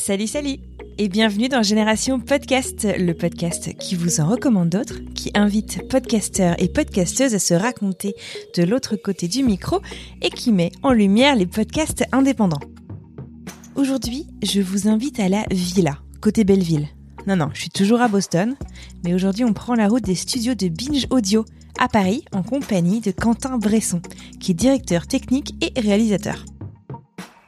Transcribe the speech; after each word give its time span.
Salut, 0.00 0.28
salut 0.28 0.56
et 0.96 1.10
bienvenue 1.10 1.50
dans 1.50 1.62
Génération 1.62 2.20
Podcast, 2.20 2.88
le 2.98 3.12
podcast 3.12 3.76
qui 3.76 3.96
vous 3.96 4.20
en 4.20 4.30
recommande 4.30 4.70
d'autres, 4.70 4.98
qui 5.14 5.30
invite 5.34 5.86
podcasteurs 5.90 6.54
et 6.58 6.68
podcasteuses 6.68 7.34
à 7.34 7.38
se 7.38 7.52
raconter 7.52 8.14
de 8.56 8.62
l'autre 8.62 8.96
côté 8.96 9.28
du 9.28 9.44
micro 9.44 9.82
et 10.22 10.30
qui 10.30 10.52
met 10.52 10.72
en 10.82 10.92
lumière 10.92 11.36
les 11.36 11.46
podcasts 11.46 12.02
indépendants. 12.12 12.62
Aujourd'hui, 13.76 14.26
je 14.42 14.62
vous 14.62 14.88
invite 14.88 15.20
à 15.20 15.28
la 15.28 15.44
Villa, 15.50 15.98
côté 16.22 16.44
Belleville. 16.44 16.88
Non, 17.26 17.36
non, 17.36 17.50
je 17.52 17.60
suis 17.60 17.70
toujours 17.70 18.00
à 18.00 18.08
Boston, 18.08 18.56
mais 19.04 19.12
aujourd'hui 19.12 19.44
on 19.44 19.52
prend 19.52 19.74
la 19.74 19.86
route 19.86 20.04
des 20.04 20.14
studios 20.14 20.54
de 20.54 20.68
Binge 20.68 21.08
Audio 21.10 21.44
à 21.78 21.88
Paris 21.88 22.24
en 22.32 22.42
compagnie 22.42 23.02
de 23.02 23.10
Quentin 23.10 23.58
Bresson, 23.58 24.00
qui 24.40 24.52
est 24.52 24.54
directeur 24.54 25.06
technique 25.06 25.54
et 25.60 25.78
réalisateur. 25.78 26.46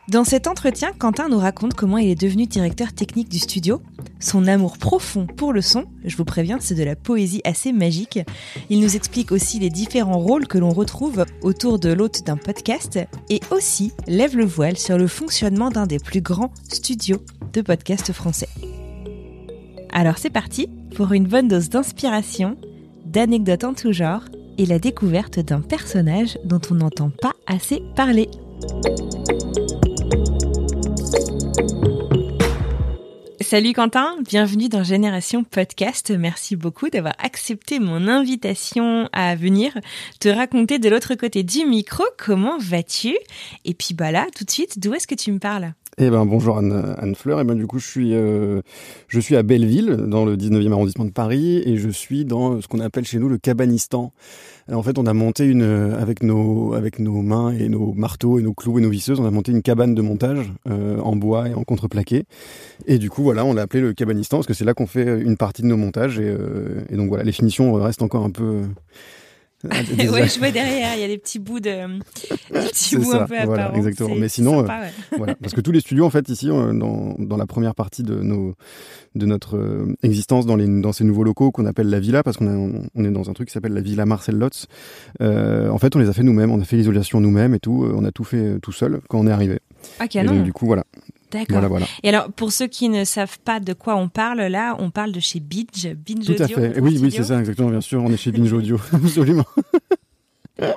Dans 0.09 0.25
cet 0.25 0.49
entretien, 0.49 0.91
Quentin 0.99 1.29
nous 1.29 1.39
raconte 1.39 1.75
comment 1.75 1.97
il 1.97 2.11
est 2.11 2.21
devenu 2.21 2.47
directeur 2.47 2.93
technique 2.93 3.29
du 3.29 3.39
studio, 3.39 3.81
son 4.19 4.49
amour 4.49 4.77
profond 4.77 5.29
pour 5.29 5.53
le 5.53 5.61
son, 5.61 5.85
je 6.05 6.17
vous 6.17 6.25
préviens, 6.25 6.59
c'est 6.61 6.75
de 6.75 6.83
la 6.83 6.97
poésie 6.97 7.41
assez 7.45 7.73
magique. 7.73 8.19
Il 8.69 8.81
nous 8.81 8.97
explique 8.97 9.31
aussi 9.31 9.61
les 9.61 9.71
différents 9.71 10.19
rôles 10.19 10.49
que 10.49 10.59
l'on 10.59 10.71
retrouve 10.71 11.25
autour 11.43 11.79
de 11.79 11.93
l'hôte 11.93 12.25
d'un 12.27 12.37
podcast 12.37 12.99
et 13.31 13.41
aussi 13.53 13.93
lève 14.09 14.37
le 14.37 14.45
voile 14.45 14.77
sur 14.77 14.99
le 14.99 15.07
fonctionnement 15.07 15.71
d'un 15.71 15.87
des 15.87 16.01
plus 16.01 16.21
grands 16.21 16.53
studios 16.69 17.23
de 17.53 17.61
podcast 17.61 18.13
français. 18.13 18.49
Alors 19.93 20.19
c'est 20.19 20.31
parti 20.31 20.69
pour 20.97 21.13
une 21.13 21.29
bonne 21.29 21.47
dose 21.47 21.69
d'inspiration, 21.69 22.57
d'anecdotes 23.07 23.65
en 23.65 23.75
tout 23.75 23.93
genre 23.93 24.25
et 24.59 24.67
la 24.67 24.81
découverte 24.81 25.39
d'un 25.39 25.61
personnage 25.61 26.39
dont 26.45 26.61
on 26.73 26.75
n'entend 26.75 27.11
pas 27.11 27.35
assez 27.47 27.83
parler. 27.95 28.29
Salut 33.53 33.75
Quentin, 33.75 34.17
bienvenue 34.23 34.71
dans 34.71 34.83
Génération 34.83 35.45
Podcast. 35.45 36.11
Merci 36.11 36.57
beaucoup 36.57 36.89
d'avoir 36.89 37.13
accepté 37.19 37.81
mon 37.81 38.09
invitation 38.09 39.11
à 39.13 39.37
venir 39.37 39.79
te 40.21 40.31
raconter 40.31 40.79
de 40.79 40.89
l'autre 40.89 41.17
côté 41.17 41.43
du 41.43 41.67
micro 41.67 42.03
comment 42.17 42.57
vas-tu? 42.57 43.15
Et 43.67 43.75
puis 43.75 43.93
bah 43.93 44.11
là, 44.11 44.27
tout 44.35 44.45
de 44.45 44.51
suite, 44.51 44.79
d'où 44.79 44.95
est-ce 44.95 45.07
que 45.07 45.15
tu 45.15 45.31
me 45.33 45.39
parles? 45.39 45.75
Eh 45.99 46.09
ben 46.09 46.25
bonjour 46.25 46.57
Anne, 46.57 46.95
Anne 46.99 47.15
Fleur. 47.15 47.41
Et 47.41 47.45
ben 47.45 47.55
du 47.55 47.67
coup 47.67 47.79
je 47.79 47.87
suis 47.87 48.15
euh, 48.15 48.63
je 49.09 49.21
suis 49.21 49.37
à 49.37 49.43
Belleville 49.43 49.97
dans 50.07 50.25
le 50.25 50.37
19e 50.37 50.73
arrondissement 50.73 51.05
de 51.05 51.11
Paris 51.11 51.63
et 51.67 51.77
je 51.77 51.91
suis 51.91 52.25
dans 52.25 52.61
ce 52.63 52.69
qu'on 52.69 52.81
appelle 52.81 53.05
chez 53.05 53.19
nous 53.19 53.29
le 53.29 53.37
cabanistan. 53.37 54.13
Alors, 54.69 54.81
en 54.81 54.83
fait, 54.85 54.97
on 54.97 55.07
a 55.07 55.13
monté 55.13 55.45
une 55.45 55.63
avec 55.63 56.23
nos 56.23 56.73
avec 56.73 56.99
nos 56.99 57.21
mains 57.21 57.53
et 57.53 57.69
nos 57.69 57.93
marteaux 57.93 58.39
et 58.39 58.43
nos 58.43 58.55
clous 58.55 58.79
et 58.79 58.83
nos 58.83 58.89
visseuses, 58.89 59.21
on 59.21 59.27
a 59.27 59.31
monté 59.31 59.53
une 59.53 59.61
cabane 59.61 59.95
de 59.95 60.03
montage 60.03 60.53
euh, 60.67 60.99
en 61.01 61.15
bois 61.15 61.49
et 61.49 61.55
en 61.55 61.65
contreplaqué. 61.65 62.25
Et 62.87 62.99
du 62.99 63.11
coup 63.11 63.23
voilà, 63.23 63.45
on 63.45 63.53
l'a 63.53 63.63
appelé 63.63 63.83
le 63.83 63.93
cabanistan 63.93 64.39
parce 64.39 64.47
que 64.47 64.55
c'est 64.55 64.65
là 64.65 64.73
qu'on 64.73 64.87
fait 64.87 65.21
une 65.21 65.37
partie 65.37 65.61
de 65.61 65.67
nos 65.67 65.77
montages 65.77 66.19
et, 66.19 66.27
euh, 66.27 66.85
et 66.91 66.97
donc 66.97 67.09
voilà, 67.09 67.25
les 67.25 67.33
finitions 67.33 67.75
restent 67.75 68.03
encore 68.03 68.25
un 68.25 68.31
peu 68.31 68.63
ouais, 69.71 70.29
je 70.29 70.39
vois 70.39 70.51
derrière, 70.51 70.95
il 70.97 71.01
y 71.01 71.05
a 71.05 71.09
des 71.09 71.19
petits 71.19 71.39
bouts 71.39 71.61
de, 71.61 71.71
des 72.51 72.69
petits 72.69 72.97
bouts 72.97 73.13
ça, 73.13 73.23
un 73.23 73.27
peu 73.27 73.35
voilà, 73.45 73.67
apparents. 73.67 73.77
exactement. 73.77 74.15
Mais 74.17 74.29
sinon, 74.29 74.61
sympa, 74.61 74.81
ouais. 74.81 74.93
voilà, 75.19 75.35
parce 75.37 75.55
que 75.55 75.61
tous 75.61 75.73
les 75.73 75.81
studios 75.81 76.05
en 76.05 76.11
fait 76.11 76.29
ici 76.29 76.51
euh, 76.51 76.73
dans, 76.73 77.15
dans 77.19 77.37
la 77.37 77.47
première 77.47 77.75
partie 77.75 78.03
de 78.03 78.17
nos 78.17 78.55
de 79.15 79.27
notre 79.27 79.57
euh, 79.57 79.95
existence 80.03 80.47
dans 80.47 80.57
les 80.57 80.67
dans 80.67 80.93
ces 80.93 81.05
nouveaux 81.05 81.25
locaux 81.25 81.51
qu'on 81.51 81.67
appelle 81.67 81.91
la 81.91 82.01
villa 82.01 82.23
parce 82.23 82.39
qu'on 82.39 82.89
on 82.95 83.05
est 83.05 83.11
dans 83.11 83.31
un 83.31 83.33
truc 83.35 83.49
qui 83.49 83.53
s'appelle 83.53 83.75
la 83.75 83.81
villa 83.83 84.07
Marcel 84.07 84.37
Lotz. 84.37 84.67
Euh, 85.21 85.69
en 85.69 85.79
fait, 85.79 85.95
on 85.95 85.99
les 85.99 86.09
a 86.09 86.13
fait 86.13 86.23
nous-mêmes, 86.23 86.51
on 86.51 86.61
a 86.61 86.65
fait 86.65 86.77
l'isolation 86.77 87.21
nous-mêmes 87.21 87.55
et 87.55 87.61
tout, 87.61 87.85
euh, 87.85 87.93
on 87.95 88.05
a 88.05 88.11
tout 88.11 88.25
fait 88.25 88.37
euh, 88.55 88.59
tout 88.59 88.73
seul 88.73 89.01
quand 89.09 89.19
on 89.21 89.27
est 89.27 89.33
arrivé. 89.33 89.61
Ah, 89.99 90.07
Et 90.07 90.09
canon. 90.09 90.35
donc 90.35 90.45
du 90.45 90.53
coup 90.53 90.67
voilà, 90.67 90.85
D'accord. 91.33 91.47
voilà 91.55 91.69
voilà. 91.69 91.87
Et 92.03 92.09
alors, 92.11 92.31
pour 92.31 92.53
ceux 92.53 92.67
qui 92.67 92.89
ne 92.89 93.05
savent 93.05 93.39
pas 93.45 93.59
de 93.59 93.73
quoi 93.73 93.97
on 93.97 94.09
parle, 94.09 94.41
là, 94.43 94.77
on 94.79 94.91
parle 94.91 95.13
de 95.13 95.21
chez 95.21 95.41
Binge, 95.41 95.95
Binge 96.07 96.27
Tout 96.27 96.33
à 96.39 96.45
Audio, 96.45 96.57
fait. 96.57 96.75
Oui 96.81 96.91
oui, 96.93 96.97
studio, 96.99 97.11
c'est 97.17 97.25
ça 97.25 97.41
exactement 97.41 97.71
bien 97.71 97.81
sûr, 97.81 98.03
on 98.05 98.11
est 98.13 98.17
chez 98.17 98.33
Binge 98.33 98.53
Audio 98.53 98.79
absolument. 98.93 99.47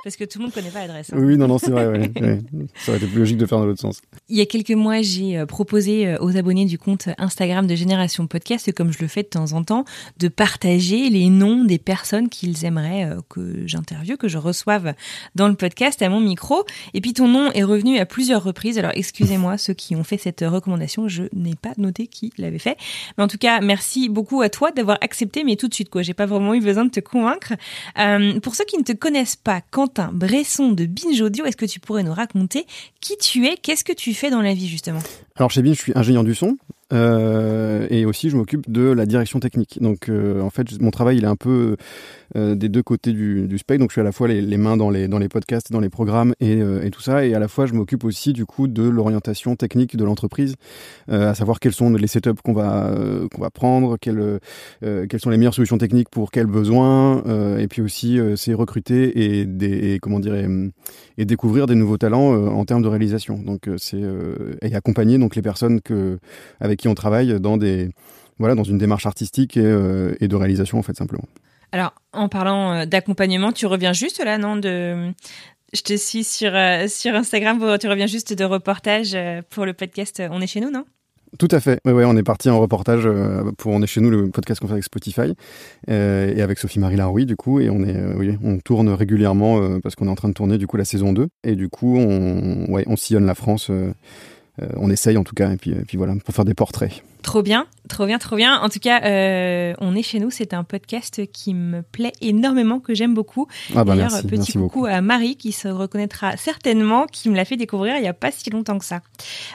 Parce 0.02 0.16
que 0.16 0.24
tout 0.24 0.38
le 0.38 0.44
monde 0.44 0.52
ne 0.54 0.60
connaît 0.60 0.70
pas 0.70 0.80
l'adresse. 0.80 1.12
hein. 1.12 1.16
Oui 1.18 1.36
non 1.36 1.48
non, 1.48 1.58
c'est 1.58 1.70
vrai 1.70 1.86
ouais, 1.86 2.10
ouais. 2.20 2.40
Ça 2.76 2.92
aurait 2.92 2.98
été 2.98 3.06
plus 3.06 3.18
logique 3.20 3.36
de 3.38 3.46
faire 3.46 3.58
dans 3.58 3.66
l'autre 3.66 3.80
sens. 3.80 4.00
Il 4.28 4.36
y 4.36 4.40
a 4.40 4.46
quelques 4.46 4.70
mois, 4.72 5.02
j'ai 5.02 5.38
euh, 5.38 5.46
proposé 5.46 6.06
euh, 6.06 6.18
aux 6.20 6.36
abonnés 6.36 6.64
du 6.64 6.78
compte 6.78 7.08
Instagram 7.18 7.66
de 7.66 7.74
Génération 7.74 8.26
Podcast, 8.26 8.72
comme 8.72 8.92
je 8.92 8.98
le 9.00 9.08
fais 9.08 9.22
de 9.22 9.28
temps 9.28 9.52
en 9.52 9.62
temps, 9.64 9.84
de 10.18 10.28
partager 10.28 11.10
les 11.10 11.28
noms 11.28 11.64
des 11.64 11.78
personnes 11.78 12.28
qu'ils 12.28 12.64
aimeraient 12.64 13.04
euh, 13.04 13.20
que 13.28 13.66
j'interviewe, 13.66 14.16
que 14.16 14.28
je 14.28 14.38
reçoive 14.38 14.94
dans 15.34 15.48
le 15.48 15.54
podcast 15.54 16.02
à 16.02 16.08
mon 16.08 16.20
micro. 16.20 16.64
Et 16.94 17.00
puis 17.00 17.12
ton 17.12 17.28
nom 17.28 17.50
est 17.52 17.64
revenu 17.64 17.98
à 17.98 18.06
plusieurs 18.06 18.42
reprises. 18.42 18.78
Alors 18.78 18.92
excusez-moi 18.94 19.58
ceux 19.58 19.74
qui 19.74 19.96
ont 19.96 20.04
fait 20.04 20.18
cette 20.18 20.40
recommandation, 20.46 21.08
je 21.08 21.24
n'ai 21.34 21.54
pas 21.54 21.72
noté 21.78 22.06
qui 22.06 22.32
l'avait 22.38 22.58
fait. 22.58 22.76
Mais 23.16 23.24
en 23.24 23.28
tout 23.28 23.38
cas, 23.38 23.60
merci 23.60 24.08
beaucoup 24.08 24.40
à 24.42 24.48
toi 24.48 24.70
d'avoir 24.72 24.98
accepté, 25.00 25.44
mais 25.44 25.56
tout 25.56 25.68
de 25.68 25.74
suite 25.74 25.90
quoi. 25.90 26.02
J'ai 26.02 26.14
pas 26.14 26.26
vraiment 26.26 26.54
eu 26.54 26.60
besoin 26.60 26.84
de 26.84 26.90
te 26.90 27.00
convaincre. 27.00 27.52
Euh, 27.98 28.38
pour 28.40 28.54
ceux 28.54 28.64
qui 28.64 28.78
ne 28.78 28.82
te 28.82 28.92
connaissent 28.92 29.36
pas, 29.36 29.60
Quentin 29.76 30.08
Bresson 30.10 30.72
de 30.72 30.86
Binge 30.86 31.20
Audio, 31.20 31.44
est-ce 31.44 31.58
que 31.58 31.66
tu 31.66 31.80
pourrais 31.80 32.02
nous 32.02 32.14
raconter 32.14 32.64
qui 33.02 33.14
tu 33.18 33.44
es, 33.44 33.58
qu'est-ce 33.58 33.84
que 33.84 33.92
tu 33.92 34.14
fais 34.14 34.30
dans 34.30 34.40
la 34.40 34.54
vie 34.54 34.68
justement? 34.68 35.00
Alors 35.36 35.50
chez 35.50 35.60
Binge, 35.60 35.76
je 35.76 35.82
suis 35.82 35.92
ingénieur 35.94 36.24
du 36.24 36.34
son 36.34 36.56
euh, 36.92 37.86
et 37.90 38.04
aussi 38.04 38.30
je 38.30 38.36
m'occupe 38.36 38.70
de 38.70 38.82
la 38.82 39.06
direction 39.06 39.40
technique. 39.40 39.78
Donc 39.80 40.08
euh, 40.08 40.40
en 40.40 40.50
fait, 40.50 40.80
mon 40.80 40.90
travail 40.90 41.18
il 41.18 41.24
est 41.24 41.28
un 41.28 41.36
peu 41.36 41.76
euh, 42.36 42.54
des 42.54 42.68
deux 42.68 42.82
côtés 42.82 43.12
du, 43.12 43.46
du 43.48 43.58
spectre. 43.58 43.80
Donc 43.80 43.90
je 43.90 43.94
suis 43.94 44.00
à 44.00 44.04
la 44.04 44.12
fois 44.12 44.28
les, 44.28 44.40
les 44.40 44.56
mains 44.56 44.76
dans 44.76 44.90
les 44.90 45.08
dans 45.08 45.18
les 45.18 45.28
podcasts, 45.28 45.72
dans 45.72 45.80
les 45.80 45.88
programmes 45.88 46.34
et, 46.40 46.60
euh, 46.60 46.84
et 46.84 46.90
tout 46.90 47.00
ça, 47.00 47.24
et 47.24 47.34
à 47.34 47.38
la 47.38 47.48
fois 47.48 47.66
je 47.66 47.74
m'occupe 47.74 48.04
aussi 48.04 48.32
du 48.32 48.46
coup 48.46 48.68
de 48.68 48.82
l'orientation 48.82 49.56
technique 49.56 49.96
de 49.96 50.04
l'entreprise, 50.04 50.54
euh, 51.08 51.30
à 51.30 51.34
savoir 51.34 51.60
quels 51.60 51.72
sont 51.72 51.90
les 51.90 52.06
setups 52.06 52.42
qu'on 52.44 52.52
va 52.52 52.92
qu'on 53.32 53.40
va 53.40 53.50
prendre, 53.50 53.96
quelles 53.98 54.40
quelles 54.80 55.20
sont 55.20 55.30
les 55.30 55.36
meilleures 55.36 55.54
solutions 55.54 55.78
techniques 55.78 56.08
pour 56.10 56.30
quels 56.30 56.46
besoins, 56.46 57.22
et 57.58 57.68
puis 57.68 57.82
aussi 57.82 58.18
c'est 58.36 58.54
recruter 58.54 59.40
et, 59.40 59.44
des, 59.44 59.94
et 59.94 59.98
comment 59.98 60.20
dire 60.20 60.34
et, 60.34 61.24
découvrir 61.24 61.66
des 61.66 61.74
nouveaux 61.74 61.98
talents 61.98 62.34
en 62.34 62.64
termes 62.64 62.82
de 62.82 62.88
réalisation. 62.88 63.38
Donc 63.38 63.68
c'est 63.78 64.02
et 64.62 64.74
accompagner 64.74 65.18
donc 65.18 65.36
les 65.36 65.42
personnes 65.42 65.80
que 65.80 66.18
avec 66.60 66.75
qui 66.76 66.88
on 66.88 66.94
travaille 66.94 67.40
dans 67.40 67.56
des 67.56 67.90
voilà 68.38 68.54
dans 68.54 68.64
une 68.64 68.78
démarche 68.78 69.06
artistique 69.06 69.56
et, 69.56 69.64
euh, 69.64 70.14
et 70.20 70.28
de 70.28 70.36
réalisation 70.36 70.78
en 70.78 70.82
fait 70.82 70.96
simplement. 70.96 71.24
Alors, 71.72 71.94
en 72.12 72.28
parlant 72.28 72.72
euh, 72.72 72.86
d'accompagnement, 72.86 73.52
tu 73.52 73.66
reviens 73.66 73.92
juste 73.92 74.22
là, 74.24 74.38
non 74.38 74.56
de... 74.56 75.12
Je 75.74 75.82
te 75.82 75.96
suis 75.96 76.22
sur, 76.22 76.54
euh, 76.54 76.86
sur 76.86 77.14
Instagram, 77.14 77.58
tu 77.80 77.88
reviens 77.88 78.06
juste 78.06 78.32
de 78.32 78.44
reportage 78.44 79.16
pour 79.50 79.66
le 79.66 79.74
podcast 79.74 80.22
On 80.30 80.40
est 80.40 80.46
chez 80.46 80.60
nous, 80.60 80.70
non? 80.70 80.84
Tout 81.38 81.48
à 81.50 81.60
fait. 81.60 81.80
Ouais, 81.84 81.92
ouais, 81.92 82.04
on 82.04 82.16
est 82.16 82.22
parti 82.22 82.48
en 82.48 82.60
reportage 82.60 83.06
pour 83.58 83.72
On 83.72 83.82
est 83.82 83.86
chez 83.86 84.00
nous, 84.00 84.10
le 84.10 84.30
podcast 84.30 84.60
qu'on 84.60 84.68
fait 84.68 84.74
avec 84.74 84.84
Spotify 84.84 85.34
euh, 85.90 86.34
et 86.34 86.40
avec 86.40 86.58
Sophie-Marie 86.58 86.96
Laroui 86.96 87.26
du 87.26 87.36
coup. 87.36 87.60
Et 87.60 87.68
on 87.68 87.82
est, 87.82 87.96
euh, 87.96 88.14
oui, 88.16 88.38
on 88.42 88.58
tourne 88.58 88.88
régulièrement 88.88 89.60
euh, 89.60 89.78
parce 89.82 89.96
qu'on 89.96 90.06
est 90.06 90.10
en 90.10 90.14
train 90.14 90.28
de 90.28 90.34
tourner 90.34 90.56
du 90.56 90.66
coup 90.66 90.76
la 90.76 90.84
saison 90.84 91.12
2. 91.12 91.28
Et 91.44 91.56
du 91.56 91.68
coup, 91.68 91.98
on, 91.98 92.70
ouais, 92.72 92.84
on 92.86 92.96
sillonne 92.96 93.26
la 93.26 93.34
France. 93.34 93.70
Euh, 94.60 94.66
euh, 94.66 94.68
on 94.76 94.90
essaye 94.90 95.16
en 95.16 95.24
tout 95.24 95.34
cas. 95.34 95.52
Et 95.52 95.56
puis, 95.56 95.72
et 95.72 95.84
puis 95.86 95.96
voilà, 95.96 96.14
pour 96.24 96.34
faire 96.34 96.44
des 96.44 96.54
portraits. 96.54 97.02
Trop 97.26 97.42
bien, 97.42 97.66
trop 97.88 98.06
bien, 98.06 98.18
trop 98.18 98.36
bien. 98.36 98.60
En 98.60 98.68
tout 98.68 98.78
cas, 98.78 99.02
euh, 99.02 99.74
On 99.80 99.96
est 99.96 100.02
chez 100.04 100.20
nous, 100.20 100.30
c'est 100.30 100.54
un 100.54 100.62
podcast 100.62 101.20
qui 101.32 101.54
me 101.54 101.82
plaît 101.82 102.12
énormément, 102.20 102.78
que 102.78 102.94
j'aime 102.94 103.14
beaucoup. 103.14 103.48
Ah 103.74 103.82
bah 103.82 103.96
D'ailleurs, 103.96 104.10
merci, 104.12 104.26
petit 104.28 104.36
merci 104.36 104.52
coucou 104.52 104.64
beaucoup. 104.82 104.86
à 104.86 105.00
Marie 105.00 105.34
qui 105.34 105.50
se 105.50 105.66
reconnaîtra 105.66 106.36
certainement, 106.36 107.06
qui 107.06 107.28
me 107.28 107.34
l'a 107.34 107.44
fait 107.44 107.56
découvrir 107.56 107.96
il 107.96 108.02
n'y 108.02 108.06
a 108.06 108.12
pas 108.14 108.30
si 108.30 108.48
longtemps 108.50 108.78
que 108.78 108.84
ça. 108.84 109.00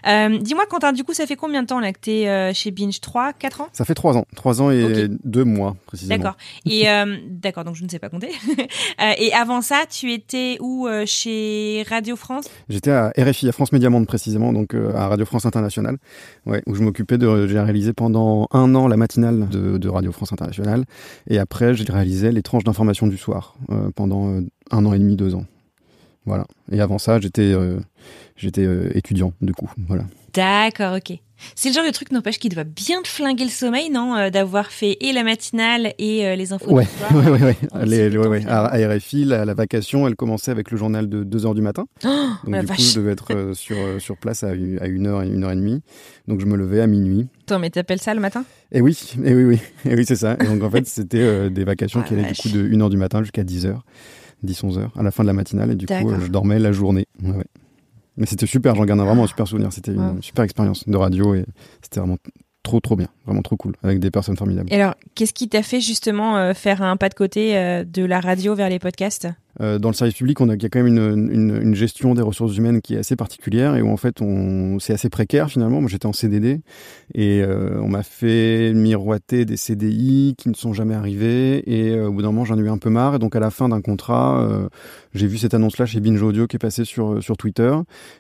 Euh, 0.06 0.38
Dis-moi, 0.38 0.66
Quentin, 0.70 0.92
du 0.92 1.06
coup, 1.06 1.14
ça 1.14 1.26
fait 1.26 1.38
combien 1.38 1.62
de 1.62 1.68
temps 1.68 1.80
là 1.80 1.94
que 1.94 2.00
tu 2.02 2.12
es 2.12 2.54
chez 2.54 2.72
Binge? 2.72 3.00
3, 3.00 3.32
4 3.32 3.62
ans? 3.62 3.68
Ça 3.72 3.86
fait 3.86 3.94
trois 3.96 4.18
ans, 4.18 4.26
trois 4.36 4.62
ans 4.62 4.70
et 4.70 5.06
Ok. 5.06 5.12
deux 5.24 5.46
mois 5.46 5.78
précisément. 5.86 6.18
D'accord. 6.22 6.38
Et 6.66 6.90
euh, 6.90 7.16
d'accord, 7.30 7.64
donc 7.64 7.76
je 7.76 7.86
ne 7.86 7.90
sais 7.90 8.00
pas 8.00 8.10
compter. 8.10 8.32
Euh, 9.02 9.14
et 9.18 9.32
avant 9.34 9.62
ça, 9.62 9.84
tu 9.90 10.12
étais 10.12 10.58
où 10.60 10.86
euh, 10.88 11.06
chez 11.08 11.84
Radio 11.90 12.16
France? 12.16 12.46
J'étais 12.70 12.92
à 12.92 13.12
RFI, 13.18 13.48
à 13.48 13.52
France 13.52 13.72
Média 13.72 13.90
Monde 13.90 14.06
précisément, 14.06 14.52
donc 14.54 14.76
euh, 14.76 14.94
à 14.96 15.08
Radio 15.08 15.26
France 15.26 15.46
Internationale, 15.46 15.98
ouais, 16.46 16.62
où 16.68 16.76
je 16.76 16.82
m'occupais 16.84 17.18
de 17.18 17.48
réalisé 17.63 17.94
pendant 17.94 18.48
un 18.52 18.75
an 18.75 18.88
la 18.88 18.98
matinale 18.98 19.48
de, 19.50 19.90
Radio 19.90 20.12
France 20.12 20.31
Internationale. 20.31 20.86
Et 21.28 21.38
après, 21.38 21.74
j'ai 21.74 21.84
réalisé 21.84 22.31
les 22.31 22.42
tranches 22.42 22.63
d'information 22.63 23.08
du 23.08 23.18
soir 23.18 23.56
pendant 23.96 24.42
un 24.72 24.86
an 24.86 24.94
et 24.94 25.00
demi, 25.00 25.16
deux 25.16 25.36
ans. 25.36 25.46
Voilà. 26.25 26.46
Et 26.72 26.80
avant 26.81 26.98
ça, 26.98 27.19
j'étais 27.19 27.54
j'étais 28.36 28.68
étudiant, 28.94 29.34
du 29.42 29.54
coup. 29.54 29.69
Voilà. 29.88 30.04
D'accord, 30.34 30.96
ok. 30.96 31.19
C'est 31.56 31.70
le 31.70 31.76
genre 31.76 31.86
de 31.86 31.92
truc, 31.92 32.12
n'empêche, 32.12 32.40
qui 32.40 32.50
doit 32.50 32.64
bien 32.64 33.02
te 33.02 33.08
flinguer 33.08 33.46
le 33.46 33.50
sommeil, 33.50 33.90
non 33.90 34.16
euh, 34.16 34.30
D'avoir 34.30 34.72
fait 34.72 34.98
et 35.02 35.14
la 35.14 35.24
matinale 35.24 35.94
et 35.98 36.26
euh, 36.26 36.36
les 36.36 36.54
infos 36.54 36.72
ouais. 36.72 36.86
soir. 36.86 37.16
ouais, 37.16 37.30
ouais, 37.30 37.44
ouais. 37.44 37.58
Oh, 37.74 37.78
les, 37.84 38.18
ouais, 38.18 38.46
À, 38.48 38.68
RFI, 38.68 39.26
la, 39.26 39.46
la, 39.46 39.54
vacation, 39.54 40.08
elle 40.08 40.16
commençait 40.16 40.52
avec 40.52 40.72
le 40.72 40.78
journal 40.78 41.10
de 41.10 41.24
2h 41.24 41.56
du 41.56 41.62
matin. 41.62 41.86
Oh, 42.44 42.50
Donc 42.50 42.62
du 42.62 42.68
coup, 42.68 42.82
je 42.82 42.96
devais 42.96 43.12
être 43.12 43.34
euh, 43.34 43.54
sur, 43.54 43.76
sur 44.00 44.18
place 44.18 44.44
à, 44.44 44.54
1h, 44.56 44.80
1h30. 44.88 45.82
Donc 46.28 46.40
je 46.40 46.46
me 46.46 46.56
levais 46.56 46.82
à 46.82 46.88
minuit. 46.88 47.28
Attends, 47.46 47.60
mais 47.60 47.70
t'appelles 47.70 48.02
ça 48.02 48.14
le 48.14 48.20
matin? 48.20 48.46
Eh 48.72 48.82
oui, 48.82 48.98
et 49.18 49.30
eh 49.30 49.36
oui, 49.36 49.44
oui. 49.44 49.60
Et 49.92 49.96
oui, 49.96 50.06
c'est 50.06 50.16
ça. 50.16 50.38
Et 50.40 50.46
donc 50.46 50.64
en 50.64 50.70
fait, 50.70 50.88
c'était 50.88 51.50
des 51.50 51.64
vacations 51.64 52.02
ah, 52.04 52.08
qui 52.08 52.14
allaient 52.14 52.32
du 52.32 52.42
coup 52.42 52.50
de 52.50 52.68
1h 52.68 52.90
du 52.90 52.98
matin 52.98 53.22
jusqu'à 53.22 53.44
10h. 53.44 53.76
10-11h 54.46 54.90
à 54.98 55.04
la 55.04 55.12
fin 55.12 55.24
de 55.24 55.28
la 55.28 55.34
matinale 55.34 55.72
et 55.72 55.76
du 55.76 55.86
coup 55.86 56.14
je 56.20 56.28
dormais 56.28 56.60
la 56.60 56.72
journée. 56.72 57.08
Ouais, 57.22 57.46
mais 58.22 58.28
c'était 58.28 58.46
super, 58.46 58.76
j'en 58.76 58.86
garde 58.86 59.00
vraiment 59.00 59.24
un 59.24 59.28
super 59.28 59.48
souvenir. 59.48 59.74
C'était 59.74 59.94
une 59.94 60.22
super 60.22 60.46
expérience 60.46 60.88
de 60.88 60.96
radio 60.96 61.34
et 61.34 61.44
c'était 61.82 62.00
vraiment 62.00 62.18
trop 62.62 62.80
trop 62.80 62.96
bien, 62.96 63.08
vraiment 63.26 63.42
trop 63.42 63.58
cool, 63.58 63.74
avec 63.82 63.98
des 64.00 64.12
personnes 64.12 64.38
formidables. 64.38 64.72
Et 64.72 64.76
alors, 64.80 64.94
qu'est-ce 65.16 65.34
qui 65.34 65.50
t'a 65.50 65.64
fait 65.64 65.82
justement 65.82 66.38
euh, 66.38 66.54
faire 66.54 66.84
un 66.84 66.98
pas 66.98 67.10
de 67.10 67.16
côté 67.16 67.58
euh, 67.58 67.84
de 67.84 68.06
la 68.06 68.20
radio 68.20 68.54
vers 68.54 68.70
les 68.70 68.78
podcasts? 68.78 69.28
Euh, 69.59 69.80
dans 69.80 69.89
le 69.89 69.94
service 69.94 70.15
public, 70.15 70.39
on 70.39 70.50
a, 70.50 70.56
il 70.56 70.63
y 70.63 70.65
a 70.65 70.69
quand 70.69 70.81
même 70.81 70.88
une, 70.88 71.30
une, 71.31 71.62
une, 71.62 71.75
gestion 71.75 72.13
des 72.13 72.21
ressources 72.21 72.56
humaines 72.56 72.81
qui 72.81 72.95
est 72.95 72.98
assez 72.98 73.18
particulière 73.18 73.75
et 73.75 73.81
où 73.81 73.89
en 73.89 73.98
fait 73.98 74.21
on, 74.21 74.80
c'est 74.80 74.94
assez 74.94 75.09
précaire 75.09 75.50
finalement. 75.50 75.81
Moi 75.81 75.89
j'étais 75.89 76.06
en 76.06 76.13
CDD 76.13 76.62
et 77.13 77.42
euh, 77.42 77.80
on 77.81 77.89
m'a 77.89 78.03
fait 78.03 78.71
miroiter 78.74 79.44
des 79.44 79.57
CDI 79.57 80.36
qui 80.38 80.48
ne 80.48 80.53
sont 80.53 80.71
jamais 80.71 80.95
arrivés 80.95 81.63
et 81.69 81.92
euh, 81.92 82.07
au 82.07 82.13
bout 82.13 82.21
d'un 82.21 82.30
moment 82.30 82.45
j'en 82.45 82.57
ai 82.57 82.62
eu 82.62 82.69
un 82.69 82.77
peu 82.77 82.89
marre. 82.89 83.15
Et 83.15 83.19
donc 83.19 83.36
à 83.36 83.42
la 83.42 83.51
fin 83.51 83.68
d'un 83.68 83.81
contrat, 83.81 84.42
euh, 84.42 84.69
j'ai 85.13 85.27
vu 85.27 85.38
cette 85.38 85.53
annonce-là 85.53 85.86
chez 85.86 86.00
Binge 86.00 86.21
Audio 86.21 86.48
qui 86.48 86.56
est 86.56 86.59
passée 86.59 86.86
sur 86.86 87.21
sur 87.21 87.36
Twitter. 87.36 87.74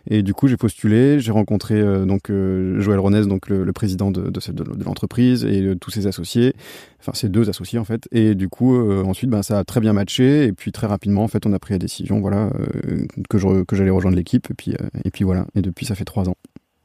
Et 0.09 0.23
du 0.23 0.33
coup 0.33 0.49
j'ai 0.49 0.57
postulé, 0.57 1.19
j'ai 1.19 1.31
rencontré 1.31 1.81
donc 2.05 2.29
Joël 2.29 2.99
Ronès, 2.99 3.27
donc 3.27 3.47
le, 3.47 3.63
le 3.63 3.73
président 3.73 4.11
de, 4.11 4.29
de, 4.29 4.51
de 4.51 4.83
l'entreprise 4.83 5.45
et 5.45 5.75
tous 5.79 5.91
ses 5.91 6.07
associés, 6.07 6.53
enfin 7.01 7.13
ses 7.13 7.29
deux 7.29 7.49
associés 7.49 7.79
en 7.79 7.83
fait 7.83 8.07
et 8.11 8.35
du 8.35 8.47
coup 8.47 8.79
ensuite 9.03 9.29
ben 9.29 9.43
ça 9.43 9.59
a 9.59 9.63
très 9.63 9.79
bien 9.79 9.93
matché 9.93 10.45
et 10.45 10.53
puis 10.53 10.71
très 10.71 10.87
rapidement 10.87 11.23
en 11.23 11.27
fait, 11.27 11.45
on 11.45 11.53
a 11.53 11.59
pris 11.59 11.73
la 11.73 11.79
décision, 11.79 12.19
voilà, 12.19 12.49
euh, 12.59 13.05
que 13.29 13.37
je, 13.37 13.63
que 13.63 13.75
j'allais 13.75 13.89
rejoindre 13.89 14.17
l'équipe. 14.17 14.49
Et 14.49 14.53
puis, 14.53 14.73
euh, 14.73 14.87
et 15.03 15.11
puis 15.11 15.23
voilà. 15.23 15.45
Et 15.55 15.61
depuis, 15.61 15.85
ça 15.85 15.95
fait 15.95 16.05
trois 16.05 16.29
ans. 16.29 16.35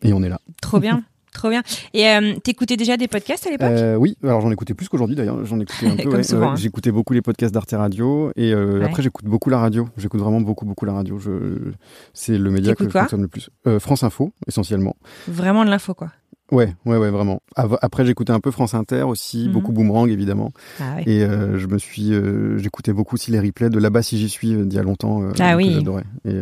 Et 0.03 0.13
on 0.13 0.23
est 0.23 0.29
là. 0.29 0.41
Trop 0.61 0.81
bien. 0.81 1.03
Trop 1.33 1.51
bien. 1.51 1.63
Et 1.93 2.09
euh, 2.09 2.35
t'écoutais 2.43 2.79
déjà 2.79 2.97
des 2.97 3.09
podcasts 3.09 3.47
à 3.47 3.51
l'époque? 3.51 4.01
Oui, 4.01 4.17
alors 4.23 4.41
j'en 4.41 4.51
écoutais 4.51 4.73
plus 4.73 4.89
qu'aujourd'hui 4.89 5.17
d'ailleurs. 5.17 5.45
J'en 5.45 5.61
écoutais 5.61 5.87
un 5.87 5.97
peu. 6.03 6.43
Hein. 6.43 6.57
J'écoutais 6.57 6.91
beaucoup 6.91 7.13
les 7.13 7.21
podcasts 7.21 7.53
d'Arte 7.53 7.73
Radio 7.73 8.33
et 8.37 8.55
après 8.55 9.03
j'écoute 9.03 9.27
beaucoup 9.27 9.51
la 9.51 9.59
radio. 9.59 9.87
J'écoute 9.99 10.19
vraiment 10.19 10.41
beaucoup 10.41 10.65
beaucoup 10.65 10.87
la 10.87 10.95
radio. 10.95 11.19
Je... 11.19 11.73
C'est 12.15 12.39
le 12.39 12.51
média 12.51 12.75
que 12.75 12.85
je 12.85 12.89
consomme 12.89 13.21
le 13.21 13.29
plus. 13.29 13.51
France 13.81 14.03
Info 14.03 14.33
essentiellement. 14.47 14.97
Vraiment 15.29 15.67
de 15.67 15.69
l'info 15.69 15.93
quoi. 15.93 16.11
Ouais, 16.53 16.75
ouais, 16.85 16.97
ouais, 16.97 17.11
vraiment. 17.11 17.43
Après, 17.57 18.07
j'écoutais 18.07 18.33
un 18.33 18.41
peu 18.41 18.51
France 18.51 18.75
Inter 18.75 19.03
aussi, 19.03 19.47
mhm. 19.47 19.53
beaucoup 19.53 19.73
Boomerang 19.73 20.09
évidemment. 20.09 20.53
Ah, 20.81 21.01
Et 21.05 21.25
euh, 21.25 21.59
je 21.59 21.67
me 21.67 21.79
suis, 21.79 22.13
euh, 22.13 22.57
j'écoutais 22.59 22.93
beaucoup 22.93 23.17
aussi 23.17 23.33
les 23.33 23.41
replays 23.41 23.71
de 23.71 23.79
là-bas 23.79 24.03
si 24.03 24.17
j'y 24.19 24.29
suis 24.29 24.55
euh, 24.55 24.65
d'il 24.65 24.77
y 24.77 24.79
a 24.79 24.83
longtemps. 24.83 25.23
ah 25.41 25.57
oui. 25.57 25.73
J'adorais. 25.75 26.05
Et, 26.25 26.41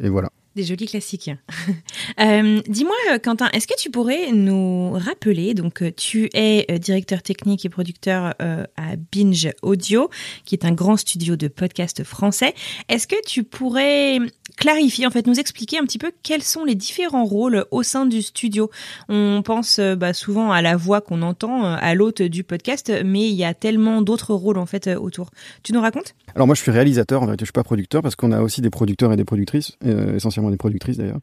et, 0.00 0.08
voilà. 0.08 0.30
Des 0.56 0.62
jolis 0.62 0.86
classiques. 0.86 1.30
euh, 2.20 2.60
Dis-moi, 2.68 2.94
Quentin, 3.22 3.48
est-ce 3.52 3.66
que 3.66 3.76
tu 3.76 3.90
pourrais 3.90 4.30
nous 4.30 4.92
rappeler, 4.92 5.52
donc 5.52 5.82
tu 5.96 6.30
es 6.32 6.78
directeur 6.78 7.22
technique 7.22 7.64
et 7.64 7.68
producteur 7.68 8.34
à 8.38 8.96
Binge 9.12 9.50
Audio, 9.62 10.10
qui 10.44 10.54
est 10.54 10.64
un 10.64 10.70
grand 10.70 10.96
studio 10.96 11.34
de 11.34 11.48
podcast 11.48 12.04
français. 12.04 12.54
Est-ce 12.88 13.08
que 13.08 13.16
tu 13.26 13.42
pourrais 13.42 14.18
clarifier, 14.56 15.06
en 15.06 15.10
fait, 15.10 15.26
nous 15.26 15.40
expliquer 15.40 15.78
un 15.78 15.84
petit 15.84 15.98
peu 15.98 16.12
quels 16.22 16.42
sont 16.42 16.64
les 16.64 16.76
différents 16.76 17.24
rôles 17.24 17.66
au 17.72 17.82
sein 17.82 18.06
du 18.06 18.22
studio? 18.22 18.70
On 19.08 19.42
pense 19.44 19.80
bah, 19.80 20.12
souvent 20.12 20.52
à 20.52 20.62
la 20.62 20.76
voix 20.76 21.00
qu'on 21.00 21.22
entend, 21.22 21.64
à 21.64 21.94
l'hôte 21.94 22.22
du 22.22 22.44
podcast, 22.44 22.92
mais 23.04 23.28
il 23.28 23.34
y 23.34 23.44
a 23.44 23.54
tellement 23.54 24.02
d'autres 24.02 24.34
rôles 24.34 24.58
en 24.58 24.66
fait 24.66 24.88
autour. 24.88 25.30
Tu 25.64 25.72
nous 25.72 25.80
racontes? 25.80 26.14
Alors 26.36 26.46
moi, 26.46 26.54
je 26.54 26.62
suis 26.62 26.70
réalisateur, 26.70 27.22
en 27.22 27.26
vérité, 27.26 27.42
je 27.42 27.46
suis 27.46 27.52
pas 27.52 27.64
producteur 27.64 28.02
parce 28.02 28.14
qu'on 28.14 28.30
a 28.30 28.40
aussi 28.40 28.60
des 28.60 28.70
producteurs 28.70 29.12
et 29.12 29.16
des 29.16 29.24
productrices, 29.24 29.72
essentiellement 29.84 30.43
des 30.50 30.56
productrices 30.56 30.96
d'ailleurs. 30.96 31.20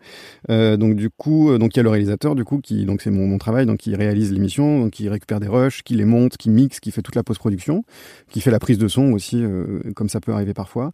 Euh, 0.50 0.78
donc 0.78 0.96
du 0.96 1.10
coup, 1.10 1.50
euh, 1.50 1.60
il 1.62 1.78
y 1.78 1.80
a 1.80 1.84
le 1.84 1.90
réalisateur 1.90 2.36
du 2.36 2.44
coup 2.44 2.60
qui 2.60 2.86
donc 2.86 3.02
c'est 3.02 3.12
mon, 3.12 3.38
travail, 3.38 3.66
qui 3.78 3.96
réalise 3.96 4.32
l'émission, 4.32 4.82
donc 4.82 4.92
qui 4.92 5.10
récupère 5.10 5.40
des 5.40 5.48
rushs, 5.48 5.84
qui 5.84 5.96
les 5.96 6.06
monte, 6.06 6.38
qui 6.38 6.50
mixe, 6.50 6.80
qui 6.80 6.92
fait 6.92 7.02
toute 7.02 7.16
la 7.16 7.24
post-production, 7.24 7.84
qui 8.30 8.42
fait 8.42 8.52
la 8.52 8.60
prise 8.60 8.78
de 8.78 8.88
son 8.88 9.14
aussi, 9.14 9.42
euh, 9.42 9.80
comme 9.96 10.10
ça 10.10 10.20
peut 10.20 10.34
arriver 10.34 10.54
parfois. 10.54 10.92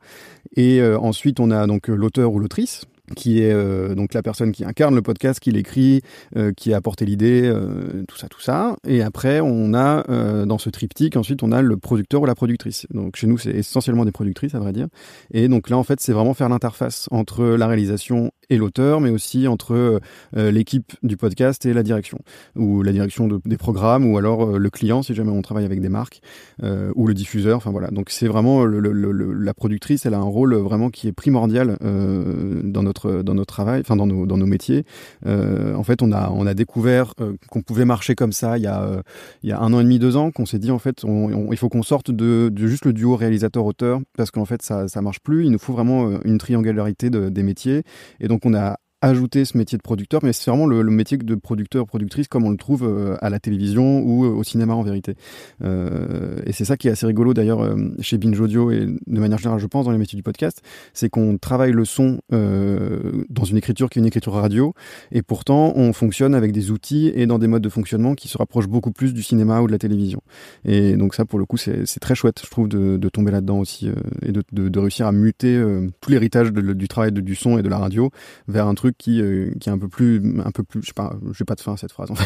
Et 0.56 0.82
ensuite 0.82 1.40
on 1.40 1.52
a 1.52 1.68
donc 1.68 1.88
l'auteur 1.88 2.32
ou 2.32 2.40
l'autrice 2.40 2.86
qui 3.16 3.42
est 3.42 3.54
euh, 3.54 3.96
donc 3.96 4.14
la 4.14 4.22
personne 4.22 4.52
qui 4.52 4.66
incarne 4.66 4.96
le 4.96 5.02
podcast, 5.02 5.40
qui 5.40 5.52
l'écrit, 5.52 6.02
euh, 6.36 6.52
qui 6.52 6.74
a 6.74 6.78
apporté 6.78 7.06
l'idée, 7.06 7.44
euh, 7.46 8.04
tout 8.08 8.18
ça, 8.18 8.28
tout 8.28 8.42
ça. 8.42 8.76
Et 8.88 9.02
après, 9.02 9.40
on 9.42 9.74
a 9.74 10.04
dans 10.46 10.58
ce 10.58 10.70
triptyque, 10.70 11.16
ensuite, 11.16 11.44
on 11.44 11.52
a 11.52 11.62
le 11.62 11.78
producteur 11.78 12.22
ou 12.22 12.26
la 12.26 12.36
productrice. 12.36 12.88
Donc 12.92 13.16
chez 13.16 13.28
nous, 13.28 13.38
c'est 13.38 13.52
essentiellement 13.52 14.06
des 14.06 14.12
productrices, 14.12 14.56
à 14.56 14.60
vrai 14.60 14.74
dire. 14.74 14.88
Et 15.32 15.48
donc 15.48 15.70
là, 15.70 15.78
en 15.78 15.84
fait, 15.84 16.00
c'est 16.00 16.14
vraiment 16.14 16.34
faire 16.34 16.50
l'interface 16.50 17.08
entre 17.12 17.44
la 17.44 17.68
réalisation 17.68 18.32
et 18.50 18.58
l'auteur, 18.58 19.02
mais 19.02 19.10
aussi 19.10 19.48
entre 19.48 20.00
l'équipe 20.34 20.94
du 21.04 21.18
podcast 21.18 21.66
et 21.66 21.74
la 21.74 21.84
direction, 21.84 22.20
ou 22.56 22.82
la 22.82 22.92
direction 22.92 23.28
de, 23.28 23.40
des 23.46 23.58
programmes, 23.58 24.06
ou 24.06 24.18
alors 24.18 24.58
le 24.58 24.70
client, 24.70 25.02
si 25.02 25.14
jamais 25.14 25.32
on 25.32 25.42
travaille 25.42 25.66
avec 25.66 25.82
des 25.82 25.90
marques, 25.90 26.22
ou 26.64 27.08
le 27.08 27.14
diffuseur. 27.14 27.58
Enfin 27.58 27.72
voilà. 27.72 27.90
Donc 27.90 28.10
c'est 28.10 28.28
vraiment 28.28 28.64
le, 28.66 28.80
le, 28.80 29.34
la 29.34 29.54
productrice, 29.54 30.06
elle 30.06 30.14
a 30.14 30.20
un 30.20 30.24
rôle 30.24 30.56
vraiment 30.56 30.90
qui 30.90 31.08
est 31.08 31.14
primordial 31.14 31.78
dans 31.82 32.84
notre 32.84 33.22
dans 33.24 33.34
notre 33.34 33.54
travail, 33.54 33.82
enfin 33.82 33.96
dans 33.96 34.08
nos, 34.08 34.26
dans 34.26 34.38
nos 34.38 34.46
métiers. 34.46 34.86
Euh, 35.26 35.76
en 35.76 35.84
fait, 35.84 36.02
on 36.02 36.12
a, 36.12 36.30
on 36.32 36.46
a 36.48 36.54
découvert 36.54 37.14
euh, 37.22 37.34
qu'on 37.50 37.62
pouvait 37.62 37.86
marcher 37.86 38.16
comme 38.16 38.32
ça 38.32 38.58
il 38.58 38.64
y 38.64 38.68
a, 38.68 38.84
euh, 38.84 39.02
il 39.44 39.50
y 39.50 39.54
a 39.54 39.60
un 39.60 39.74
an 39.74 39.80
et 39.80 39.84
demi, 39.84 40.00
deux 40.00 40.18
ans, 40.18 40.32
qu'on 40.32 40.46
s'est 40.46 40.60
dit 40.60 40.72
en 40.72 40.80
fait, 40.80 41.04
il 41.04 41.58
faut 41.58 41.70
qu'on 41.70 41.84
sorte 41.84 42.12
de, 42.12 42.50
de, 42.52 42.68
juste 42.68 42.86
le 42.86 42.94
duo 42.94 43.16
réalisateur-auteur 43.16 44.00
parce 44.18 44.32
qu'en 44.32 44.46
fait 44.46 44.62
ça, 44.62 44.88
ça 44.88 45.02
marche 45.02 45.20
plus. 45.20 45.46
Il 45.46 45.52
nous 45.52 45.60
faut 45.60 45.74
vraiment 45.74 46.22
une 46.24 46.38
triangularité 46.38 47.10
de, 47.10 47.30
des 47.30 47.44
métiers. 47.44 47.84
Et 48.20 48.28
donc 48.28 48.37
on 48.46 48.56
a 48.56 48.78
ajouter 49.02 49.46
ce 49.46 49.58
métier 49.58 49.78
de 49.78 49.84
producteur, 49.84 50.22
mais 50.24 50.34
c'est 50.34 50.50
vraiment 50.50 50.66
le, 50.66 50.84
métier 50.84 51.18
de 51.18 51.36
producteur, 51.36 51.86
productrice 51.86 52.28
comme 52.28 52.46
on 52.46 52.50
le 52.50 52.58
trouve 52.58 52.84
euh, 52.84 53.16
à 53.22 53.30
la 53.30 53.40
télévision 53.40 54.00
ou 54.00 54.26
euh, 54.26 54.30
au 54.30 54.44
cinéma 54.44 54.74
en 54.74 54.82
vérité. 54.82 55.16
Euh, 55.64 56.38
et 56.46 56.52
c'est 56.52 56.66
ça 56.66 56.78
qui 56.78 56.88
est 56.88 56.92
assez 56.92 57.06
rigolo 57.06 57.34
d'ailleurs 57.34 57.76
chez 58.00 58.18
Binge 58.18 58.40
Audio 58.40 58.72
et 58.72 58.86
de 58.86 59.20
manière 59.20 59.38
générale, 59.38 59.60
je 59.60 59.68
pense, 59.68 59.86
dans 59.86 59.92
les 59.92 59.98
métiers 60.00 60.18
du 60.18 60.24
podcast, 60.24 60.62
c'est 60.94 61.10
qu'on 61.10 61.38
travaille 61.38 61.72
le 61.72 61.86
son 61.86 62.20
dans 62.32 63.46
une 63.46 63.58
écriture 63.58 63.90
qui 63.90 64.00
est 64.00 64.02
une 64.02 64.08
écriture 64.08 64.34
radio, 64.34 64.74
et 65.12 65.22
pourtant 65.22 65.74
on 65.76 65.94
fonctionne 65.94 66.34
avec 66.34 66.52
des 66.52 66.72
outils 66.72 67.12
et 67.14 67.26
dans 67.26 67.40
des 67.40 67.48
modes 67.48 67.62
de 67.62 67.70
fonctionnement 67.70 68.16
qui 68.16 68.28
se 68.28 68.38
rapprochent 68.38 68.68
beaucoup 68.68 68.92
plus 68.92 69.14
du 69.14 69.24
cinéma 69.24 69.62
ou 69.62 69.68
de 69.68 69.72
la 69.72 69.78
télévision. 69.78 70.22
Et 70.66 70.96
donc 70.96 71.14
ça, 71.14 71.26
pour 71.26 71.40
le 71.40 71.46
coup, 71.46 71.58
c'est 71.58 72.00
très 72.00 72.16
chouette, 72.16 72.42
je 72.44 72.50
trouve, 72.50 72.68
de, 72.68 73.10
tomber 73.10 73.32
là-dedans 73.32 73.60
aussi 73.60 73.90
et 74.24 74.32
de, 74.32 74.80
réussir 74.80 75.08
à 75.08 75.12
muter 75.12 75.62
tout 76.02 76.12
l'héritage 76.12 76.52
du 76.52 76.88
travail 76.88 77.12
du 77.12 77.36
son 77.36 77.58
et 77.58 77.64
de 77.64 77.70
la 77.70 77.78
radio 77.78 78.10
vers 78.48 78.68
un 78.68 78.76
truc 78.76 78.87
qui, 78.92 79.22
euh, 79.22 79.52
qui 79.60 79.70
est 79.70 79.72
un 79.72 79.78
peu 79.78 79.88
plus, 79.88 80.22
un 80.44 80.52
peu 80.52 80.64
plus, 80.64 80.82
je 80.82 80.88
sais 80.88 80.94
pas, 80.94 81.14
j'ai 81.38 81.46
pas 81.46 81.56
de 81.56 81.62
fin 81.62 81.74
à 81.74 81.78
cette 81.78 81.92
phrase 81.92 82.12
en 82.12 82.16
fait. 82.16 82.24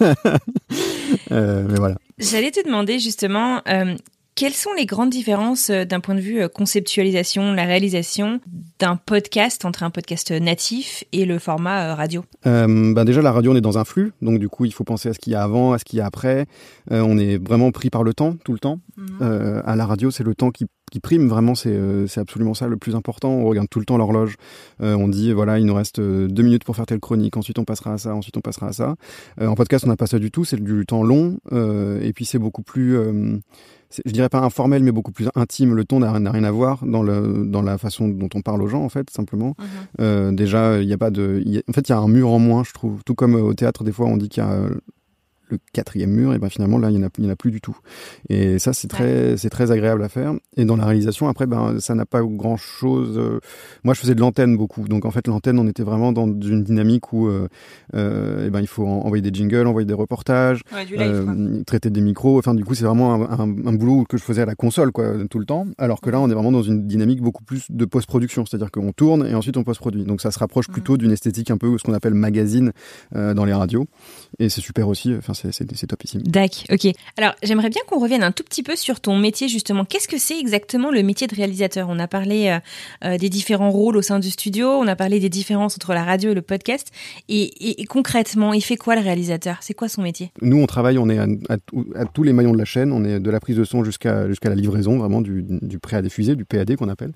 euh, 1.32 1.66
mais 1.68 1.76
voilà. 1.76 1.96
J'allais 2.18 2.50
te 2.50 2.64
demander 2.64 2.98
justement, 2.98 3.62
euh, 3.68 3.94
quelles 4.34 4.52
sont 4.52 4.72
les 4.76 4.84
grandes 4.84 5.10
différences 5.10 5.70
d'un 5.70 6.00
point 6.00 6.16
de 6.16 6.20
vue 6.20 6.48
conceptualisation, 6.48 7.52
la 7.52 7.64
réalisation 7.64 8.40
d'un 8.80 8.96
podcast 8.96 9.64
entre 9.64 9.84
un 9.84 9.90
podcast 9.90 10.32
natif 10.32 11.04
et 11.12 11.24
le 11.24 11.38
format 11.38 11.94
radio? 11.94 12.24
Euh, 12.46 12.92
ben 12.92 13.04
Déjà, 13.04 13.22
la 13.22 13.30
radio, 13.30 13.52
on 13.52 13.56
est 13.56 13.60
dans 13.60 13.78
un 13.78 13.84
flux, 13.84 14.12
donc 14.22 14.40
du 14.40 14.48
coup, 14.48 14.64
il 14.64 14.72
faut 14.72 14.82
penser 14.82 15.08
à 15.08 15.12
ce 15.12 15.20
qu'il 15.20 15.32
y 15.32 15.36
a 15.36 15.42
avant, 15.42 15.72
à 15.72 15.78
ce 15.78 15.84
qu'il 15.84 15.98
y 15.98 16.02
a 16.02 16.06
après. 16.06 16.46
Euh, 16.90 17.00
on 17.06 17.16
est 17.16 17.36
vraiment 17.36 17.70
pris 17.70 17.90
par 17.90 18.02
le 18.02 18.12
temps, 18.12 18.34
tout 18.44 18.52
le 18.52 18.58
temps. 18.58 18.80
Euh, 19.22 19.62
à 19.64 19.76
la 19.76 19.86
radio, 19.86 20.10
c'est 20.10 20.24
le 20.24 20.34
temps 20.34 20.50
qui 20.50 20.66
qui 20.94 21.00
prime 21.00 21.28
vraiment, 21.28 21.56
c'est 21.56 22.18
absolument 22.18 22.54
ça 22.54 22.68
le 22.68 22.76
plus 22.76 22.94
important. 22.94 23.30
On 23.30 23.46
regarde 23.46 23.66
tout 23.68 23.80
le 23.80 23.84
temps 23.84 23.98
l'horloge. 23.98 24.36
on 24.78 25.08
dit, 25.08 25.32
voilà, 25.32 25.58
il 25.58 25.66
nous 25.66 25.74
reste 25.74 26.00
deux 26.00 26.42
minutes 26.44 26.62
pour 26.62 26.76
faire 26.76 26.86
telle 26.86 27.00
chronique, 27.00 27.36
ensuite 27.36 27.58
on 27.58 27.64
passera 27.64 27.94
à 27.94 27.98
ça, 27.98 28.14
ensuite 28.14 28.36
on 28.36 28.40
passera 28.40 28.68
à 28.68 28.72
ça. 28.72 28.94
en 29.40 29.56
podcast, 29.56 29.84
on 29.86 29.88
n'a 29.88 29.96
pas 29.96 30.06
ça 30.06 30.20
du 30.20 30.30
tout, 30.30 30.44
c'est 30.44 30.62
du 30.62 30.86
temps 30.86 31.02
long, 31.02 31.38
et 31.50 32.12
puis 32.14 32.24
c'est 32.24 32.38
beaucoup 32.38 32.62
plus 32.62 32.96
je 34.04 34.12
dirais 34.12 34.28
pas 34.28 34.40
informel, 34.40 34.82
mais 34.82 34.92
beaucoup 34.92 35.12
plus 35.12 35.28
intime. 35.34 35.74
Le 35.74 35.84
ton 35.84 36.00
n'a 36.00 36.12
rien 36.12 36.44
à 36.44 36.50
voir 36.50 36.84
dans, 36.86 37.02
le, 37.02 37.44
dans 37.46 37.62
la 37.62 37.78
façon 37.78 38.08
dont 38.08 38.28
on 38.34 38.40
parle 38.40 38.62
aux 38.62 38.68
gens, 38.68 38.82
en 38.82 38.88
fait, 38.88 39.10
simplement. 39.10 39.54
Mhm. 39.58 39.66
Euh, 40.00 40.32
déjà, 40.32 40.80
il 40.80 40.86
n'y 40.86 40.92
a 40.92 40.98
pas 40.98 41.10
de. 41.10 41.42
en 41.68 41.72
fait, 41.72 41.88
il 41.88 41.92
y 41.92 41.94
a 41.94 41.98
un 41.98 42.08
mur 42.08 42.30
en 42.30 42.38
moins, 42.38 42.64
je 42.64 42.72
trouve. 42.72 43.02
Tout 43.04 43.14
comme 43.14 43.34
au 43.34 43.54
théâtre, 43.54 43.84
des 43.84 43.92
fois, 43.92 44.06
on 44.06 44.16
dit 44.16 44.28
qu'il 44.28 44.42
y 44.42 44.46
a 44.46 44.68
le 45.48 45.58
quatrième 45.72 46.10
mur, 46.10 46.32
et 46.34 46.38
ben 46.38 46.48
finalement 46.48 46.78
là 46.78 46.90
il 46.90 46.96
y 46.96 46.98
en 46.98 47.06
a, 47.06 47.10
il 47.18 47.24
y 47.24 47.26
en 47.26 47.30
a 47.30 47.36
plus 47.36 47.50
du 47.50 47.60
tout. 47.60 47.76
Et 48.28 48.58
ça 48.58 48.72
c'est 48.72 48.88
très, 48.88 49.36
c'est 49.36 49.50
très 49.50 49.70
agréable 49.70 50.02
à 50.02 50.08
faire. 50.08 50.32
Et 50.56 50.64
dans 50.64 50.76
la 50.76 50.84
réalisation, 50.86 51.28
après, 51.28 51.46
ben 51.46 51.78
ça 51.80 51.94
n'a 51.94 52.06
pas 52.06 52.22
grand 52.22 52.56
chose. 52.56 53.18
euh, 53.18 53.40
Moi 53.84 53.94
je 53.94 54.00
faisais 54.00 54.14
de 54.14 54.20
l'antenne 54.20 54.56
beaucoup, 54.56 54.88
donc 54.88 55.04
en 55.04 55.10
fait 55.10 55.26
l'antenne 55.26 55.58
on 55.58 55.66
était 55.68 55.82
vraiment 55.82 56.12
dans 56.12 56.26
une 56.26 56.64
dynamique 56.64 57.12
où, 57.12 57.28
euh, 57.28 57.48
euh, 57.94 58.44
eh 58.46 58.50
ben 58.50 58.60
il 58.60 58.66
faut 58.66 58.86
en- 58.86 59.02
envoyer 59.04 59.20
des 59.22 59.32
jingles, 59.32 59.66
envoyer 59.66 59.86
des 59.86 59.94
reportages, 59.94 60.62
Ouais, 60.72 60.84
du 60.86 60.96
euh, 60.98 61.62
traiter 61.64 61.90
des 61.90 62.00
micros. 62.00 62.38
Enfin, 62.38 62.54
du 62.54 62.64
coup, 62.64 62.74
c'est 62.74 62.84
vraiment 62.84 63.14
un, 63.14 63.22
un- 63.40 63.66
un 63.66 63.72
boulot 63.74 64.04
que 64.08 64.16
je 64.16 64.22
faisais 64.24 64.42
à 64.42 64.46
la 64.46 64.54
console, 64.54 64.92
quoi, 64.92 65.12
tout 65.30 65.38
le 65.38 65.44
temps. 65.44 65.66
Alors 65.78 66.00
que 66.00 66.08
là, 66.10 66.20
on 66.20 66.30
est 66.30 66.34
vraiment 66.34 66.52
dans 66.52 66.62
une 66.62 66.86
dynamique 66.86 67.20
beaucoup 67.20 67.44
plus 67.44 67.66
de 67.70 67.84
post-production, 67.84 68.46
c'est-à-dire 68.46 68.70
qu'on 68.70 68.92
tourne 68.92 69.26
et 69.26 69.34
ensuite 69.34 69.56
on 69.56 69.64
post-produit. 69.64 70.04
Donc, 70.04 70.20
ça 70.22 70.30
se 70.30 70.38
rapproche 70.38 70.68
plutôt 70.68 70.96
d'une 70.96 71.10
esthétique 71.12 71.50
un 71.50 71.56
peu 71.58 71.76
ce 71.78 71.82
qu'on 71.84 71.92
appelle 71.94 72.14
magazine 72.14 72.72
dans 73.12 73.44
les 73.44 73.52
radios. 73.52 73.86
Et 74.38 74.48
c'est 74.48 74.60
super 74.60 74.88
aussi. 74.88 75.14
Enfin, 75.16 75.33
c'est 75.34 75.52
c'est- 75.52 75.86
topissime. 75.86 76.22
Dac, 76.22 76.64
ok. 76.70 76.86
Alors, 77.18 77.34
j'aimerais 77.42 77.68
bien 77.70 77.82
qu'on 77.86 77.98
revienne 78.00 78.22
un 78.22 78.32
tout 78.32 78.42
petit 78.44 78.62
peu 78.62 78.76
sur 78.76 79.00
ton 79.00 79.16
métier, 79.18 79.48
justement. 79.48 79.84
Qu'est-ce 79.84 80.08
que 80.08 80.18
c'est 80.18 80.38
exactement 80.38 80.90
le 80.90 81.02
métier 81.02 81.26
de 81.26 81.34
réalisateur? 81.34 81.88
On 81.90 81.98
a 81.98 82.08
parlé 82.08 82.48
euh, 82.48 82.58
euh, 83.06 83.18
des 83.18 83.28
différents 83.28 83.70
rôles 83.70 83.96
au 83.96 84.02
sein 84.02 84.18
du 84.18 84.30
studio, 84.30 84.68
on 84.68 84.86
a 84.86 84.96
parlé 84.96 85.20
des 85.20 85.28
différences 85.28 85.74
entre 85.76 85.92
la 85.94 86.04
radio 86.04 86.30
et 86.30 86.34
le 86.34 86.42
podcast. 86.42 86.88
Et, 87.28 87.42
et- 87.42 87.82
et 87.82 87.84
concrètement, 87.84 88.52
il 88.54 88.62
fait 88.62 88.76
quoi 88.76 88.94
le 88.96 89.02
réalisateur? 89.02 89.58
C'est 89.60 89.74
quoi 89.74 89.88
son 89.88 90.02
métier? 90.02 90.30
Nous, 90.40 90.56
on 90.56 90.66
travaille, 90.66 90.96
on 90.98 91.08
est 91.08 91.18
à, 91.18 91.26
à 91.96 92.04
tous 92.06 92.22
les 92.22 92.32
maillons 92.32 92.52
de 92.52 92.58
la 92.58 92.64
chaîne. 92.64 92.92
On 92.92 93.04
est 93.04 93.20
de 93.20 93.30
la 93.30 93.40
prise 93.40 93.56
de 93.56 93.64
son 93.64 93.84
jusqu'à 93.84 94.28
jusqu'à 94.28 94.48
la 94.48 94.54
livraison, 94.54 94.96
vraiment 94.98 95.20
du, 95.20 95.44
du 95.48 95.78
prêt 95.78 95.96
à 95.96 96.02
diffuser, 96.02 96.34
du 96.36 96.44
PAD 96.44 96.76
qu'on 96.76 96.88
appelle. 96.88 97.12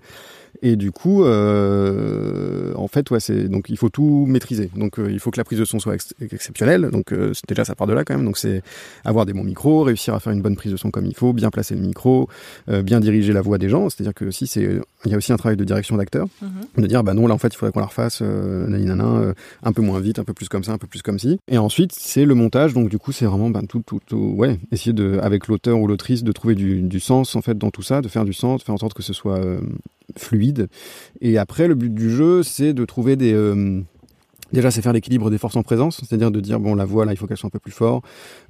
Et 0.63 0.77
du 0.77 0.91
coup, 0.91 1.25
euh, 1.25 2.73
en 2.75 2.89
fait, 2.89 3.11
ouais, 3.11 3.21
c'est 3.21 3.49
donc 3.49 3.69
il 3.69 3.77
faut 3.77 3.89
tout 3.89 4.25
maîtriser. 4.27 4.71
Donc 4.75 4.99
euh, 4.99 5.11
il 5.11 5.21
faut 5.21 5.31
que 5.31 5.39
la 5.39 5.45
prise 5.45 5.59
de 5.59 5.65
son 5.65 5.79
soit 5.79 5.95
ex- 5.95 6.15
exceptionnelle. 6.21 6.91
Donc 6.91 7.13
euh, 7.13 7.33
déjà 7.47 7.65
ça 7.65 7.75
part 7.75 7.87
de 7.87 7.93
là 7.93 8.05
quand 8.05 8.15
même. 8.15 8.25
Donc 8.25 8.39
c'est 8.39 8.63
avoir 9.05 9.27
des 9.27 9.33
bons 9.33 9.45
micros, 9.45 9.83
réussir 9.83 10.15
à 10.15 10.21
faire 10.21 10.33
une 10.33 10.43
bonne 10.43 10.57
prise 10.57 10.73
de 10.73 10.77
son 10.77 10.91
comme 10.91 11.07
il 11.07 11.15
faut, 11.15 11.33
bien 11.33 11.51
placer 11.51 11.75
le 11.75 11.81
micro, 11.81 12.29
euh, 12.69 12.83
bien 12.83 13.01
diriger 13.01 13.33
la 13.33 13.41
voix 13.41 13.59
des 13.59 13.69
gens. 13.69 13.89
C'est-à-dire 13.89 14.15
que 14.15 14.25
aussi 14.25 14.47
c'est 14.47 14.81
il 15.05 15.11
y 15.13 15.15
a 15.15 15.17
aussi 15.17 15.33
un 15.33 15.37
travail 15.37 15.57
de 15.57 15.65
direction 15.65 15.97
d'acteur, 15.97 16.27
de 16.77 16.87
dire 16.87 17.05
bah 17.05 17.15
non 17.15 17.27
là 17.29 17.35
en 17.35 17.39
fait 17.39 17.49
il 17.49 17.57
faudrait 17.57 17.73
qu'on 17.73 17.81
la 17.81 17.87
refasse, 17.87 18.21
euh, 18.23 18.67
nani, 18.67 18.85
nana, 18.85 19.05
euh, 19.05 19.35
un 19.63 19.73
peu 19.73 19.83
moins 19.83 20.01
vite, 20.01 20.19
un 20.19 20.25
peu 20.25 20.33
plus 20.33 20.49
comme 20.49 20.65
ça, 20.65 20.73
un 20.73 20.79
peu 20.79 20.89
plus 20.89 21.03
comme 21.03 21.19
ci. 21.19 21.39
Et 21.49 21.59
ensuite 21.59 21.93
c'est 21.93 22.25
le 22.25 22.35
montage. 22.35 22.75
Donc 22.75 22.89
du 22.89 22.99
coup 22.99 23.13
c'est 23.13 23.27
vraiment 23.27 23.51
ben, 23.51 23.63
tout, 23.67 23.83
tout, 23.87 24.01
tout, 24.07 24.35
ouais, 24.37 24.59
essayer 24.73 24.93
de 24.93 25.21
avec 25.23 25.47
l'auteur 25.47 25.79
ou 25.79 25.87
l'autrice 25.87 26.25
de 26.25 26.33
trouver 26.33 26.55
du, 26.57 26.83
du 26.83 27.01
sens 27.01 27.37
en 27.37 27.43
fait 27.43 27.57
dans 27.57 27.71
tout 27.71 27.83
ça, 27.83 28.01
de 28.01 28.09
faire 28.09 28.25
du 28.25 28.33
sens, 28.33 28.61
de 28.61 28.65
faire 28.65 28.75
en 28.75 28.79
sorte 28.79 28.95
que 28.95 29.03
ce 29.03 29.13
soit 29.13 29.39
euh, 29.39 29.61
fluide. 30.17 30.69
Et 31.21 31.39
après, 31.39 31.69
le 31.69 31.75
but 31.75 31.93
du 31.95 32.11
jeu, 32.11 32.43
c'est 32.43 32.73
de 32.73 32.85
trouver 32.85 33.17
des. 33.17 33.33
euh, 33.33 33.83
Déjà, 34.51 34.71
c'est 34.71 34.81
faire 34.81 34.95
l'équilibre 34.95 35.29
des 35.29 35.37
forces 35.37 35.57
en 35.57 35.63
présence, 35.63 36.01
c'est-à-dire 36.03 36.31
de 36.31 36.41
dire 36.41 36.59
bon, 36.59 36.75
la 36.75 36.87
voix 36.87 37.05
là, 37.05 37.13
il 37.13 37.17
faut 37.19 37.27
qu'elle 37.27 37.37
soit 37.37 37.49
un 37.49 37.51
peu 37.51 37.59
plus 37.59 37.71
fort, 37.71 38.01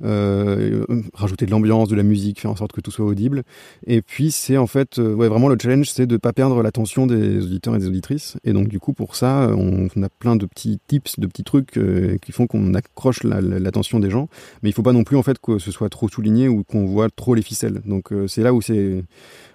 euh, 0.05 0.85
euh, 0.89 1.03
rajouter 1.13 1.45
de 1.45 1.51
l'ambiance, 1.51 1.89
de 1.89 1.97
la 1.97 2.05
musique, 2.05 2.41
faire 2.41 2.53
en 2.53 2.57
sorte 2.57 2.71
que 2.71 2.81
tout 2.81 2.93
soit 2.93 3.05
audible. 3.05 3.43
Et 3.85 4.01
puis, 4.01 4.31
c'est 4.31 4.57
en 4.57 4.69
fait, 4.69 5.01
euh, 5.01 5.13
ouais, 5.15 5.27
vraiment 5.27 5.49
le 5.49 5.57
challenge, 5.61 5.91
c'est 5.91 6.07
de 6.07 6.17
pas 6.17 6.33
perdre 6.33 6.63
l'attention 6.63 7.09
des 7.09 7.43
auditeurs 7.45 7.75
et 7.75 7.79
des 7.81 7.89
auditrices. 7.89 8.37
Et 8.45 8.53
donc, 8.53 8.69
du 8.69 8.79
coup, 8.79 8.93
pour 8.93 9.17
ça, 9.17 9.51
on, 9.57 9.89
a 10.01 10.09
plein 10.21 10.37
de 10.37 10.47
petits 10.47 10.79
tips, 10.87 11.19
de 11.19 11.27
petits 11.27 11.43
trucs 11.43 11.77
euh, 11.77 12.17
qui 12.19 12.31
font 12.31 12.47
qu'on 12.47 12.75
accroche 12.75 13.25
la- 13.25 13.41
la- 13.41 13.59
l'attention 13.59 13.99
des 13.99 14.09
gens. 14.11 14.29
Mais 14.63 14.69
il 14.71 14.73
faut 14.73 14.85
pas 14.85 14.93
non 14.93 15.03
plus 15.03 15.17
en 15.17 15.25
fait 15.25 15.39
que 15.41 15.59
ce 15.59 15.73
soit 15.73 15.89
trop 15.89 16.09
souligné 16.09 16.47
ou 16.49 16.63
qu'on 16.63 16.85
voit 16.87 17.09
trop 17.11 17.35
les 17.35 17.43
ficelles. 17.43 17.81
Donc, 17.87 18.13
euh, 18.13 18.29
c'est 18.29 18.45
là 18.45 18.55
où 18.55 18.63
c'est 18.63 19.03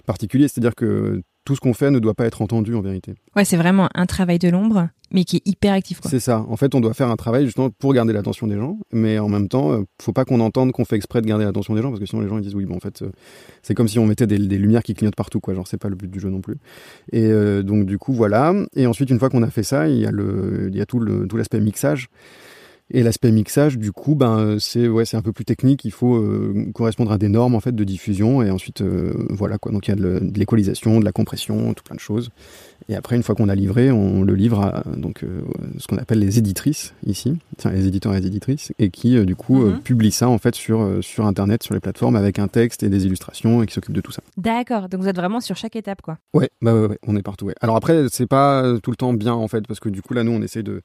particulier, 0.06 0.50
c'est-à-dire 0.50 0.76
que 0.76 1.22
tout 1.46 1.56
ce 1.56 1.62
qu'on 1.62 1.74
fait 1.74 1.92
ne 1.92 2.00
doit 2.00 2.14
pas 2.14 2.26
être 2.26 2.42
entendu 2.42 2.76
en 2.76 2.82
vérité. 2.82 3.16
Ouais, 3.36 3.46
c'est 3.46 3.58
vraiment 3.58 3.90
un 3.96 4.06
travail 4.06 4.40
de 4.40 4.50
l'ombre, 4.50 4.90
mais 5.12 5.24
qui 5.26 5.38
est 5.38 5.48
hyper 5.48 5.74
actif. 5.74 6.00
C'est 6.06 6.20
ça. 6.20 6.46
En 6.48 6.56
fait, 6.56 6.74
on 6.76 6.80
doit 6.80 6.94
faire 6.94 7.10
un 7.10 7.16
travail 7.16 7.46
justement 7.46 7.70
pour 7.70 7.94
garder 7.94 8.14
l'attention 8.14 8.48
des 8.48 8.56
gens, 8.56 8.78
mais 8.92 9.20
en 9.20 9.28
même 9.28 9.50
temps, 9.50 9.74
euh, 9.74 9.84
faut 10.02 10.14
pas 10.14 10.26
qu'on 10.26 10.40
entende 10.40 10.72
qu'on 10.72 10.86
fait 10.86 10.96
exprès 10.96 11.22
de 11.22 11.28
garder 11.28 11.46
l'attention 11.46 11.76
des 11.76 11.82
gens, 11.82 11.90
parce 11.90 12.00
que 12.00 12.06
sinon 12.06 12.22
les 12.22 12.30
gens 12.30 12.38
ils 12.38 12.44
disent 12.44 12.56
oui, 12.56 12.66
bon 12.66 12.76
en 12.76 12.80
fait, 12.80 13.02
euh, 13.02 13.12
c'est 13.62 13.74
comme 13.74 13.88
si 13.88 14.00
on 14.00 14.06
mettait 14.06 14.28
des, 14.28 14.38
des 14.38 14.58
lumières 14.58 14.84
qui 14.84 14.94
clignotent 14.94 15.16
partout, 15.16 15.40
quoi. 15.40 15.54
Genre 15.54 15.68
c'est 15.68 15.78
pas 15.78 15.90
le 15.90 15.96
but 15.96 16.10
du 16.10 16.20
jeu 16.20 16.30
non 16.30 16.42
plus. 16.42 16.56
Et 17.12 17.26
euh, 17.26 17.64
donc 17.64 17.86
du 17.86 17.98
coup 17.98 18.14
voilà. 18.14 18.54
Et 18.76 18.88
ensuite, 18.88 19.10
une 19.10 19.20
fois 19.20 19.30
qu'on 19.30 19.44
a 19.44 19.50
fait 19.50 19.64
ça, 19.64 19.90
il 19.90 20.00
y 20.00 20.06
a 20.06 20.12
le, 20.12 20.70
il 20.72 20.78
y 20.78 20.82
a 20.82 20.86
tout 20.86 21.00
le 21.00 21.28
tout 21.28 21.38
l'aspect 21.38 21.60
mixage. 21.60 22.08
Et 22.92 23.02
l'aspect 23.02 23.32
mixage, 23.32 23.78
du 23.78 23.92
coup, 23.92 24.14
ben 24.14 24.38
euh, 24.38 24.60
c'est 24.60 24.88
ouais, 24.88 25.04
un 25.16 25.22
peu 25.22 25.32
plus 25.32 25.46
technique. 25.46 25.86
Il 25.86 25.92
faut 25.92 26.16
euh, 26.16 26.70
correspondre 26.74 27.12
à 27.12 27.18
des 27.18 27.30
normes 27.30 27.56
en 27.56 27.60
fait 27.60 27.74
de 27.74 27.84
diffusion, 27.84 28.44
et 28.44 28.52
ensuite 28.52 28.82
euh, 28.82 29.14
voilà 29.30 29.58
quoi. 29.58 29.72
Donc 29.72 29.88
il 29.88 29.92
y 29.92 29.94
a 29.94 29.96
de 29.96 30.32
l'équalisation, 30.36 31.00
de 31.00 31.06
la 31.06 31.12
compression, 31.12 31.74
tout 31.74 31.84
plein 31.84 31.96
de 31.96 32.02
choses. 32.02 32.30
Et 32.90 32.96
après, 32.96 33.16
une 33.16 33.24
fois 33.24 33.34
qu'on 33.36 33.50
a 33.50 33.56
livré, 33.56 33.92
on 33.92 34.24
le 34.24 34.36
livre 34.36 34.60
à 34.62 34.84
donc 34.98 35.24
euh, 35.24 35.42
ce 35.78 35.88
qu'on 35.88 35.98
appelle 35.98 36.20
les 36.20 36.38
éditrices 36.38 36.94
ici, 37.06 37.38
enfin, 37.58 37.72
les 37.72 37.88
éditeurs 37.88 38.14
et 38.14 38.20
les 38.20 38.28
éditrices, 38.28 38.74
et 38.80 38.90
qui 38.90 39.16
euh, 39.18 39.26
du 39.26 39.36
coup 39.36 39.64
euh, 39.64 39.72
Mhm. 39.72 39.80
publient 39.82 40.12
ça 40.12 40.28
en 40.28 40.38
fait 40.38 40.54
sur 40.56 40.98
sur 41.02 41.26
internet, 41.26 41.64
sur 41.64 41.74
les 41.74 41.80
plateformes 41.80 42.16
avec 42.16 42.40
un 42.40 42.48
texte 42.48 42.84
et 42.84 42.90
des 42.90 43.06
illustrations 43.06 43.64
et 43.64 43.66
qui 43.68 43.74
s'occupent 43.74 43.96
de 43.96 44.02
tout 44.02 44.12
ça. 44.12 44.22
D'accord, 44.38 44.90
donc 44.90 45.02
vous 45.02 45.08
êtes 45.08 45.16
vraiment 45.16 45.40
sur 45.40 45.56
chaque 45.56 45.76
étape, 45.76 46.02
quoi. 46.02 46.18
Ouais, 46.34 46.50
bah 46.62 46.74
ouais, 46.74 46.88
ouais, 46.88 47.00
on 47.08 47.16
est 47.16 47.22
partout. 47.24 47.46
Ouais. 47.46 47.56
Alors 47.62 47.76
après, 47.76 48.06
c'est 48.12 48.28
pas 48.28 48.78
tout 48.84 48.92
le 48.92 48.98
temps 48.98 49.14
bien 49.14 49.34
en 49.34 49.48
fait, 49.48 49.66
parce 49.68 49.80
que 49.80 49.90
du 49.90 50.02
coup 50.02 50.14
là, 50.14 50.24
nous, 50.24 50.32
on 50.32 50.42
essaie 50.42 50.64
de 50.64 50.82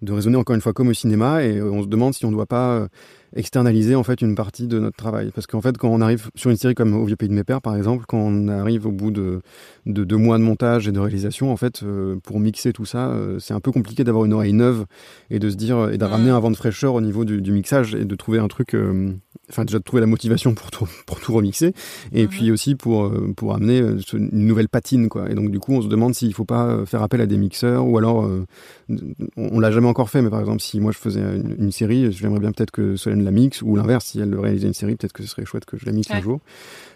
de 0.00 0.12
raisonner 0.12 0.36
encore 0.36 0.54
une 0.54 0.62
fois 0.62 0.72
comme 0.72 0.88
au 0.88 0.94
cinéma, 0.94 1.42
et 1.44 1.60
on 1.62 1.82
se 1.82 1.86
demande 1.88 2.14
si 2.14 2.24
on 2.24 2.32
doit 2.32 2.46
pas 2.46 2.88
externaliser 3.34 3.94
en 3.94 4.02
fait 4.02 4.20
une 4.22 4.34
partie 4.34 4.66
de 4.66 4.78
notre 4.78 4.96
travail, 4.96 5.30
parce 5.34 5.46
qu'en 5.46 5.60
fait, 5.60 5.78
quand 5.78 5.88
on 5.88 6.00
arrive 6.00 6.30
sur 6.34 6.50
une 6.50 6.56
série 6.56 6.74
comme 6.74 6.94
Au 6.94 7.04
vieux 7.04 7.16
pays 7.16 7.28
de 7.28 7.34
mes 7.34 7.44
pères, 7.44 7.62
par 7.62 7.76
exemple, 7.76 8.04
quand 8.06 8.18
on 8.18 8.48
arrive 8.48 8.86
au 8.86 8.92
bout 8.92 9.10
de 9.10 9.40
de 9.86 10.04
deux 10.04 10.16
mois 10.16 10.38
de 10.38 10.42
montage 10.42 10.86
et 10.86 10.92
de 10.92 11.00
réalisation, 11.00 11.50
en 11.50 11.56
fait, 11.56 11.82
euh, 11.82 12.16
pour 12.22 12.38
mixer 12.38 12.72
tout 12.72 12.84
ça, 12.84 13.08
euh, 13.08 13.38
c'est 13.38 13.54
un 13.54 13.60
peu 13.60 13.72
compliqué 13.72 14.04
d'avoir 14.04 14.24
une 14.24 14.32
oreille 14.32 14.52
neuve 14.52 14.84
et 15.30 15.38
de 15.38 15.50
se 15.50 15.56
dire 15.56 15.90
et 15.90 15.98
de 15.98 16.04
ramener 16.04 16.30
un 16.30 16.38
vent 16.38 16.50
de 16.50 16.56
fraîcheur 16.56 16.94
au 16.94 17.00
niveau 17.00 17.24
du, 17.24 17.40
du 17.42 17.52
mixage 17.52 17.94
et 17.94 18.04
de 18.04 18.14
trouver 18.14 18.38
un 18.38 18.48
truc, 18.48 18.74
euh, 18.74 19.12
enfin 19.50 19.64
déjà 19.64 19.78
de 19.78 19.84
trouver 19.84 20.00
la 20.00 20.06
motivation 20.06 20.54
pour 20.54 20.70
tout 20.70 20.88
pour 21.06 21.20
tout 21.20 21.32
remixer, 21.32 21.74
et 22.12 22.26
puis 22.26 22.50
aussi 22.52 22.74
pour 22.74 23.04
euh, 23.04 23.32
pour 23.36 23.54
amener 23.54 23.80
euh, 23.80 23.98
une 24.12 24.46
nouvelle 24.46 24.68
patine 24.68 25.08
quoi. 25.08 25.30
Et 25.30 25.34
donc 25.34 25.50
du 25.50 25.58
coup, 25.58 25.72
on 25.72 25.82
se 25.82 25.88
demande 25.88 26.14
s'il 26.14 26.32
faut 26.34 26.44
pas 26.44 26.66
euh, 26.66 26.86
faire 26.86 27.02
appel 27.02 27.20
à 27.20 27.26
des 27.26 27.36
mixeurs 27.36 27.86
ou 27.86 27.98
alors 27.98 28.24
euh, 28.24 28.44
on, 28.88 28.96
on 29.36 29.60
l'a 29.60 29.70
jamais 29.70 29.88
encore 29.88 30.10
fait, 30.10 30.22
mais 30.22 30.30
par 30.30 30.40
exemple, 30.40 30.60
si 30.60 30.80
moi 30.80 30.92
je 30.92 30.98
faisais 30.98 31.20
une, 31.20 31.56
une 31.58 31.72
série, 31.72 32.12
j'aimerais 32.12 32.40
bien 32.40 32.52
peut-être 32.52 32.70
que 32.70 32.96
Solène 32.96 33.21
la 33.24 33.30
mixe, 33.30 33.62
ou 33.62 33.76
l'inverse, 33.76 34.06
si 34.06 34.20
elle 34.20 34.34
réalisait 34.38 34.66
une 34.68 34.74
série, 34.74 34.96
peut-être 34.96 35.12
que 35.12 35.22
ce 35.22 35.28
serait 35.28 35.44
chouette 35.44 35.64
que 35.64 35.76
je 35.76 35.86
la 35.86 35.92
mixe 35.92 36.10
un 36.10 36.16
Ouais. 36.16 36.22
jour, 36.22 36.40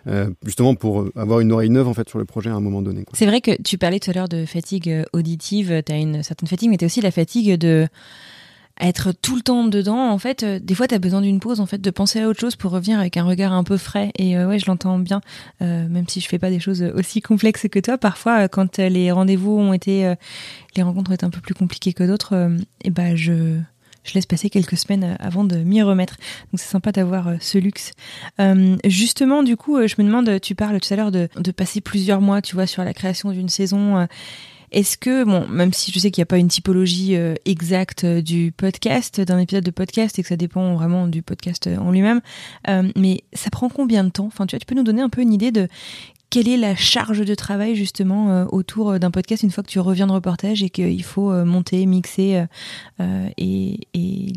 Euh, 0.07 0.31
justement 0.45 0.75
pour 0.77 1.01
euh, 1.01 1.13
avoir 1.17 1.41
une 1.41 1.51
oreille 1.51 1.71
neuve 1.71 1.89
en 1.89 1.95
fait 1.95 2.09
sur 2.09 2.19
le 2.21 2.25
projet 2.25 2.49
à 2.51 2.55
un 2.55 2.61
moment 2.61 2.81
donné. 2.83 3.05
C'est 3.15 3.27
vrai 3.27 3.41
que 3.41 3.61
tu 3.63 3.77
parlais 3.79 3.99
tout 3.99 4.11
à 4.11 4.13
l'heure 4.15 4.29
de 4.29 4.45
fatigue 4.47 4.89
euh, 4.89 5.05
auditive, 5.13 5.83
tu 5.85 5.93
as 5.93 5.97
une 5.97 6.23
certaine 6.23 6.49
fatigue, 6.49 6.71
mais 6.71 6.77
tu 6.77 6.85
aussi 6.85 7.01
la 7.01 7.11
fatigue 7.11 7.55
de 7.59 7.89
être 8.79 9.13
tout 9.23 9.37
le 9.37 9.41
temps 9.43 9.65
dedans. 9.67 10.11
En 10.11 10.19
fait, 10.19 10.43
euh, 10.43 10.59
des 10.63 10.75
fois, 10.75 10.87
tu 10.87 10.95
as 10.95 10.99
besoin 10.99 11.23
d'une 11.23 11.41
pause, 11.41 11.61
en 11.61 11.67
fait, 11.67 11.81
de 11.81 11.91
penser 11.91 12.21
à 12.21 12.29
autre 12.29 12.39
chose 12.41 12.57
pour 12.57 12.73
revenir 12.73 13.01
avec 13.01 13.17
un 13.17 13.25
regard 13.25 13.53
un 13.55 13.65
peu 13.65 13.79
frais. 13.79 14.13
Et 14.19 14.37
euh, 14.37 14.47
ouais, 14.47 14.59
je 14.59 14.67
l'entends 14.67 14.99
bien, 14.99 15.23
euh, 15.63 15.89
même 15.89 16.07
si 16.09 16.21
je 16.21 16.29
fais 16.29 16.39
pas 16.39 16.51
des 16.51 16.61
choses 16.61 16.83
aussi 16.95 17.23
complexes 17.23 17.67
que 17.71 17.79
toi. 17.79 17.97
Parfois, 17.97 18.49
quand 18.49 18.77
les 18.79 19.11
rendez-vous 19.11 19.53
ont 19.59 19.73
été, 19.73 20.15
les 20.77 20.83
rencontres 20.83 21.11
ont 21.11 21.15
été 21.15 21.25
un 21.25 21.31
peu 21.31 21.41
plus 21.41 21.55
compliquées 21.55 21.95
que 21.95 22.05
d'autres, 22.05 22.51
et 22.85 22.91
ben 22.91 23.17
je 23.17 23.59
je 24.07 24.15
laisse 24.15 24.27
passer 24.27 24.51
quelques 24.51 24.77
semaines 24.77 25.05
euh, 25.05 25.15
avant 25.19 25.45
de 25.45 25.57
m'y 25.57 25.83
remettre. 25.83 26.17
Donc 26.53 26.61
c'est 26.61 26.71
sympa 26.71 26.93
d'avoir 26.93 27.29
euh, 27.29 27.37
ce 27.41 27.59
luxe. 27.59 27.93
Euh, 28.41 28.77
justement, 28.85 29.43
du 29.43 29.57
coup, 29.57 29.87
je 29.87 29.95
me 29.99 30.05
demande, 30.05 30.41
tu 30.41 30.55
parles 30.55 30.81
tout 30.81 30.93
à 30.93 30.97
l'heure 30.97 31.13
de, 31.13 31.29
passer 31.57 31.81
plusieurs 31.81 32.21
mois, 32.21 32.43
tu 32.43 32.55
vois, 32.55 32.67
sur 32.67 32.85
la 32.85 32.93
création 32.93 33.31
d'une 33.31 33.49
saison. 33.49 34.07
Est-ce 34.73 34.99
que, 34.99 35.25
bon, 35.25 35.47
même 35.49 35.73
si 35.73 35.91
je 35.91 35.99
sais 35.99 36.11
qu'il 36.11 36.21
n'y 36.21 36.25
a 36.25 36.27
pas 36.27 36.39
une 36.39 36.49
typologie 36.49 37.17
exacte 37.45 38.05
du 38.05 38.53
podcast, 38.53 39.21
d'un 39.21 39.39
épisode 39.39 39.65
de 39.65 39.71
podcast, 39.71 40.19
et 40.19 40.23
que 40.23 40.29
ça 40.29 40.37
dépend 40.37 40.75
vraiment 40.75 41.07
du 41.07 41.23
podcast 41.23 41.69
en 41.79 41.91
lui-même, 41.93 42.21
mais 42.97 43.25
ça 43.33 43.51
prend 43.51 43.69
combien 43.69 44.05
de 44.05 44.11
temps? 44.11 44.27
Enfin, 44.27 44.47
tu 44.47 44.55
vois, 44.55 44.61
tu 44.61 44.67
peux 44.67 44.75
nous 44.75 44.83
donner 44.83 45.03
un 45.03 45.09
peu 45.09 45.23
une 45.23 45.33
idée 45.33 45.53
de 45.53 45.69
quelle 46.37 46.49
est 46.49 46.59
la 46.59 46.77
charge 46.77 47.25
de 47.25 47.35
travail 47.35 47.75
justement 47.77 48.31
euh, 48.31 48.45
autour 48.53 48.91
euh, 48.91 48.99
d'un 48.99 49.11
podcast 49.11 49.43
une 49.43 49.51
fois 49.51 49.65
que 49.65 49.71
tu 49.71 49.81
reviens 49.81 50.07
de 50.07 50.13
reportage 50.13 50.63
et 50.63 50.69
qu'il 50.69 51.03
faut 51.03 51.33
euh, 51.33 51.47
monter, 51.47 51.87
mixer 51.87 52.45
et, 53.39 53.79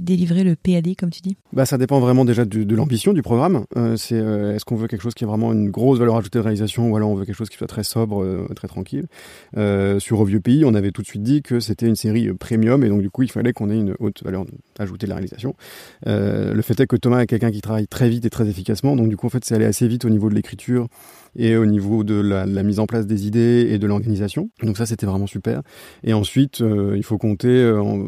délivrer 0.01 0.46
le 0.46 0.56
PAD 0.56 0.96
comme 0.98 1.10
tu 1.10 1.20
dis? 1.20 1.36
Bah, 1.51 1.65
ça 1.65 1.77
dépend 1.77 2.00
vraiment 2.00 2.24
déjà 2.24 2.46
de 2.46 2.75
l'ambition 2.75 3.12
du 3.12 3.22
programme. 3.22 3.65
C'est 3.98 4.15
est-ce 4.15 4.63
qu'on 4.63 4.75
veut 4.75 4.88
quelque 4.88 5.01
chose 5.01 5.13
qui 5.13 5.25
est 5.25 5.27
vraiment 5.27 5.51
une 5.51 5.70
grosse 5.70 6.00
valeur 6.00 6.15
ajoutée 6.15 6.39
de 6.39 6.44
réalisation 6.44 6.89
ou 6.89 6.96
alors 6.96 7.10
on 7.10 7.15
veut 7.15 7.25
quelque 7.25 7.36
chose 7.36 7.50
qui 7.50 7.58
soit 7.58 7.68
très 7.68 7.84
sobre, 7.84 8.48
très 8.56 8.68
tranquille? 8.68 9.08
Sur 9.56 10.20
Au 10.22 10.25
Vieux 10.25 10.39
Pays, 10.39 10.63
on 10.65 10.74
avait 10.74 10.91
tout 10.91 11.01
de 11.01 11.08
suite 11.08 11.24
dit 11.24 11.41
que 11.41 11.60
c'était 11.60 11.88
une 11.88 11.96
série 11.96 12.32
premium 12.34 12.84
et 12.84 12.89
donc 12.89 13.01
du 13.01 13.10
coup 13.10 13.24
il 13.24 13.32
fallait 13.32 13.53
qu'on 13.53 13.70
ait 13.70 13.77
une 13.77 13.96
haute 14.00 14.24
valeur 14.24 14.46
ajoutée 14.79 15.06
de 15.06 15.10
la 15.10 15.15
réalisation. 15.15 15.53
Le 16.06 16.62
fait 16.62 16.79
est 16.79 16.88
que 16.88 16.96
Thomas 16.96 17.22
est 17.22 17.27
quelqu'un 17.27 17.51
qui 17.51 17.62
travaille 17.62 17.88
très 17.88 18.10
vite 18.10 18.25
et 18.25 18.29
très 18.29 18.48
efficacement, 18.48 18.96
donc 18.96 19.10
du 19.10 19.18
coup 19.18 19.27
en 19.27 19.32
fait 19.32 19.44
c'est 19.44 19.56
allé 19.56 19.65
assez 19.65 19.88
vite 19.88 20.06
au 20.06 20.10
niveau 20.10 20.29
de 20.29 20.36
l'écriture 20.36 20.88
et 21.36 21.55
au 21.55 21.65
niveau 21.65 22.03
de 22.03 22.15
la, 22.15 22.45
mise 22.63 22.79
en 22.79 22.86
place 22.86 23.07
des 23.07 23.27
idées 23.27 23.67
et 23.69 23.79
de 23.79 23.88
l'organisation. 23.88 24.50
Donc 24.63 24.77
ça 24.77 24.86
c'était 24.86 25.05
vraiment 25.05 25.27
super. 25.27 25.62
Et 26.03 26.13
ensuite 26.13 26.62
euh, 26.62 26.93
il 26.95 27.03
faut 27.03 27.17
compter 27.17 27.48
euh, 27.48 27.81
en, 27.81 28.07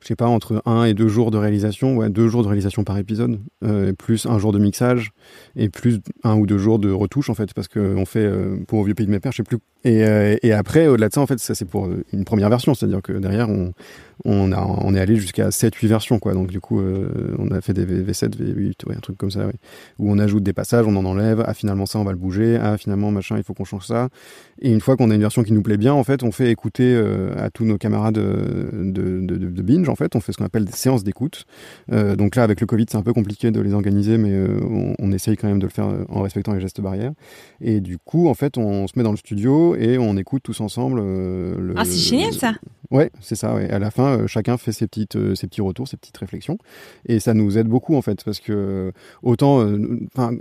je 0.00 0.06
sais 0.06 0.16
pas, 0.16 0.26
entre 0.26 0.62
un 0.66 0.84
et 0.84 0.94
deux 0.94 1.08
jours 1.08 1.30
de 1.30 1.38
réalisation, 1.38 1.96
ouais, 1.96 2.10
deux 2.10 2.28
jours 2.28 2.42
de 2.42 2.48
réalisation 2.48 2.84
par 2.84 2.98
épisode, 2.98 3.40
euh, 3.64 3.92
plus 3.92 4.26
un 4.26 4.38
jour 4.38 4.52
de 4.52 4.58
mixage, 4.58 5.10
et 5.56 5.68
plus 5.68 6.00
un 6.22 6.36
ou 6.36 6.46
deux 6.46 6.58
jours 6.58 6.78
de 6.78 6.90
retouche, 6.90 7.28
en 7.28 7.34
fait, 7.34 7.52
parce 7.54 7.66
qu'on 7.66 8.04
fait, 8.04 8.30
pour 8.68 8.78
Au 8.78 8.84
Vieux 8.84 8.94
Pays 8.94 9.06
de 9.06 9.10
mes 9.10 9.18
Pères, 9.18 9.32
je 9.32 9.38
sais 9.38 9.42
plus 9.42 9.58
Et, 9.86 10.02
euh, 10.02 10.36
et 10.42 10.52
après, 10.52 10.88
au-delà 10.88 11.08
de 11.08 11.14
ça, 11.14 11.20
en 11.20 11.28
fait, 11.28 11.38
ça 11.38 11.54
c'est 11.54 11.64
pour 11.64 11.86
euh, 11.86 12.04
une 12.12 12.24
première 12.24 12.48
version, 12.48 12.74
c'est-à-dire 12.74 13.02
que 13.02 13.12
derrière, 13.12 13.48
on, 14.24 14.50
a, 14.50 14.60
on 14.60 14.94
est 14.96 14.98
allé 14.98 15.14
jusqu'à 15.14 15.50
7-8 15.50 15.86
versions, 15.86 16.18
quoi. 16.18 16.34
Donc 16.34 16.48
du 16.48 16.58
coup, 16.58 16.80
euh, 16.80 17.36
on 17.38 17.52
a 17.52 17.60
fait 17.60 17.72
des 17.72 17.84
v, 17.84 18.12
7 18.12 18.36
V8, 18.36 18.88
ouais, 18.88 18.96
un 18.96 19.00
truc 19.00 19.16
comme 19.16 19.30
ça. 19.30 19.48
Où 20.00 20.10
on 20.10 20.18
ajoute 20.18 20.42
des 20.42 20.52
passages, 20.52 20.86
on 20.88 20.96
en 20.96 21.04
enlève, 21.04 21.44
ah 21.46 21.54
finalement 21.54 21.86
ça, 21.86 22.00
on 22.00 22.04
va 22.04 22.10
le 22.10 22.18
bouger, 22.18 22.58
ah 22.60 22.76
finalement 22.78 23.12
machin, 23.12 23.36
il 23.36 23.44
faut 23.44 23.54
qu'on 23.54 23.64
change 23.64 23.86
ça. 23.86 24.08
Et 24.60 24.72
une 24.72 24.80
fois 24.80 24.96
qu'on 24.96 25.08
a 25.12 25.14
une 25.14 25.20
version 25.20 25.44
qui 25.44 25.52
nous 25.52 25.62
plaît 25.62 25.76
bien, 25.76 25.92
en 25.92 26.02
fait, 26.02 26.24
on 26.24 26.32
fait 26.32 26.50
écouter 26.50 27.00
à 27.36 27.50
tous 27.50 27.64
nos 27.64 27.78
camarades 27.78 28.14
de, 28.14 29.62
binge, 29.62 29.88
en 29.88 29.94
fait, 29.94 30.16
on 30.16 30.20
fait 30.20 30.32
ce 30.32 30.38
qu'on 30.38 30.46
appelle 30.46 30.64
des 30.64 30.72
séances 30.72 31.04
d'écoute. 31.04 31.44
Donc 31.92 32.34
là, 32.34 32.42
avec 32.42 32.60
le 32.60 32.66
Covid, 32.66 32.86
c'est 32.90 32.96
un 32.96 33.02
peu 33.02 33.12
compliqué 33.12 33.52
de 33.52 33.60
les 33.60 33.74
organiser, 33.74 34.18
mais 34.18 34.34
on, 34.98 35.12
essaye 35.12 35.36
quand 35.36 35.46
même 35.46 35.58
de 35.58 35.66
le 35.66 35.70
faire 35.70 35.88
en 36.08 36.22
respectant 36.22 36.54
les 36.54 36.60
gestes 36.60 36.80
barrières. 36.80 37.12
Et 37.60 37.80
du 37.80 37.98
coup, 37.98 38.28
en 38.28 38.34
fait, 38.34 38.56
on 38.58 38.86
se 38.86 38.94
met 38.96 39.02
dans 39.02 39.12
le 39.12 39.16
studio 39.18 39.75
et 39.76 39.98
on 39.98 40.16
écoute 40.16 40.42
tous 40.42 40.60
ensemble. 40.60 41.00
le, 41.00 41.74
ah, 41.76 41.84
c'est 41.84 41.98
génial 41.98 42.32
ça. 42.32 42.54
Ouais, 42.90 43.10
c'est 43.20 43.34
ça. 43.34 43.54
Ouais. 43.54 43.68
À 43.70 43.78
la 43.78 43.90
fin, 43.90 44.26
chacun 44.26 44.56
fait 44.56 44.72
ses 44.72 44.86
petites, 44.86 45.34
ses 45.34 45.46
petits 45.48 45.60
retours, 45.60 45.88
ses 45.88 45.96
petites 45.96 46.16
réflexions, 46.16 46.58
et 47.06 47.18
ça 47.18 47.34
nous 47.34 47.58
aide 47.58 47.66
beaucoup 47.66 47.96
en 47.96 48.02
fait, 48.02 48.22
parce 48.24 48.40
que 48.40 48.92
autant, 49.22 49.66
enfin, 50.14 50.36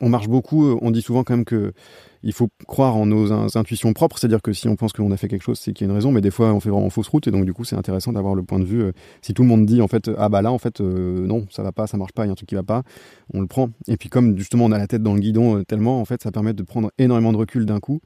on 0.00 0.08
marche 0.08 0.28
beaucoup. 0.28 0.78
On 0.80 0.90
dit 0.90 1.02
souvent 1.02 1.24
quand 1.24 1.36
même 1.36 1.44
que 1.44 1.72
il 2.22 2.32
faut 2.32 2.48
croire 2.66 2.96
en 2.96 3.06
nos 3.06 3.56
intuitions 3.56 3.92
propres, 3.92 4.18
c'est-à-dire 4.18 4.42
que 4.42 4.52
si 4.52 4.68
on 4.68 4.76
pense 4.76 4.92
que 4.92 5.00
l'on 5.02 5.10
a 5.10 5.16
fait 5.16 5.28
quelque 5.28 5.42
chose, 5.42 5.58
c'est 5.58 5.72
qu'il 5.72 5.86
y 5.86 5.88
a 5.88 5.90
une 5.90 5.96
raison, 5.96 6.12
mais 6.12 6.20
des 6.20 6.30
fois 6.30 6.52
on 6.52 6.60
fait 6.60 6.70
vraiment 6.70 6.90
fausse 6.90 7.08
route, 7.08 7.26
et 7.26 7.30
donc 7.30 7.44
du 7.44 7.52
coup 7.52 7.64
c'est 7.64 7.76
intéressant 7.76 8.12
d'avoir 8.12 8.34
le 8.34 8.42
point 8.42 8.58
de 8.58 8.64
vue. 8.64 8.92
si 9.22 9.32
tout 9.34 9.42
le 9.42 9.48
monde 9.48 9.64
dit 9.66 9.80
en 9.80 9.88
fait, 9.88 10.10
ah 10.18 10.28
bah 10.28 10.42
là 10.42 10.52
en 10.52 10.58
fait 10.58 10.80
euh, 10.80 11.26
non, 11.26 11.46
ça 11.50 11.62
va 11.62 11.72
pas, 11.72 11.86
ça 11.86 11.96
marche 11.96 12.12
pas, 12.12 12.24
il 12.24 12.26
y 12.26 12.30
a 12.30 12.32
un 12.32 12.36
truc 12.36 12.48
qui 12.48 12.54
va 12.54 12.62
pas, 12.62 12.82
on 13.32 13.40
le 13.40 13.46
prend. 13.46 13.70
Et 13.88 13.96
puis 13.96 14.08
comme 14.08 14.36
justement 14.36 14.66
on 14.66 14.72
a 14.72 14.78
la 14.78 14.86
tête 14.86 15.02
dans 15.02 15.14
le 15.14 15.20
guidon 15.20 15.58
euh, 15.58 15.64
tellement, 15.64 16.00
en 16.00 16.04
fait 16.04 16.22
ça 16.22 16.30
permet 16.30 16.52
de 16.52 16.62
prendre 16.62 16.90
énormément 16.98 17.32
de 17.32 17.38
recul 17.38 17.64
d'un 17.64 17.80
coup 17.80 18.00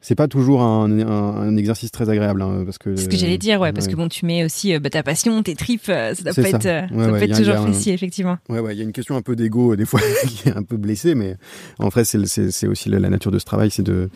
c'est 0.00 0.14
pas 0.14 0.28
toujours 0.28 0.62
un, 0.62 0.90
un, 0.90 1.06
un, 1.08 1.56
exercice 1.56 1.90
très 1.90 2.08
agréable 2.08 2.40
hein, 2.40 2.62
parce 2.64 2.78
que 2.78 2.96
ce 2.96 3.08
que 3.08 3.16
j'allais 3.16 3.36
dire 3.36 3.60
ouais 3.60 3.72
parce 3.72 3.86
que 3.86 3.96
bon 3.96 4.08
tu 4.08 4.24
mets 4.24 4.44
aussi 4.44 4.74
euh, 4.74 4.80
bah, 4.80 4.88
ta 4.88 5.02
passion 5.02 5.42
tes 5.42 5.54
tripes 5.54 5.84
ça 5.84 6.14
doit 6.14 6.32
pas 6.32 6.42
ça. 6.42 6.48
être 6.48 6.66
euh, 6.66 6.82
ouais, 6.82 7.04
ça 7.04 7.12
ouais, 7.12 7.18
peut 7.18 7.30
être 7.30 7.36
toujours 7.36 7.66
facile 7.66 7.92
effectivement. 7.92 8.38
Ouais 8.48 8.60
ouais 8.60 8.74
il 8.74 8.78
y 8.78 8.80
a 8.80 8.84
une 8.84 8.92
question 8.92 9.16
un 9.16 9.22
peu 9.22 9.36
d'ego 9.36 9.72
euh, 9.72 9.76
des 9.76 9.84
fois 9.84 10.00
qui 10.26 10.48
est 10.48 10.56
un 10.56 10.62
peu 10.62 10.76
blessé 10.76 11.14
mais 11.14 11.36
en 11.78 11.88
vrai 11.88 12.04
c'est 12.04 12.24
c'est 12.26 12.66
aussi 12.66 12.88
la, 12.88 12.98
la, 12.98 13.10
nature 13.10 13.30
de 13.30 13.38
ce 13.38 13.44
travail 13.44 13.70
c'est 13.70 13.82
de 13.82 14.08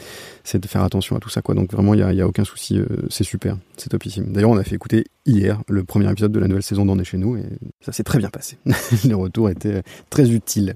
c'est 0.43 0.59
de 0.59 0.67
faire 0.67 0.83
attention 0.83 1.17
à 1.17 1.21
tout 1.21 1.29
ça 1.29 1.43
quoi. 1.43 1.55
Donc 1.55 1.73
vraiment 1.73 1.93
il 1.95 2.00
y 2.00 2.03
a, 2.03 2.12
y 2.12 2.21
a 2.23 2.26
aucun 2.26 2.45
souci 2.45 2.81
c'est 3.11 3.25
super 3.25 3.59
c'est 3.76 3.91
topissime. 3.91 4.33
D'ailleurs 4.33 4.50
on 4.50 4.57
a 4.57 4.64
fait 4.64 4.76
écouter 4.76 5.05
hier 5.26 5.61
le 5.69 5.85
premier 5.85 6.11
épisode 6.11 6.33
de 6.33 6.41
la 6.41 6.49
nouvelle 6.49 6.62
saison 6.62 6.85
est 6.99 7.05
chez 7.05 7.19
nous 7.19 7.37
et 7.37 7.45
ça 7.81 7.93
s'est 7.93 8.05
très 8.05 8.19
bien 8.19 8.31
passé. 8.31 8.59
Le 9.09 9.14
retour 9.14 9.50
était 9.50 9.83
très 10.11 10.31
utile 10.31 10.75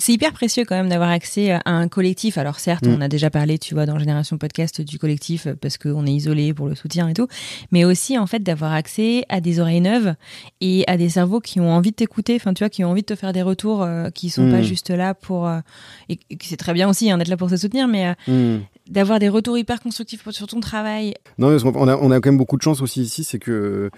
c'est 0.00 0.12
hyper 0.12 0.32
précieux 0.32 0.64
quand 0.64 0.74
même 0.74 0.88
d'avoir 0.88 1.10
accès 1.10 1.50
à 1.52 1.60
un 1.66 1.86
collectif. 1.86 2.38
Alors 2.38 2.58
certes, 2.58 2.86
mm. 2.86 2.94
on 2.94 3.00
a 3.00 3.08
déjà 3.08 3.30
parlé, 3.30 3.58
tu 3.58 3.74
vois, 3.74 3.86
dans 3.86 3.98
Génération 3.98 4.38
Podcast 4.38 4.80
du 4.80 4.98
collectif 4.98 5.46
euh, 5.46 5.54
parce 5.60 5.78
qu'on 5.78 6.06
est 6.06 6.12
isolé 6.12 6.54
pour 6.54 6.66
le 6.66 6.74
soutien 6.74 7.08
et 7.08 7.14
tout, 7.14 7.28
mais 7.70 7.84
aussi 7.84 8.18
en 8.18 8.26
fait 8.26 8.42
d'avoir 8.42 8.72
accès 8.72 9.24
à 9.28 9.40
des 9.40 9.60
oreilles 9.60 9.82
neuves 9.82 10.14
et 10.60 10.84
à 10.86 10.96
des 10.96 11.10
cerveaux 11.10 11.40
qui 11.40 11.60
ont 11.60 11.70
envie 11.70 11.90
de 11.90 11.96
t'écouter, 11.96 12.34
enfin 12.36 12.54
tu 12.54 12.64
vois, 12.64 12.70
qui 12.70 12.82
ont 12.82 12.90
envie 12.90 13.02
de 13.02 13.06
te 13.06 13.14
faire 13.14 13.32
des 13.32 13.42
retours, 13.42 13.82
euh, 13.82 14.08
qui 14.10 14.30
sont 14.30 14.50
pas 14.50 14.60
mm. 14.60 14.64
juste 14.64 14.90
là 14.90 15.14
pour 15.14 15.46
euh, 15.46 15.60
et, 16.08 16.18
c'est 16.42 16.56
très 16.56 16.72
bien 16.72 16.88
aussi 16.88 17.10
hein, 17.10 17.18
d'être 17.18 17.28
là 17.28 17.36
pour 17.36 17.50
se 17.50 17.58
soutenir, 17.58 17.86
mais 17.86 18.14
mm. 18.26 18.60
d'avoir 18.88 19.18
des 19.18 19.28
retours 19.28 19.58
hyper 19.58 19.80
constructifs 19.80 20.28
sur 20.30 20.46
ton 20.46 20.60
travail. 20.60 21.14
Non, 21.36 21.56
on 21.62 21.88
a, 21.88 21.96
on 21.96 22.10
a 22.10 22.20
quand 22.20 22.30
même 22.30 22.38
beaucoup 22.38 22.56
de 22.56 22.62
chance 22.62 22.80
aussi 22.80 23.02
ici, 23.02 23.22
c'est 23.22 23.38
que 23.38 23.90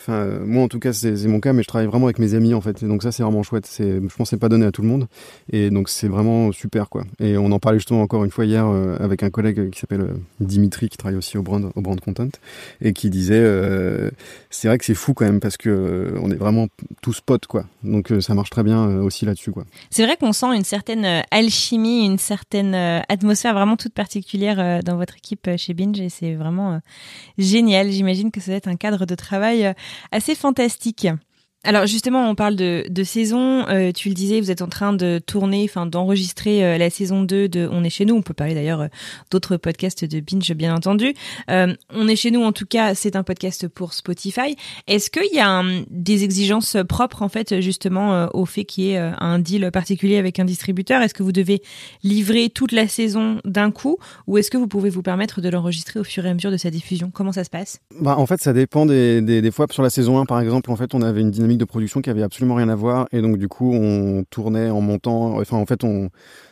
Enfin, 0.00 0.38
moi 0.46 0.62
en 0.62 0.68
tout 0.68 0.78
cas 0.78 0.94
c'est 0.94 1.26
mon 1.26 1.40
cas, 1.40 1.52
mais 1.52 1.62
je 1.62 1.68
travaille 1.68 1.86
vraiment 1.86 2.06
avec 2.06 2.18
mes 2.18 2.32
amis 2.32 2.54
en 2.54 2.62
fait, 2.62 2.82
donc 2.82 3.02
ça 3.02 3.12
c'est 3.12 3.22
vraiment 3.22 3.42
chouette. 3.42 3.68
Je 3.78 4.16
pense 4.16 4.30
c'est 4.30 4.38
pas 4.38 4.48
donné 4.48 4.64
à 4.64 4.72
tout 4.72 4.80
le 4.80 4.88
monde, 4.88 5.08
et 5.52 5.68
donc 5.68 5.90
c'est 5.90 6.08
vraiment 6.08 6.52
super 6.52 6.88
quoi. 6.88 7.04
Et 7.18 7.36
on 7.36 7.52
en 7.52 7.58
parlait 7.58 7.78
justement 7.78 8.00
encore 8.00 8.24
une 8.24 8.30
fois 8.30 8.46
hier 8.46 8.66
euh, 8.66 8.96
avec 8.98 9.22
un 9.22 9.28
collègue 9.28 9.68
qui 9.68 9.78
s'appelle 9.78 10.00
euh, 10.00 10.14
Dimitri 10.40 10.88
qui 10.88 10.96
travaille 10.96 11.18
aussi 11.18 11.36
au 11.36 11.42
brand, 11.42 11.70
au 11.74 11.80
brand 11.82 12.00
content, 12.00 12.30
et 12.80 12.94
qui 12.94 13.10
disait 13.10 13.42
euh, 13.42 14.10
c'est 14.48 14.68
vrai 14.68 14.78
que 14.78 14.86
c'est 14.86 14.94
fou 14.94 15.12
quand 15.12 15.26
même 15.26 15.38
parce 15.38 15.58
que 15.58 16.14
on 16.22 16.30
est 16.30 16.36
vraiment 16.36 16.68
tous 17.02 17.20
potes 17.20 17.46
quoi. 17.46 17.66
Donc 17.82 18.10
ça 18.20 18.34
marche 18.34 18.48
très 18.48 18.62
bien 18.62 19.00
aussi 19.00 19.26
là-dessus 19.26 19.52
quoi. 19.52 19.64
C'est 19.90 20.06
vrai 20.06 20.16
qu'on 20.16 20.32
sent 20.32 20.56
une 20.56 20.64
certaine 20.64 21.24
alchimie, 21.30 22.06
une 22.06 22.18
certaine 22.18 22.74
atmosphère 23.10 23.52
vraiment 23.52 23.76
toute 23.76 23.92
particulière 23.92 24.82
dans 24.82 24.96
votre 24.96 25.16
équipe 25.18 25.46
chez 25.58 25.74
Binge, 25.74 26.00
et 26.00 26.08
c'est 26.08 26.36
vraiment 26.36 26.80
génial. 27.36 27.90
J'imagine 27.90 28.30
que 28.30 28.40
ça 28.40 28.52
va 28.52 28.56
être 28.56 28.68
un 28.68 28.76
cadre 28.76 29.04
de 29.04 29.14
travail 29.14 29.74
assez 30.10 30.34
fantastique. 30.34 31.08
Alors 31.62 31.86
justement, 31.86 32.30
on 32.30 32.34
parle 32.34 32.56
de, 32.56 33.04
saison. 33.04 33.68
Euh, 33.68 33.92
tu 33.92 34.08
le 34.08 34.14
disais, 34.14 34.40
vous 34.40 34.50
êtes 34.50 34.62
en 34.62 34.68
train 34.68 34.94
de 34.94 35.20
tourner, 35.24 35.66
enfin 35.68 35.84
d'enregistrer 35.84 36.64
euh, 36.64 36.78
la 36.78 36.88
saison 36.88 37.22
2 37.22 37.48
de 37.48 37.68
On 37.70 37.84
est 37.84 37.90
chez 37.90 38.06
nous. 38.06 38.14
On 38.14 38.22
peut 38.22 38.32
parler 38.32 38.54
d'ailleurs 38.54 38.80
euh, 38.80 38.88
d'autres 39.30 39.58
podcasts 39.58 40.06
de 40.06 40.20
Binge, 40.20 40.50
bien 40.54 40.74
entendu. 40.74 41.14
on 41.48 42.08
est 42.08 42.16
chez 42.16 42.30
nous, 42.30 42.42
en 42.42 42.52
tout 42.52 42.64
cas, 42.64 42.94
c'est 42.94 43.14
un 43.14 43.22
podcast 43.22 43.68
pour 43.68 43.92
Spotify. 43.92 44.56
Est-ce 44.86 45.10
qu'il 45.10 45.34
y 45.34 45.38
a 45.38 45.62
des 45.90 46.24
exigences 46.24 46.78
propres, 46.88 47.22
en 47.22 47.28
fait, 47.28 47.60
justement, 47.60 48.28
au 48.32 48.46
fait 48.46 48.64
qu'il 48.64 48.84
y 48.84 48.90
ait 48.92 48.98
un 48.98 49.38
deal 49.38 49.70
particulier 49.70 50.16
avec 50.16 50.38
un 50.38 50.44
distributeur? 50.44 51.02
Est-ce 51.02 51.14
que 51.14 51.22
vous 51.22 51.32
devez 51.32 51.62
livrer 52.02 52.48
toute 52.48 52.72
la 52.72 52.88
saison 52.88 53.40
d'un 53.44 53.70
coup 53.70 53.98
ou 54.26 54.38
est-ce 54.38 54.50
que 54.50 54.56
vous 54.56 54.68
pouvez 54.68 54.90
vous 54.90 55.02
permettre 55.02 55.40
de 55.40 55.48
l'enregistrer 55.48 56.00
au 56.00 56.04
fur 56.04 56.24
et 56.24 56.30
à 56.30 56.34
mesure 56.34 56.50
de 56.50 56.56
sa 56.56 56.70
diffusion? 56.70 57.10
Comment 57.12 57.32
ça 57.32 57.44
se 57.44 57.50
passe? 57.50 57.80
Bah, 58.00 58.16
En 58.16 58.26
fait, 58.26 58.40
ça 58.40 58.52
dépend 58.52 58.86
des, 58.86 59.20
des, 59.20 59.42
des 59.42 59.50
fois. 59.50 59.66
Sur 59.70 59.82
la 59.82 59.90
saison 59.90 60.18
1, 60.18 60.26
par 60.26 60.40
exemple, 60.40 60.70
en 60.70 60.76
fait, 60.76 60.94
on 60.94 61.02
avait 61.02 61.20
une 61.20 61.30
dynamique 61.30 61.49
de 61.58 61.64
production 61.64 62.00
qui 62.00 62.10
avait 62.10 62.22
absolument 62.22 62.54
rien 62.54 62.68
à 62.68 62.74
voir. 62.74 63.06
Et 63.12 63.20
donc 63.22 63.38
du 63.38 63.48
coup 63.48 63.72
on 63.72 64.24
tournait 64.30 64.70
en 64.70 64.80
montant 64.80 65.38
enfin 65.38 65.56
en 65.56 65.66
fait 65.66 65.84
on 65.84 66.10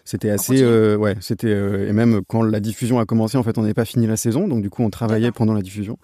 c'était 0.08 0.30
assez, 0.30 0.62
euh, 0.62 0.96
ouais, 0.96 1.16
c'était 1.20 1.52
euh, 1.52 1.86
et 1.86 1.92
même 1.92 2.22
quand 2.26 2.40
la 2.40 2.60
diffusion 2.60 2.98
a 2.98 3.04
commencé, 3.04 3.36
en 3.36 3.42
fait, 3.42 3.58
on 3.58 3.60
n'avait 3.60 3.74
pas 3.74 3.84
fini 3.84 4.06
la 4.06 4.16
saison, 4.16 4.48
donc 4.48 4.62
du 4.62 4.70
coup, 4.70 4.82
on 4.82 4.88
travaillait 4.88 5.32
pendant 5.32 5.52
la 5.52 5.60
diffusion. 5.60 5.98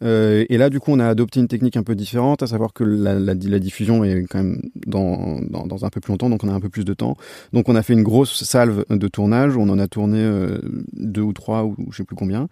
Euh, 0.00 0.44
et 0.48 0.58
là, 0.58 0.70
du 0.70 0.78
coup, 0.78 0.92
on 0.92 1.00
a 1.00 1.08
adopté 1.08 1.40
une 1.40 1.48
technique 1.48 1.76
un 1.76 1.82
peu 1.82 1.96
différente, 1.96 2.44
à 2.44 2.46
savoir 2.46 2.72
que 2.72 2.84
la, 2.84 3.14
la, 3.14 3.34
la 3.34 3.58
diffusion 3.58 4.04
est 4.04 4.26
quand 4.30 4.38
même 4.38 4.62
dans, 4.86 5.40
dans, 5.40 5.66
dans, 5.66 5.84
un 5.84 5.88
peu 5.88 6.00
plus 6.00 6.12
longtemps, 6.12 6.30
donc 6.30 6.44
on 6.44 6.48
a 6.48 6.52
un 6.52 6.60
peu 6.60 6.68
plus 6.68 6.84
de 6.84 6.94
temps. 6.94 7.16
Donc, 7.52 7.68
on 7.68 7.74
a 7.74 7.82
fait 7.82 7.94
une 7.94 8.04
grosse 8.04 8.44
salve 8.44 8.84
de 8.90 9.08
tournage, 9.08 9.56
on 9.56 9.68
en 9.68 9.80
a 9.80 9.88
tourné 9.88 10.24
deux 10.92 11.22
ou 11.22 11.32
trois 11.32 11.64
ou 11.64 11.74
je 11.90 11.96
sais 11.96 12.04
plus 12.04 12.14
combien. 12.14 12.46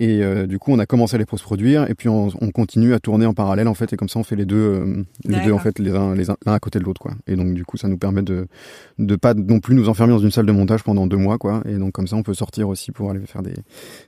Et 0.00 0.22
du 0.48 0.58
coup, 0.58 0.72
on 0.72 0.80
a 0.80 0.86
commencé 0.86 1.14
à 1.14 1.18
les 1.18 1.24
post-produire, 1.24 1.88
et 1.88 1.94
puis 1.94 2.08
on, 2.08 2.30
on, 2.40 2.50
continue 2.50 2.94
à 2.94 2.98
tourner 2.98 3.26
en 3.26 3.32
parallèle, 3.32 3.68
en 3.68 3.74
fait, 3.74 3.92
et 3.92 3.96
comme 3.96 4.08
ça, 4.08 4.18
on 4.18 4.24
fait 4.24 4.34
les 4.34 4.46
deux, 4.46 5.04
les 5.24 5.38
deux 5.44 5.52
en 5.52 5.60
fait, 5.60 5.78
les 5.78 5.92
uns, 5.92 6.16
les 6.16 6.30
uns, 6.30 6.36
l'un 6.44 6.54
à 6.54 6.58
côté 6.58 6.80
de 6.80 6.84
l'autre, 6.84 7.00
quoi. 7.00 7.12
Et 7.28 7.36
donc, 7.36 7.54
du 7.54 7.64
coup, 7.64 7.76
ça 7.76 7.86
nous 7.86 7.98
permet 7.98 8.22
de 8.22 8.48
de 8.98 9.14
pas 9.14 9.34
non 9.34 9.60
plus 9.60 9.76
nous 9.76 9.88
enfermer 9.88 10.12
dans 10.12 10.18
une 10.18 10.32
salle 10.32 10.47
de 10.48 10.52
montage 10.52 10.82
pendant 10.82 11.06
deux 11.06 11.16
mois, 11.16 11.38
quoi. 11.38 11.62
Et 11.66 11.76
donc 11.76 11.92
comme 11.92 12.06
ça, 12.06 12.16
on 12.16 12.22
peut 12.22 12.34
sortir 12.34 12.68
aussi 12.68 12.90
pour 12.90 13.10
aller 13.10 13.24
faire 13.26 13.42
des 13.42 13.54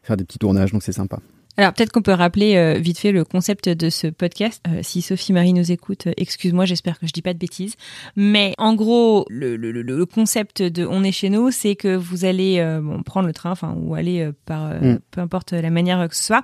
faire 0.02 0.16
des 0.16 0.24
petits 0.24 0.38
tournages. 0.38 0.72
Donc 0.72 0.82
c'est 0.82 0.92
sympa. 0.92 1.20
Alors 1.56 1.72
peut-être 1.72 1.92
qu'on 1.92 2.02
peut 2.02 2.12
rappeler 2.12 2.56
euh, 2.56 2.78
vite 2.78 2.98
fait 2.98 3.12
le 3.12 3.24
concept 3.24 3.68
de 3.68 3.90
ce 3.90 4.06
podcast. 4.06 4.62
Euh, 4.68 4.80
si 4.82 5.02
Sophie 5.02 5.32
Marie 5.32 5.52
nous 5.52 5.72
écoute, 5.72 6.06
euh, 6.06 6.12
excuse-moi, 6.16 6.64
j'espère 6.64 6.98
que 6.98 7.06
je 7.06 7.12
dis 7.12 7.22
pas 7.22 7.34
de 7.34 7.38
bêtises. 7.38 7.74
Mais 8.16 8.54
en 8.56 8.74
gros, 8.74 9.26
le, 9.28 9.56
le, 9.56 9.72
le 9.72 10.06
concept 10.06 10.62
de 10.62 10.86
On 10.86 11.02
est 11.02 11.12
chez 11.12 11.28
nous, 11.28 11.50
c'est 11.50 11.74
que 11.74 11.94
vous 11.94 12.24
allez 12.24 12.64
bon, 12.80 13.02
prendre 13.02 13.26
le 13.26 13.34
train, 13.34 13.50
enfin 13.50 13.74
ou 13.76 13.94
aller 13.94 14.30
par 14.46 14.68
mm. 14.68 15.00
peu 15.10 15.20
importe 15.20 15.52
la 15.52 15.70
manière 15.70 16.08
que 16.08 16.16
ce 16.16 16.24
soit, 16.24 16.42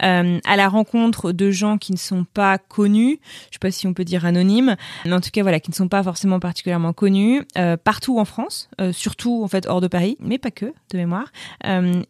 à 0.00 0.56
la 0.56 0.68
rencontre 0.68 1.32
de 1.32 1.50
gens 1.50 1.78
qui 1.78 1.92
ne 1.92 1.98
sont 1.98 2.24
pas 2.24 2.58
connus. 2.58 3.20
Je 3.48 3.54
sais 3.54 3.58
pas 3.60 3.70
si 3.70 3.86
on 3.86 3.94
peut 3.94 4.04
dire 4.04 4.26
anonymes, 4.26 4.76
mais 5.04 5.12
en 5.12 5.20
tout 5.20 5.30
cas 5.32 5.42
voilà, 5.42 5.60
qui 5.60 5.70
ne 5.70 5.76
sont 5.76 5.88
pas 5.88 6.02
forcément 6.02 6.40
particulièrement 6.40 6.92
connus 6.92 7.42
partout 7.84 8.18
en 8.18 8.24
France, 8.24 8.68
surtout 8.92 9.42
en 9.42 9.48
fait 9.48 9.66
hors 9.66 9.80
de 9.80 9.88
Paris, 9.88 10.16
mais 10.20 10.38
pas 10.38 10.50
que 10.50 10.66
de 10.90 10.98
mémoire. 10.98 11.32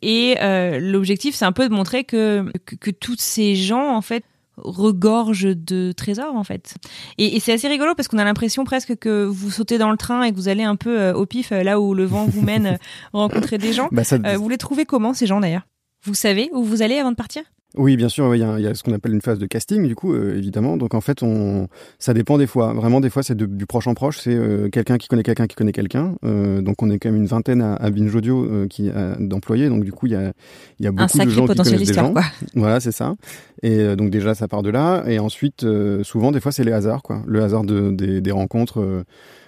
et 0.03 0.35
l'objectif, 0.81 1.35
c'est 1.35 1.45
un 1.45 1.53
peu 1.53 1.69
de 1.69 1.75
montrer 1.75 2.05
que 2.05 2.38
que, 2.65 2.75
que 2.75 2.91
tous 2.91 3.17
ces 3.19 3.55
gens 3.55 3.95
en 3.95 4.03
fait 4.03 4.25
regorgent 4.63 5.55
de 5.55 5.93
trésors 5.93 6.35
en 6.35 6.45
fait. 6.45 6.77
Et, 7.17 7.37
et 7.37 7.41
c'est 7.41 7.53
assez 7.53 7.69
rigolo 7.69 7.95
parce 7.95 8.09
qu'on 8.09 8.19
a 8.19 8.25
l'impression 8.25 8.65
presque 8.65 8.97
que 8.97 9.25
vous 9.25 9.51
sautez 9.51 9.79
dans 9.79 9.91
le 9.91 9.97
train 9.97 10.23
et 10.23 10.31
que 10.31 10.37
vous 10.37 10.49
allez 10.49 10.65
un 10.65 10.77
peu 10.77 10.99
euh, 10.99 11.15
au 11.15 11.27
pif 11.27 11.53
euh, 11.53 11.63
là 11.63 11.81
où 11.81 11.95
le 11.95 12.05
vent 12.05 12.27
vous 12.27 12.43
mène 12.43 12.67
euh, 12.67 12.77
rencontrer 13.13 13.59
des 13.59 13.73
gens. 13.73 13.89
Bah 13.93 14.05
ça... 14.05 14.19
vous 14.19 14.49
les 14.49 14.59
trouvez 14.59 14.85
comment 14.85 15.15
ces 15.15 15.27
gens 15.27 15.41
d'ailleurs? 15.41 15.67
Vous 16.05 16.15
savez 16.15 16.51
où 16.53 16.63
vous 16.63 16.83
allez 16.83 16.99
avant 16.99 17.11
de 17.11 17.17
partir? 17.17 17.43
Oui, 17.79 17.97
bien 17.97 18.09
sûr, 18.09 18.35
il 18.35 18.41
y, 18.41 18.45
a, 18.45 18.59
y, 18.59 18.67
a 18.67 18.75
ce 18.75 18.83
qu'on 18.83 18.93
appelle 18.93 19.15
une 19.15 19.21
phase 19.21 19.39
de 19.39 19.47
casting, 19.47 19.87
du 19.87 19.95
coup, 19.95 20.13
euh, 20.13 20.37
évidemment. 20.37 20.77
Donc 20.77 20.95
en 20.95 21.01
fait, 21.01 21.23
on, 21.23 21.69
ça 22.01 22.13
dépend 22.13 22.37
des 22.37 22.49
fois. 22.49 22.73
Vraiment, 22.73 23.01
des 23.01 23.09
fois, 23.09 23.23
c'est 23.23 23.37
du 23.37 23.67
proche 23.67 23.87
en 23.87 23.95
proche. 23.95 24.19
C'est 24.19 24.35
euh, 24.35 24.69
quelqu'un 24.69 24.99
qui 24.99 25.07
connaît 25.07 25.23
quelqu'un 25.23 25.47
qui 25.47 25.55
connaît 25.55 25.73
quelqu'un. 25.73 26.17
Euh, 26.25 26.61
donc 26.61 26.83
on 26.83 26.91
est 26.91 26.99
quand 26.99 27.11
même 27.11 27.21
une 27.21 27.29
vingtaine 27.29 27.63
à, 27.63 27.75
à 27.77 27.91
Binge 27.91 28.15
Audio 28.15 28.67
qui 28.69 28.91
d'employés. 29.21 29.69
Donc 29.69 29.85
du 29.85 29.93
coup, 29.93 30.07
il 30.07 30.13
y 30.13 30.17
a, 30.17 30.33
y 30.81 30.89
a 30.89 30.93
beaucoup 30.93 31.19
de 31.19 31.31
gens 31.31 31.47
qui 31.47 31.55
connaissent 31.55 31.87
des 31.87 31.95
gens. 31.95 32.13
Quoi. 32.13 32.25
Voilà, 32.55 32.81
c'est 32.81 32.93
ça. 32.93 33.15
Et 33.63 33.95
donc 33.97 34.11
déjà, 34.11 34.35
ça 34.35 34.49
part 34.49 34.63
de 34.63 34.71
là. 34.71 35.05
Et 35.07 35.21
ensuite, 35.21 35.65
souvent, 36.03 36.33
des 36.33 36.41
fois, 36.41 36.51
c'est 36.51 36.65
les 36.65 36.73
hasards, 36.73 37.03
quoi. 37.03 37.23
Le 37.27 37.43
hasard 37.43 37.63
de, 37.63 37.93
des, 37.93 38.21
des 38.21 38.33
rencontres 38.33 39.05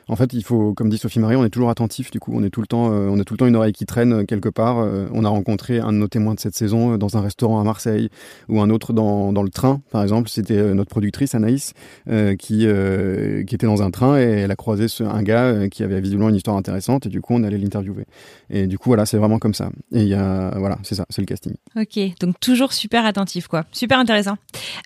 En 0.09 0.17
fait, 0.17 0.33
il 0.33 0.43
faut, 0.43 0.75
comme 0.75 0.89
dit 0.89 0.99
Sophie 0.99 1.21
Marie, 1.21 1.37
on 1.37 1.45
est 1.45 1.51
toujours 1.51 1.71
attentif. 1.71 2.11
Du 2.11 2.19
coup, 2.19 2.33
on 2.35 2.43
est 2.43 2.51
tout 2.51 2.61
le 2.61 2.67
temps, 2.67 2.93
euh, 2.93 3.09
on 3.09 3.19
a 3.21 3.25
tout 3.25 3.35
le 3.35 3.39
temps 3.39 3.47
une 3.47 3.57
oreille 3.57 3.73
qui 3.73 3.87
traîne 3.87 4.13
euh, 4.13 4.25
quelque 4.25 4.49
part. 4.49 4.79
Euh, 4.81 5.07
on 5.13 5.25
a 5.25 5.29
rencontré 5.29 5.79
un 5.79 5.93
de 5.93 5.99
nos 5.99 6.09
témoins 6.09 6.35
de 6.35 6.41
cette 6.41 6.57
saison 6.57 6.97
dans 6.97 7.17
un 7.17 7.21
restaurant 7.21 7.61
à 7.61 7.65
Marseille 7.65 8.11
ou 8.49 8.61
un 8.61 8.71
autre 8.71 8.93
dans, 8.93 9.33
dans 9.33 9.43
le 9.43 9.51
train, 9.51 9.81
par 9.91 10.03
exemple. 10.03 10.29
C'était 10.29 10.75
notre 10.75 10.91
productrice 10.91 11.35
Anaïs 11.35 11.75
qui 12.39 12.67
qui 13.47 13.55
était 13.55 13.67
dans 13.67 13.83
un 13.83 13.91
train 13.91 14.19
et 14.19 14.23
elle 14.23 14.51
a 14.51 14.57
croisé 14.57 14.87
un 15.01 15.23
gars 15.23 15.69
qui 15.69 15.83
avait 15.83 16.01
visiblement 16.01 16.29
une 16.29 16.35
histoire 16.35 16.57
intéressante 16.57 17.07
et 17.07 17.09
du 17.09 17.21
coup, 17.21 17.35
on 17.35 17.43
allait 17.43 17.59
l'interviewer. 17.59 18.05
Et 18.51 18.67
du 18.67 18.79
coup, 18.79 18.91
voilà, 18.91 19.07
c'est 19.07 19.17
vraiment 19.17 19.39
comme 19.39 19.55
ça. 19.55 19.71
Et 19.93 20.03
il 20.03 20.09
y 20.09 20.15
a, 20.15 20.55
voilà, 20.59 20.79
c'est 20.83 20.95
ça, 20.95 21.07
c'est 21.11 21.23
le 21.23 21.27
casting. 21.27 21.55
Ok, 21.77 21.99
donc 22.21 22.39
toujours 22.41 22.73
super 22.73 23.05
attentif, 23.05 23.47
quoi. 23.47 23.65
Super 23.73 23.99
intéressant. 23.99 24.37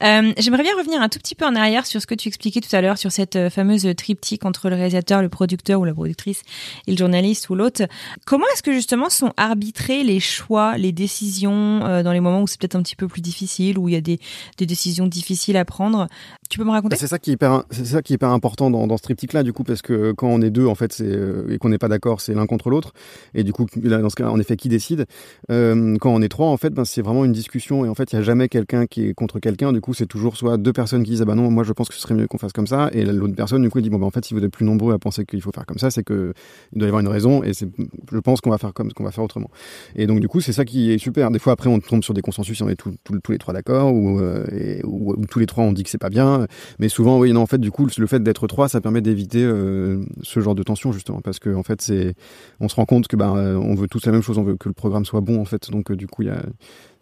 J'aimerais 0.00 0.62
bien 0.62 0.76
revenir 0.76 1.00
un 1.00 1.08
tout 1.08 1.18
petit 1.18 1.34
peu 1.34 1.46
en 1.46 1.54
arrière 1.54 1.86
sur 1.86 2.00
ce 2.00 2.06
que 2.06 2.14
tu 2.14 2.28
expliquais 2.28 2.60
tout 2.60 2.74
à 2.74 2.80
l'heure 2.80 2.98
sur 2.98 3.12
cette 3.12 3.48
fameuse 3.48 3.88
triptyque 3.96 4.44
entre 4.44 4.68
le 4.68 4.76
réalisateur 4.76 5.13
le 5.22 5.28
producteur 5.28 5.80
ou 5.80 5.84
la 5.84 5.94
productrice 5.94 6.42
et 6.86 6.92
le 6.92 6.96
journaliste 6.96 7.48
ou 7.50 7.54
l'autre. 7.54 7.82
Comment 8.24 8.46
est-ce 8.52 8.62
que 8.62 8.72
justement 8.72 9.10
sont 9.10 9.32
arbitrés 9.36 10.04
les 10.04 10.20
choix, 10.20 10.76
les 10.76 10.92
décisions 10.92 11.84
euh, 11.84 12.02
dans 12.02 12.12
les 12.12 12.20
moments 12.20 12.42
où 12.42 12.46
c'est 12.46 12.60
peut-être 12.60 12.76
un 12.76 12.82
petit 12.82 12.96
peu 12.96 13.08
plus 13.08 13.20
difficile, 13.20 13.78
où 13.78 13.88
il 13.88 13.92
y 13.92 13.96
a 13.96 14.00
des, 14.00 14.18
des 14.58 14.66
décisions 14.66 15.06
difficiles 15.06 15.56
à 15.56 15.64
prendre? 15.64 16.08
Tu 16.50 16.58
peux 16.58 16.64
me 16.64 16.70
raconter? 16.70 16.96
C'est 16.96 17.06
ça 17.06 17.18
qui 17.18 17.30
est 17.30 17.34
hyper, 17.34 17.64
c'est 17.70 17.84
ça 17.84 18.02
qui 18.02 18.12
est 18.12 18.22
important 18.22 18.70
dans, 18.70 18.96
ce 18.96 19.02
triptyque-là, 19.02 19.42
du 19.42 19.52
coup, 19.52 19.64
parce 19.64 19.82
que 19.82 20.12
quand 20.12 20.28
on 20.28 20.40
est 20.40 20.50
deux, 20.50 20.66
en 20.66 20.74
fait, 20.74 21.00
euh, 21.00 21.48
et 21.50 21.58
qu'on 21.58 21.68
n'est 21.68 21.78
pas 21.78 21.88
d'accord, 21.88 22.20
c'est 22.20 22.34
l'un 22.34 22.46
contre 22.46 22.70
l'autre. 22.70 22.92
Et 23.34 23.44
du 23.44 23.52
coup, 23.52 23.66
dans 23.76 24.10
ce 24.10 24.16
cas, 24.16 24.28
en 24.28 24.38
effet, 24.38 24.56
qui 24.56 24.68
décide? 24.68 25.06
Euh, 25.50 25.96
Quand 26.00 26.12
on 26.12 26.22
est 26.22 26.28
trois, 26.28 26.48
en 26.48 26.56
fait, 26.56 26.70
ben, 26.70 26.84
c'est 26.84 27.02
vraiment 27.02 27.24
une 27.24 27.32
discussion 27.32 27.84
et 27.84 27.88
en 27.88 27.94
fait, 27.94 28.12
il 28.12 28.16
y 28.16 28.18
a 28.18 28.22
jamais 28.22 28.48
quelqu'un 28.48 28.86
qui 28.86 29.06
est 29.06 29.14
contre 29.14 29.38
quelqu'un. 29.38 29.72
Du 29.72 29.80
coup, 29.80 29.94
c'est 29.94 30.06
toujours 30.06 30.36
soit 30.36 30.56
deux 30.56 30.72
personnes 30.72 31.02
qui 31.02 31.10
disent 31.10 31.22
ah 31.22 31.24
bah 31.24 31.34
non, 31.34 31.50
moi 31.50 31.64
je 31.64 31.72
pense 31.72 31.88
que 31.88 31.94
ce 31.94 32.00
serait 32.00 32.14
mieux 32.14 32.26
qu'on 32.26 32.38
fasse 32.38 32.52
comme 32.52 32.66
ça, 32.66 32.90
et 32.92 33.04
l'autre 33.04 33.34
personne 33.34 33.62
du 33.62 33.70
coup 33.70 33.80
dit 33.80 33.90
bon 33.90 33.98
bah 33.98 34.06
en 34.06 34.10
fait, 34.10 34.24
si 34.24 34.34
vous 34.34 34.44
êtes 34.44 34.50
plus 34.50 34.64
nombreux 34.64 34.92
à 34.92 34.98
penser 34.98 35.24
qu'il 35.24 35.40
faut 35.42 35.52
faire 35.52 35.66
comme 35.66 35.78
ça, 35.78 35.90
c'est 35.90 36.02
que 36.02 36.34
il 36.72 36.78
doit 36.78 36.86
y 36.86 36.88
avoir 36.88 37.00
une 37.00 37.08
raison 37.08 37.42
et 37.42 37.52
je 37.52 38.18
pense 38.18 38.40
qu'on 38.40 38.50
va 38.50 38.58
faire 38.58 38.72
comme 38.72 38.92
qu'on 38.92 39.04
va 39.04 39.10
faire 39.10 39.24
autrement. 39.24 39.50
Et 39.96 40.06
donc 40.06 40.20
du 40.20 40.28
coup, 40.28 40.40
c'est 40.40 40.52
ça 40.52 40.64
qui 40.64 40.92
est 40.92 40.98
super. 40.98 41.30
Des 41.30 41.38
fois, 41.38 41.52
après, 41.52 41.68
on 41.68 41.80
tombe 41.80 42.02
sur 42.02 42.14
des 42.14 42.22
consensus, 42.22 42.60
on 42.60 42.68
est 42.68 42.76
tous 42.76 43.32
les 43.32 43.38
trois 43.38 43.54
d'accord 43.54 43.94
ou, 43.94 44.20
euh, 44.20 44.80
ou, 44.84 45.16
tous 45.26 45.38
les 45.38 45.46
trois 45.46 45.64
on 45.64 45.72
dit 45.72 45.82
que 45.82 45.90
c'est 45.90 45.98
pas 45.98 46.10
bien. 46.10 46.33
Mais 46.78 46.88
souvent, 46.88 47.18
oui, 47.18 47.32
non, 47.32 47.42
en 47.42 47.46
fait, 47.46 47.58
du 47.58 47.70
coup, 47.70 47.88
le 47.96 48.06
fait 48.06 48.22
d'être 48.22 48.46
trois, 48.46 48.68
ça 48.68 48.80
permet 48.80 49.00
d'éviter 49.00 49.42
euh, 49.42 50.04
ce 50.22 50.40
genre 50.40 50.54
de 50.54 50.62
tension 50.62 50.92
justement 50.92 51.20
parce 51.20 51.38
que 51.38 51.54
en 51.54 51.62
fait, 51.62 51.82
c'est, 51.82 52.14
on 52.60 52.68
se 52.68 52.76
rend 52.76 52.86
compte 52.86 53.08
que 53.08 53.16
ben, 53.16 53.30
on 53.30 53.74
veut 53.74 53.88
tous 53.88 54.04
la 54.06 54.12
même 54.12 54.22
chose, 54.22 54.38
on 54.38 54.44
veut 54.44 54.56
que 54.56 54.68
le 54.68 54.74
programme 54.74 55.04
soit 55.04 55.20
bon 55.20 55.40
en 55.40 55.44
fait. 55.44 55.70
Donc 55.70 55.92
du 55.92 56.06
coup, 56.06 56.22
il 56.22 56.28
y 56.28 56.30
a 56.30 56.42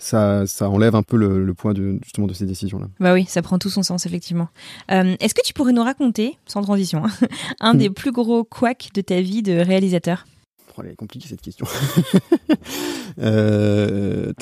ça, 0.03 0.47
ça 0.47 0.69
enlève 0.69 0.95
un 0.95 1.03
peu 1.03 1.17
le, 1.17 1.55
poids 1.55 1.75
de, 1.75 1.99
justement 2.03 2.27
de 2.27 2.35
ces 2.35 2.45
décisions-là. 2.45 2.87
Bah 2.99 3.15
oui, 3.15 3.25
ça 3.29 3.41
prend 3.41 3.59
tout 3.59 3.71
son 3.71 3.83
sens, 3.83 4.05
effectivement. 4.05 4.49
Euh, 4.91 5.17
est-ce 5.21 5.35
que 5.35 5.43
tu 5.45 5.53
pourrais 5.55 5.73
nous 5.73 5.83
raconter, 5.83 6.37
sans 6.47 6.63
transition, 6.63 7.05
hein, 7.05 7.27
un 7.61 7.75
des 7.75 7.89
hmm. 7.89 7.95
plus 7.95 8.13
gros 8.13 8.45
couacs 8.45 8.89
de 8.95 9.01
ta 9.01 9.21
vie 9.21 9.43
de 9.43 9.53
réalisateur? 9.53 10.27
Oh, 10.77 10.83
Elle 10.85 10.93
est 10.93 10.97
compliquée 10.97 11.29
cette 11.29 11.41
question. 11.41 11.67
euh, 13.19 14.33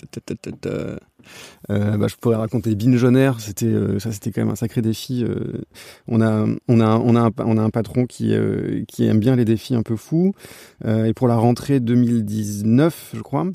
euh, 1.71 1.97
bah, 1.97 2.07
je 2.09 2.17
pourrais 2.17 2.37
raconter 2.37 2.75
Binge 2.75 3.39
c'était 3.39 3.67
euh, 3.67 3.99
ça 3.99 4.11
c'était 4.13 4.31
quand 4.31 4.41
même 4.43 4.51
un 4.51 4.57
sacré 4.57 4.83
défi. 4.83 5.25
On 6.09 6.21
a 6.21 6.47
on 6.69 6.81
a 6.81 6.97
on 6.97 7.17
a 7.17 7.21
un, 7.21 7.31
on 7.39 7.59
a 7.59 7.63
un 7.63 7.71
patron 7.71 8.07
qui 8.07 8.35
qui 8.89 9.05
aime 9.07 9.21
bien 9.21 9.37
les 9.37 9.45
défis 9.45 9.75
un 9.75 9.83
peu 9.83 9.97
fous 9.97 10.35
et 10.87 11.13
pour 11.15 11.29
la 11.29 11.37
rentrée 11.37 11.81
2019, 11.81 13.13
je 13.15 13.21
crois, 13.21 13.47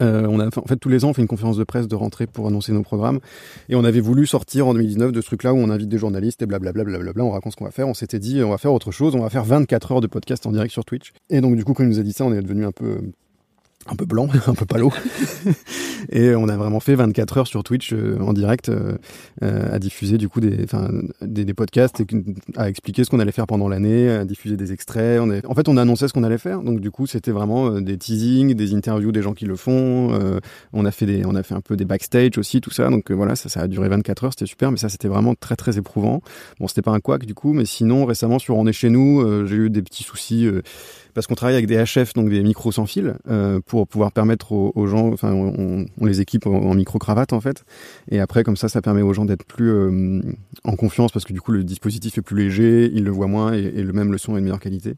euh, 0.00 0.26
on 0.28 0.40
a, 0.40 0.46
en 0.46 0.66
fait, 0.66 0.76
tous 0.76 0.88
les 0.88 1.04
ans, 1.04 1.10
on 1.10 1.14
fait 1.14 1.22
une 1.22 1.28
conférence 1.28 1.56
de 1.56 1.64
presse 1.64 1.88
de 1.88 1.94
rentrée 1.94 2.26
pour 2.26 2.46
annoncer 2.46 2.72
nos 2.72 2.82
programmes. 2.82 3.20
Et 3.68 3.74
on 3.74 3.84
avait 3.84 4.00
voulu 4.00 4.26
sortir 4.26 4.66
en 4.66 4.74
2019 4.74 5.12
de 5.12 5.20
ce 5.20 5.26
truc-là 5.26 5.54
où 5.54 5.58
on 5.58 5.70
invite 5.70 5.88
des 5.88 5.98
journalistes 5.98 6.42
et 6.42 6.46
blablabla, 6.46 6.84
blablabla, 6.84 7.24
on 7.24 7.30
raconte 7.30 7.52
ce 7.52 7.56
qu'on 7.56 7.64
va 7.64 7.70
faire. 7.70 7.88
On 7.88 7.94
s'était 7.94 8.18
dit, 8.18 8.42
on 8.42 8.50
va 8.50 8.58
faire 8.58 8.72
autre 8.72 8.90
chose, 8.90 9.14
on 9.14 9.20
va 9.20 9.30
faire 9.30 9.44
24 9.44 9.92
heures 9.92 10.00
de 10.00 10.06
podcast 10.06 10.46
en 10.46 10.52
direct 10.52 10.72
sur 10.72 10.84
Twitch. 10.84 11.12
Et 11.28 11.40
donc, 11.40 11.56
du 11.56 11.64
coup, 11.64 11.74
quand 11.74 11.82
il 11.82 11.88
nous 11.88 11.98
a 11.98 12.02
dit 12.02 12.12
ça, 12.12 12.24
on 12.24 12.32
est 12.32 12.42
devenu 12.42 12.64
un 12.64 12.72
peu 12.72 13.00
un 13.90 13.96
peu 13.96 14.06
blanc, 14.06 14.28
un 14.46 14.54
peu 14.54 14.66
palo. 14.66 14.92
et 16.10 16.34
on 16.34 16.48
a 16.48 16.56
vraiment 16.56 16.80
fait 16.80 16.94
24 16.94 17.38
heures 17.38 17.46
sur 17.46 17.62
Twitch 17.64 17.92
euh, 17.92 18.18
en 18.20 18.32
direct 18.32 18.68
euh, 18.68 18.96
euh, 19.42 19.74
à 19.74 19.78
diffuser 19.78 20.18
du 20.18 20.28
coup 20.28 20.40
des, 20.40 20.66
des, 21.22 21.44
des, 21.44 21.54
podcasts, 21.54 22.00
et, 22.00 22.06
à 22.56 22.68
expliquer 22.68 23.04
ce 23.04 23.10
qu'on 23.10 23.20
allait 23.20 23.32
faire 23.32 23.46
pendant 23.46 23.68
l'année, 23.68 24.08
à 24.10 24.24
diffuser 24.24 24.56
des 24.56 24.72
extraits. 24.72 25.20
On 25.20 25.30
est... 25.30 25.44
En 25.46 25.54
fait, 25.54 25.68
on 25.68 25.76
annonçait 25.76 26.08
ce 26.08 26.12
qu'on 26.12 26.22
allait 26.22 26.38
faire. 26.38 26.62
Donc 26.62 26.80
du 26.80 26.90
coup, 26.90 27.06
c'était 27.06 27.32
vraiment 27.32 27.80
des 27.80 27.98
teasings, 27.98 28.54
des 28.54 28.74
interviews 28.74 29.12
des 29.12 29.22
gens 29.22 29.34
qui 29.34 29.44
le 29.44 29.56
font. 29.56 30.18
on 30.72 30.84
a 30.84 30.90
fait 30.90 31.06
des, 31.06 31.24
on 31.24 31.34
a 31.34 31.42
fait 31.42 31.54
un 31.54 31.60
peu 31.60 31.76
des 31.76 31.84
backstage 31.84 32.38
aussi, 32.38 32.60
tout 32.60 32.70
ça. 32.70 32.88
Donc 32.88 33.10
voilà, 33.10 33.36
ça, 33.36 33.48
ça 33.48 33.60
a 33.60 33.68
duré 33.68 33.88
24 33.88 34.24
heures, 34.24 34.32
c'était 34.32 34.46
super. 34.46 34.70
Mais 34.70 34.78
ça, 34.78 34.88
c'était 34.88 35.08
vraiment 35.08 35.34
très 35.34 35.56
très 35.56 35.78
éprouvant. 35.78 36.22
Bon, 36.58 36.68
c'était 36.68 36.82
pas 36.82 36.92
un 36.92 37.00
quack 37.00 37.26
du 37.26 37.34
coup, 37.34 37.52
mais 37.52 37.64
sinon 37.64 38.04
récemment 38.04 38.38
sur 38.38 38.56
On 38.56 38.66
est 38.66 38.72
chez 38.72 38.90
nous, 38.90 39.46
j'ai 39.46 39.56
eu 39.56 39.70
des 39.70 39.82
petits 39.82 40.04
soucis 40.04 40.48
parce 41.14 41.26
qu'on 41.26 41.34
travaille 41.34 41.56
avec 41.56 41.66
des 41.66 41.82
HF, 41.82 42.14
donc 42.14 42.28
des 42.28 42.42
micros 42.42 42.72
sans 42.72 42.86
fil, 42.86 43.14
euh, 43.28 43.60
pour 43.64 43.86
pouvoir 43.86 44.12
permettre 44.12 44.52
aux, 44.52 44.86
gens, 44.86 45.12
enfin, 45.12 45.32
on, 45.32 45.86
les 46.04 46.20
équipe 46.20 46.46
en, 46.46 46.74
micro-cravate 46.74 47.32
en 47.32 47.40
fait, 47.40 47.64
et 48.10 48.20
après 48.20 48.44
comme 48.44 48.56
ça, 48.56 48.68
ça 48.68 48.82
permet 48.82 49.02
aux 49.02 49.12
gens 49.12 49.24
d'être 49.24 49.44
plus 49.44 49.70
euh, 49.70 50.20
en 50.64 50.76
confiance 50.76 51.12
parce 51.12 51.24
que 51.24 51.32
du 51.32 51.40
coup 51.40 51.52
le 51.52 51.64
dispositif 51.64 52.18
est 52.18 52.22
plus 52.22 52.36
léger, 52.36 52.90
ils 52.92 53.04
le 53.04 53.10
voient 53.10 53.26
moins 53.26 53.52
et, 53.52 53.70
le 53.70 53.92
même 53.92 54.12
le 54.12 54.18
son 54.18 54.36
est 54.36 54.40
de 54.40 54.44
meilleure 54.44 54.60
qualité. 54.60 54.94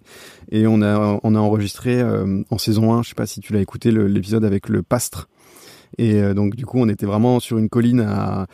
Et 0.50 0.66
on 0.66 0.82
a 0.82 1.20
on 1.22 1.34
a 1.34 1.38
enregistré 1.38 2.00
euh, 2.00 2.42
en 2.50 2.58
saison 2.58 2.92
1, 2.94 3.02
je 3.02 3.10
sais 3.10 3.14
pas 3.14 3.26
si 3.26 3.40
tu 3.40 3.52
l'as 3.52 3.60
écouté, 3.60 3.90
l'épisode 3.90 4.44
avec 4.44 4.68
le 4.68 4.82
pastre. 4.82 5.28
Et 5.98 6.22
donc 6.32 6.56
du 6.56 6.64
coup, 6.64 6.78
on 6.78 6.88
était 6.88 7.04
vraiment 7.04 7.38
sur 7.38 7.58
une 7.58 7.68
colline 7.68 8.00
à 8.00 8.46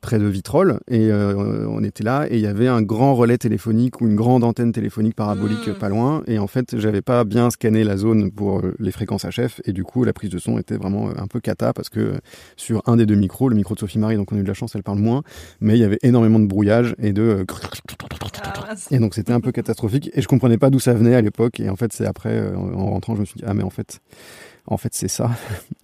près 0.00 0.18
de 0.18 0.26
Vitrolles 0.26 0.80
et 0.88 1.10
euh, 1.10 1.66
on 1.68 1.84
était 1.84 2.02
là 2.02 2.26
et 2.28 2.36
il 2.36 2.40
y 2.40 2.46
avait 2.46 2.68
un 2.68 2.80
grand 2.80 3.14
relais 3.14 3.36
téléphonique 3.36 4.00
ou 4.00 4.06
une 4.06 4.16
grande 4.16 4.44
antenne 4.44 4.72
téléphonique 4.72 5.14
parabolique 5.14 5.68
mmh. 5.68 5.74
pas 5.74 5.88
loin 5.88 6.22
et 6.26 6.38
en 6.38 6.46
fait 6.46 6.78
j'avais 6.78 7.02
pas 7.02 7.24
bien 7.24 7.50
scanné 7.50 7.84
la 7.84 7.96
zone 7.96 8.30
pour 8.30 8.60
euh, 8.60 8.74
les 8.78 8.92
fréquences 8.92 9.26
HF 9.26 9.60
et 9.64 9.72
du 9.72 9.84
coup 9.84 10.04
la 10.04 10.12
prise 10.12 10.30
de 10.30 10.38
son 10.38 10.58
était 10.58 10.76
vraiment 10.76 11.08
euh, 11.08 11.12
un 11.18 11.26
peu 11.26 11.40
cata 11.40 11.72
parce 11.74 11.90
que 11.90 12.18
sur 12.56 12.82
un 12.86 12.96
des 12.96 13.04
deux 13.04 13.14
micros 13.14 13.48
le 13.48 13.56
micro 13.56 13.74
de 13.74 13.80
Sophie 13.80 13.98
Marie 13.98 14.16
donc 14.16 14.32
on 14.32 14.36
a 14.36 14.38
eu 14.38 14.42
de 14.42 14.48
la 14.48 14.54
chance 14.54 14.74
elle 14.74 14.82
parle 14.82 14.98
moins 14.98 15.22
mais 15.60 15.76
il 15.76 15.80
y 15.80 15.84
avait 15.84 15.98
énormément 16.02 16.40
de 16.40 16.46
brouillage 16.46 16.94
et 16.98 17.12
de 17.12 17.44
ah, 18.68 18.74
et 18.90 18.98
donc 18.98 19.14
c'était 19.14 19.32
un 19.32 19.40
peu 19.40 19.52
catastrophique 19.52 20.10
et 20.14 20.22
je 20.22 20.28
comprenais 20.28 20.56
pas 20.56 20.70
d'où 20.70 20.80
ça 20.80 20.94
venait 20.94 21.14
à 21.14 21.20
l'époque 21.20 21.60
et 21.60 21.68
en 21.68 21.76
fait 21.76 21.92
c'est 21.92 22.06
après 22.06 22.52
en 22.54 22.90
rentrant 22.90 23.16
je 23.16 23.20
me 23.20 23.26
suis 23.26 23.36
dit 23.36 23.44
ah 23.46 23.52
mais 23.52 23.64
en 23.64 23.70
fait 23.70 24.00
en 24.66 24.76
fait, 24.76 24.94
c'est 24.94 25.08
ça. 25.08 25.30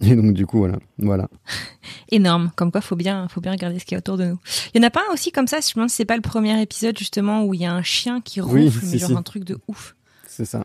Et 0.01 0.15
donc, 0.15 0.33
du 0.33 0.45
coup, 0.45 0.59
voilà. 0.59 0.77
voilà. 0.99 1.29
Énorme. 2.09 2.51
Comme 2.55 2.71
quoi, 2.71 2.81
faut 2.81 2.95
bien, 2.95 3.27
faut 3.27 3.41
bien 3.41 3.51
regarder 3.51 3.79
ce 3.79 3.85
qu'il 3.85 3.93
y 3.93 3.97
a 3.97 3.99
autour 3.99 4.17
de 4.17 4.25
nous. 4.25 4.39
Il 4.73 4.81
y 4.81 4.83
en 4.83 4.87
a 4.87 4.91
pas 4.91 5.01
un 5.09 5.13
aussi 5.13 5.31
comme 5.31 5.47
ça, 5.47 5.59
je 5.59 5.69
me 5.71 5.75
demande 5.75 5.89
si 5.89 5.97
c'est 5.97 6.05
pas 6.05 6.15
le 6.15 6.21
premier 6.21 6.61
épisode, 6.61 6.97
justement, 6.97 7.43
où 7.43 7.53
il 7.53 7.61
y 7.61 7.65
a 7.65 7.73
un 7.73 7.83
chien 7.83 8.21
qui 8.21 8.41
ronfle, 8.41 8.79
mais 8.83 8.97
genre 8.97 9.17
un 9.17 9.23
truc 9.23 9.43
de 9.43 9.57
ouf. 9.67 9.95
C'est 10.37 10.45
ça. 10.45 10.63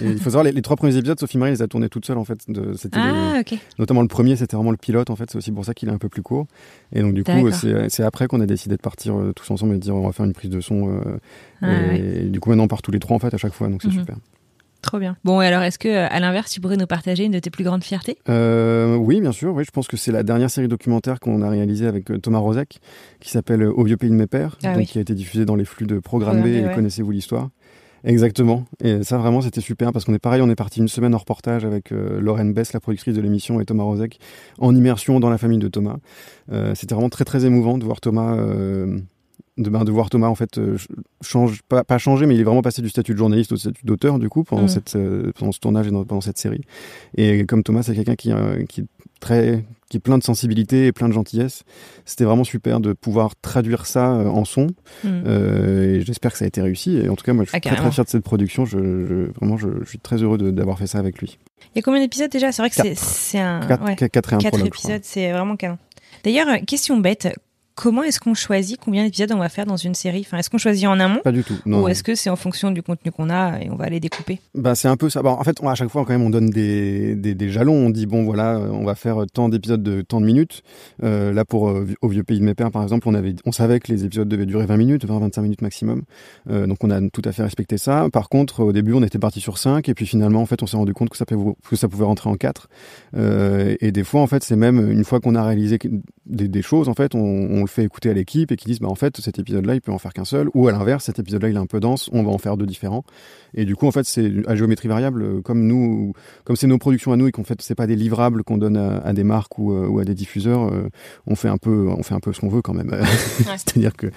Et 0.00 0.06
il 0.06 0.18
faut 0.18 0.30
savoir, 0.30 0.44
les, 0.44 0.62
trois 0.62 0.76
premiers 0.76 0.96
épisodes, 0.96 1.20
Sophie 1.20 1.36
Marie 1.36 1.50
les 1.50 1.60
a 1.60 1.68
tournés 1.68 1.90
toute 1.90 2.06
seule, 2.06 2.16
en 2.16 2.24
fait. 2.24 2.38
De, 2.48 2.72
ah, 2.92 3.42
Notamment 3.78 4.00
le 4.00 4.08
premier, 4.08 4.34
c'était 4.34 4.56
vraiment 4.56 4.70
le 4.70 4.78
pilote, 4.78 5.10
en 5.10 5.16
fait. 5.16 5.30
C'est 5.30 5.36
aussi 5.36 5.52
pour 5.52 5.66
ça 5.66 5.74
qu'il 5.74 5.90
est 5.90 5.92
un 5.92 5.98
peu 5.98 6.08
plus 6.08 6.22
court. 6.22 6.46
Et 6.92 7.02
donc, 7.02 7.12
du 7.12 7.22
coup, 7.22 7.50
c'est 7.52 8.02
après 8.02 8.28
qu'on 8.28 8.40
a 8.40 8.46
décidé 8.46 8.76
de 8.76 8.80
partir 8.80 9.18
euh, 9.18 9.32
tous 9.34 9.50
ensemble 9.50 9.74
et 9.74 9.78
de 9.78 9.82
dire, 9.82 9.94
on 9.94 10.06
va 10.06 10.12
faire 10.12 10.24
une 10.24 10.32
prise 10.32 10.48
de 10.48 10.62
son. 10.62 10.88
Euh, 10.88 11.18
ah, 11.60 11.94
et, 11.94 12.24
du 12.24 12.40
coup, 12.40 12.48
maintenant, 12.48 12.64
on 12.64 12.68
part 12.68 12.80
tous 12.80 12.92
les 12.92 12.98
trois, 12.98 13.14
en 13.14 13.18
fait, 13.18 13.34
à 13.34 13.36
chaque 13.36 13.52
fois. 13.52 13.68
Donc, 13.68 13.82
c'est 13.82 13.88
mhm. 13.88 14.00
super. 14.00 14.16
Trop 14.82 14.98
bien. 14.98 15.16
Bon, 15.24 15.42
et 15.42 15.46
alors, 15.46 15.62
est-ce 15.62 15.78
que, 15.78 15.88
à 15.88 16.20
l'inverse, 16.20 16.50
tu 16.50 16.60
pourrais 16.60 16.76
nous 16.76 16.86
partager 16.86 17.24
une 17.24 17.32
de 17.32 17.38
tes 17.38 17.50
plus 17.50 17.64
grandes 17.64 17.84
fiertés? 17.84 18.16
Euh, 18.28 18.96
Oui, 18.96 19.20
bien 19.20 19.32
sûr. 19.32 19.54
Oui, 19.54 19.64
je 19.64 19.70
pense 19.70 19.88
que 19.88 19.96
c'est 19.96 20.12
la 20.12 20.22
dernière 20.22 20.50
série 20.50 20.68
documentaire 20.68 21.20
qu'on 21.20 21.42
a 21.42 21.48
réalisée 21.48 21.86
avec 21.86 22.10
euh, 22.10 22.18
Thomas 22.18 22.38
Rozek, 22.38 22.80
qui 23.20 23.30
s'appelle 23.30 23.62
Au 23.64 23.84
vieux 23.84 23.96
pays 23.96 24.10
de 24.10 24.14
mes 24.14 24.26
pères, 24.26 24.56
ah 24.64 24.80
qui 24.82 24.98
a 24.98 25.00
été 25.02 25.14
diffusée 25.14 25.44
dans 25.44 25.56
les 25.56 25.64
flux 25.64 25.86
de 25.86 25.98
Programme 25.98 26.42
B 26.42 26.46
et 26.46 26.66
Connaissez-vous 26.74 27.10
l'histoire? 27.10 27.50
Exactement. 28.02 28.64
Et 28.82 29.02
ça, 29.02 29.18
vraiment, 29.18 29.42
c'était 29.42 29.60
super 29.60 29.92
parce 29.92 30.06
qu'on 30.06 30.14
est 30.14 30.18
pareil, 30.18 30.40
on 30.40 30.48
est 30.48 30.54
parti 30.54 30.80
une 30.80 30.88
semaine 30.88 31.14
en 31.14 31.18
reportage 31.18 31.66
avec 31.66 31.92
euh, 31.92 32.18
Lorraine 32.18 32.54
Bess, 32.54 32.72
la 32.72 32.80
productrice 32.80 33.14
de 33.14 33.20
l'émission, 33.20 33.60
et 33.60 33.66
Thomas 33.66 33.82
Rozek, 33.82 34.18
en 34.58 34.74
immersion 34.74 35.20
dans 35.20 35.28
la 35.28 35.36
famille 35.36 35.58
de 35.58 35.68
Thomas. 35.68 35.96
c'était 36.74 36.94
vraiment 36.94 37.10
très, 37.10 37.24
très 37.24 37.44
émouvant 37.44 37.76
de 37.76 37.84
voir 37.84 38.00
Thomas 38.00 38.36
de, 39.58 39.70
ben, 39.70 39.84
de 39.84 39.90
voir 39.90 40.10
Thomas 40.10 40.28
en 40.28 40.34
fait 40.34 40.58
euh, 40.58 40.76
change 41.20 41.62
pas, 41.68 41.84
pas 41.84 41.98
changer 41.98 42.26
mais 42.26 42.34
il 42.34 42.40
est 42.40 42.44
vraiment 42.44 42.62
passé 42.62 42.82
du 42.82 42.88
statut 42.88 43.12
de 43.12 43.18
journaliste 43.18 43.52
au 43.52 43.56
statut 43.56 43.84
d'auteur 43.84 44.18
du 44.18 44.28
coup 44.28 44.44
pendant 44.44 44.64
mm. 44.64 44.68
cette 44.68 44.96
euh, 44.96 45.32
pendant 45.38 45.52
ce 45.52 45.60
tournage 45.60 45.86
et 45.86 45.90
pendant 45.90 46.20
cette 46.20 46.38
série. 46.38 46.62
Et 47.16 47.44
comme 47.46 47.62
Thomas 47.62 47.82
c'est 47.82 47.94
quelqu'un 47.94 48.16
qui 48.16 48.32
euh, 48.32 48.64
qui 48.66 48.82
est 48.82 48.86
très 49.20 49.64
qui 49.90 49.96
est 49.96 50.00
plein 50.00 50.18
de 50.18 50.22
sensibilité 50.22 50.86
et 50.86 50.92
plein 50.92 51.08
de 51.08 51.12
gentillesse. 51.12 51.64
C'était 52.04 52.24
vraiment 52.24 52.44
super 52.44 52.80
de 52.80 52.92
pouvoir 52.92 53.34
traduire 53.42 53.86
ça 53.86 54.08
en 54.08 54.44
son. 54.44 54.68
Mm. 55.04 55.26
et 55.26 56.00
j'espère 56.02 56.32
que 56.32 56.38
ça 56.38 56.44
a 56.44 56.48
été 56.48 56.62
réussi. 56.62 56.96
Et 56.96 57.08
en 57.08 57.16
tout 57.16 57.24
cas 57.24 57.32
moi 57.32 57.44
je 57.44 57.50
suis 57.50 57.56
ah, 57.56 57.60
très 57.60 57.76
très 57.76 57.90
fier 57.90 58.04
de 58.04 58.10
cette 58.10 58.24
production. 58.24 58.64
Je, 58.64 59.30
vraiment 59.36 59.56
je, 59.56 59.84
suis 59.84 59.98
très 59.98 60.22
heureux 60.22 60.38
d'avoir 60.38 60.78
fait 60.78 60.86
ça 60.86 60.98
avec 60.98 61.18
lui. 61.18 61.38
Il 61.74 61.78
y 61.78 61.80
a 61.80 61.82
combien 61.82 62.00
d'épisodes 62.00 62.30
déjà? 62.30 62.52
C'est 62.52 62.62
vrai 62.62 62.70
que 62.70 62.76
c'est 62.94 63.38
un 63.40 63.60
4 63.60 63.84
ouais, 63.84 63.96
quatre, 63.96 64.66
épisodes 64.66 65.00
c'est 65.02 65.32
vraiment 65.32 65.56
canon. 65.56 65.78
D'ailleurs 66.24 66.48
question 66.66 66.98
bête 66.98 67.28
comment 67.82 68.02
est-ce 68.02 68.20
qu'on 68.20 68.34
choisit 68.34 68.78
combien 68.78 69.04
d'épisodes 69.04 69.32
on 69.32 69.38
va 69.38 69.48
faire 69.48 69.64
dans 69.64 69.76
une 69.78 69.94
série 69.94 70.20
Enfin, 70.26 70.36
est-ce 70.38 70.50
qu'on 70.50 70.58
choisit 70.58 70.86
en 70.86 71.00
amont 71.00 71.20
Pas 71.24 71.32
du 71.32 71.42
tout. 71.44 71.54
Non. 71.64 71.82
ou 71.82 71.88
est-ce 71.88 72.02
que 72.02 72.14
c'est 72.14 72.28
en 72.30 72.36
fonction 72.36 72.70
du 72.70 72.82
contenu 72.82 73.10
qu'on 73.10 73.30
a 73.30 73.58
et 73.62 73.70
on 73.70 73.76
va 73.76 73.88
les 73.88 74.00
découper 74.00 74.38
Bah 74.54 74.74
c'est 74.74 74.88
un 74.88 74.96
peu 74.96 75.08
ça. 75.08 75.24
En 75.24 75.42
fait, 75.44 75.56
on- 75.62 75.68
à 75.68 75.74
chaque 75.74 75.88
fois 75.88 76.04
quand 76.04 76.12
même, 76.12 76.22
on 76.22 76.30
donne 76.30 76.50
des, 76.50 77.14
des, 77.14 77.34
des 77.34 77.48
jalons. 77.48 77.86
On 77.86 77.90
dit 77.90 78.04
bon 78.06 78.24
voilà, 78.24 78.58
on 78.58 78.84
va 78.84 78.94
faire 78.94 79.24
tant 79.32 79.48
d'épisodes 79.48 79.82
de 79.82 80.02
tant 80.02 80.20
de 80.20 80.26
minutes. 80.26 80.62
Euh, 81.02 81.32
là 81.32 81.44
pour 81.44 81.70
euh, 81.70 81.86
au 82.02 82.08
vieux 82.08 82.22
pays 82.22 82.38
de 82.38 82.44
mes 82.44 82.54
pères 82.54 82.70
par 82.70 82.82
exemple, 82.82 83.08
on 83.08 83.14
avait, 83.14 83.34
on 83.46 83.52
savait 83.52 83.80
que 83.80 83.90
les 83.90 84.04
épisodes 84.04 84.28
devaient 84.28 84.46
durer 84.46 84.66
20 84.66 84.76
minutes, 84.76 85.06
20-25 85.06 85.40
minutes 85.40 85.62
maximum. 85.62 86.02
Euh, 86.50 86.66
donc 86.66 86.84
on 86.84 86.90
a 86.90 87.00
tout 87.10 87.22
à 87.24 87.32
fait 87.32 87.42
respecté 87.42 87.78
ça. 87.78 88.08
Par 88.12 88.28
contre, 88.28 88.62
au 88.62 88.72
début, 88.72 88.92
on 88.92 89.02
était 89.02 89.18
parti 89.18 89.40
sur 89.40 89.56
5 89.58 89.88
et 89.88 89.94
puis 89.94 90.04
finalement 90.06 90.42
en 90.42 90.46
fait, 90.46 90.62
on 90.62 90.66
s'est 90.66 90.76
rendu 90.76 90.92
compte 90.92 91.08
que 91.08 91.16
ça 91.16 91.24
pouvait, 91.24 91.54
que 91.68 91.76
ça 91.76 91.88
pouvait 91.88 92.04
rentrer 92.04 92.28
en 92.28 92.34
4 92.36 92.68
Euh, 93.16 93.74
et 93.80 93.90
des 93.92 94.04
fois 94.04 94.20
en 94.20 94.26
fait, 94.26 94.44
c'est 94.44 94.56
même 94.56 94.90
une 94.90 95.04
fois 95.04 95.20
qu'on 95.20 95.34
a 95.34 95.42
réalisé 95.44 95.78
des, 96.26 96.48
des 96.48 96.62
choses 96.62 96.88
en 96.88 96.94
fait, 96.94 97.14
on, 97.14 97.18
on 97.20 97.60
le 97.62 97.66
fait 97.66 97.82
écouter 97.84 98.10
à 98.10 98.12
l'équipe 98.12 98.52
et 98.52 98.56
qui 98.56 98.66
disent 98.66 98.78
bah 98.80 98.88
en 98.88 98.94
fait 98.94 99.18
cet 99.20 99.38
épisode-là, 99.38 99.74
il 99.74 99.80
peut 99.80 99.90
en 99.92 99.98
faire 99.98 100.12
qu'un 100.12 100.24
seul. 100.24 100.48
Ou 100.54 100.68
à 100.68 100.72
l'inverse, 100.72 101.04
cet 101.04 101.18
épisode-là, 101.18 101.48
il 101.48 101.56
est 101.56 101.58
un 101.58 101.66
peu 101.66 101.80
dense, 101.80 102.08
on 102.12 102.22
va 102.22 102.30
en 102.30 102.38
faire 102.38 102.56
deux 102.56 102.66
différents. 102.66 103.04
Et 103.54 103.64
du 103.64 103.74
coup, 103.74 103.86
en 103.86 103.90
fait, 103.90 104.04
c'est 104.04 104.30
à 104.46 104.54
géométrie 104.54 104.86
variable, 104.88 105.22
euh, 105.22 105.40
comme 105.40 105.66
nous, 105.66 106.12
comme 106.44 106.56
c'est 106.56 106.66
nos 106.66 106.78
productions 106.78 107.12
à 107.12 107.16
nous 107.16 107.26
et 107.26 107.32
qu'en 107.32 107.42
fait, 107.44 107.60
c'est 107.62 107.74
pas 107.74 107.86
des 107.86 107.96
livrables 107.96 108.44
qu'on 108.44 108.58
donne 108.58 108.76
à, 108.76 108.98
à 108.98 109.12
des 109.12 109.24
marques 109.24 109.58
ou, 109.58 109.72
euh, 109.72 109.88
ou 109.88 109.98
à 109.98 110.04
des 110.04 110.14
diffuseurs, 110.14 110.72
euh, 110.72 110.88
on 111.26 111.34
fait 111.34 111.48
un 111.48 111.58
peu, 111.58 111.88
on 111.88 112.02
fait 112.02 112.14
un 112.14 112.20
peu 112.20 112.32
ce 112.32 112.40
qu'on 112.40 112.48
veut 112.48 112.62
quand 112.62 112.74
même. 112.74 112.90
C'est-à-dire 113.56 113.94
que, 113.96 114.08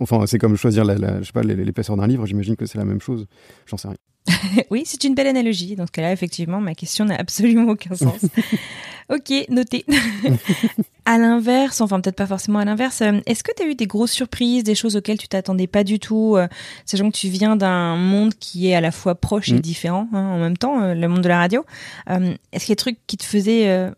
enfin, 0.00 0.26
c'est 0.26 0.38
comme 0.38 0.56
choisir 0.56 0.84
la, 0.84 0.96
la- 0.96 1.20
je 1.20 1.26
sais 1.26 1.32
pas, 1.32 1.42
l'é- 1.42 1.54
l'épaisseur 1.56 1.96
d'un 1.96 2.06
livre. 2.06 2.26
J'imagine 2.26 2.56
que 2.56 2.66
c'est 2.66 2.78
la 2.78 2.84
même 2.84 3.00
chose. 3.00 3.26
J'en 3.66 3.76
sais 3.76 3.88
rien. 3.88 3.96
Oui, 4.70 4.82
c'est 4.84 5.04
une 5.04 5.14
belle 5.14 5.26
analogie. 5.26 5.76
Dans 5.76 5.86
ce 5.86 5.92
cas-là, 5.92 6.12
effectivement, 6.12 6.60
ma 6.60 6.74
question 6.74 7.04
n'a 7.04 7.16
absolument 7.16 7.70
aucun 7.70 7.94
sens. 7.94 8.20
ok, 9.10 9.46
noté. 9.48 9.84
à 11.04 11.18
l'inverse, 11.18 11.80
enfin 11.80 12.00
peut-être 12.00 12.16
pas 12.16 12.26
forcément 12.26 12.58
à 12.58 12.64
l'inverse, 12.64 13.00
euh, 13.02 13.20
est-ce 13.26 13.42
que 13.42 13.52
tu 13.56 13.62
as 13.62 13.66
eu 13.66 13.74
des 13.74 13.86
grosses 13.86 14.12
surprises, 14.12 14.64
des 14.64 14.74
choses 14.74 14.96
auxquelles 14.96 15.18
tu 15.18 15.28
t'attendais 15.28 15.66
pas 15.66 15.84
du 15.84 15.98
tout, 15.98 16.36
euh, 16.36 16.46
sachant 16.84 17.10
que 17.10 17.16
tu 17.16 17.28
viens 17.28 17.56
d'un 17.56 17.96
monde 17.96 18.34
qui 18.34 18.68
est 18.68 18.74
à 18.74 18.80
la 18.80 18.90
fois 18.90 19.14
proche 19.14 19.48
et 19.50 19.54
Mm. 19.54 19.60
différent 19.60 20.08
hein, 20.12 20.18
en 20.34 20.38
même 20.38 20.56
temps, 20.58 20.82
euh, 20.82 20.94
le 20.94 21.08
monde 21.08 21.22
de 21.22 21.28
la 21.28 21.38
radio 21.38 21.64
Euh, 22.10 22.34
Est-ce 22.52 22.64
qu'il 22.66 22.70
y 22.70 22.72
a 22.72 22.76
des 22.76 22.76
trucs 22.76 22.98
qui 23.06 23.16
te 23.16 23.24
faisaient... 23.24 23.90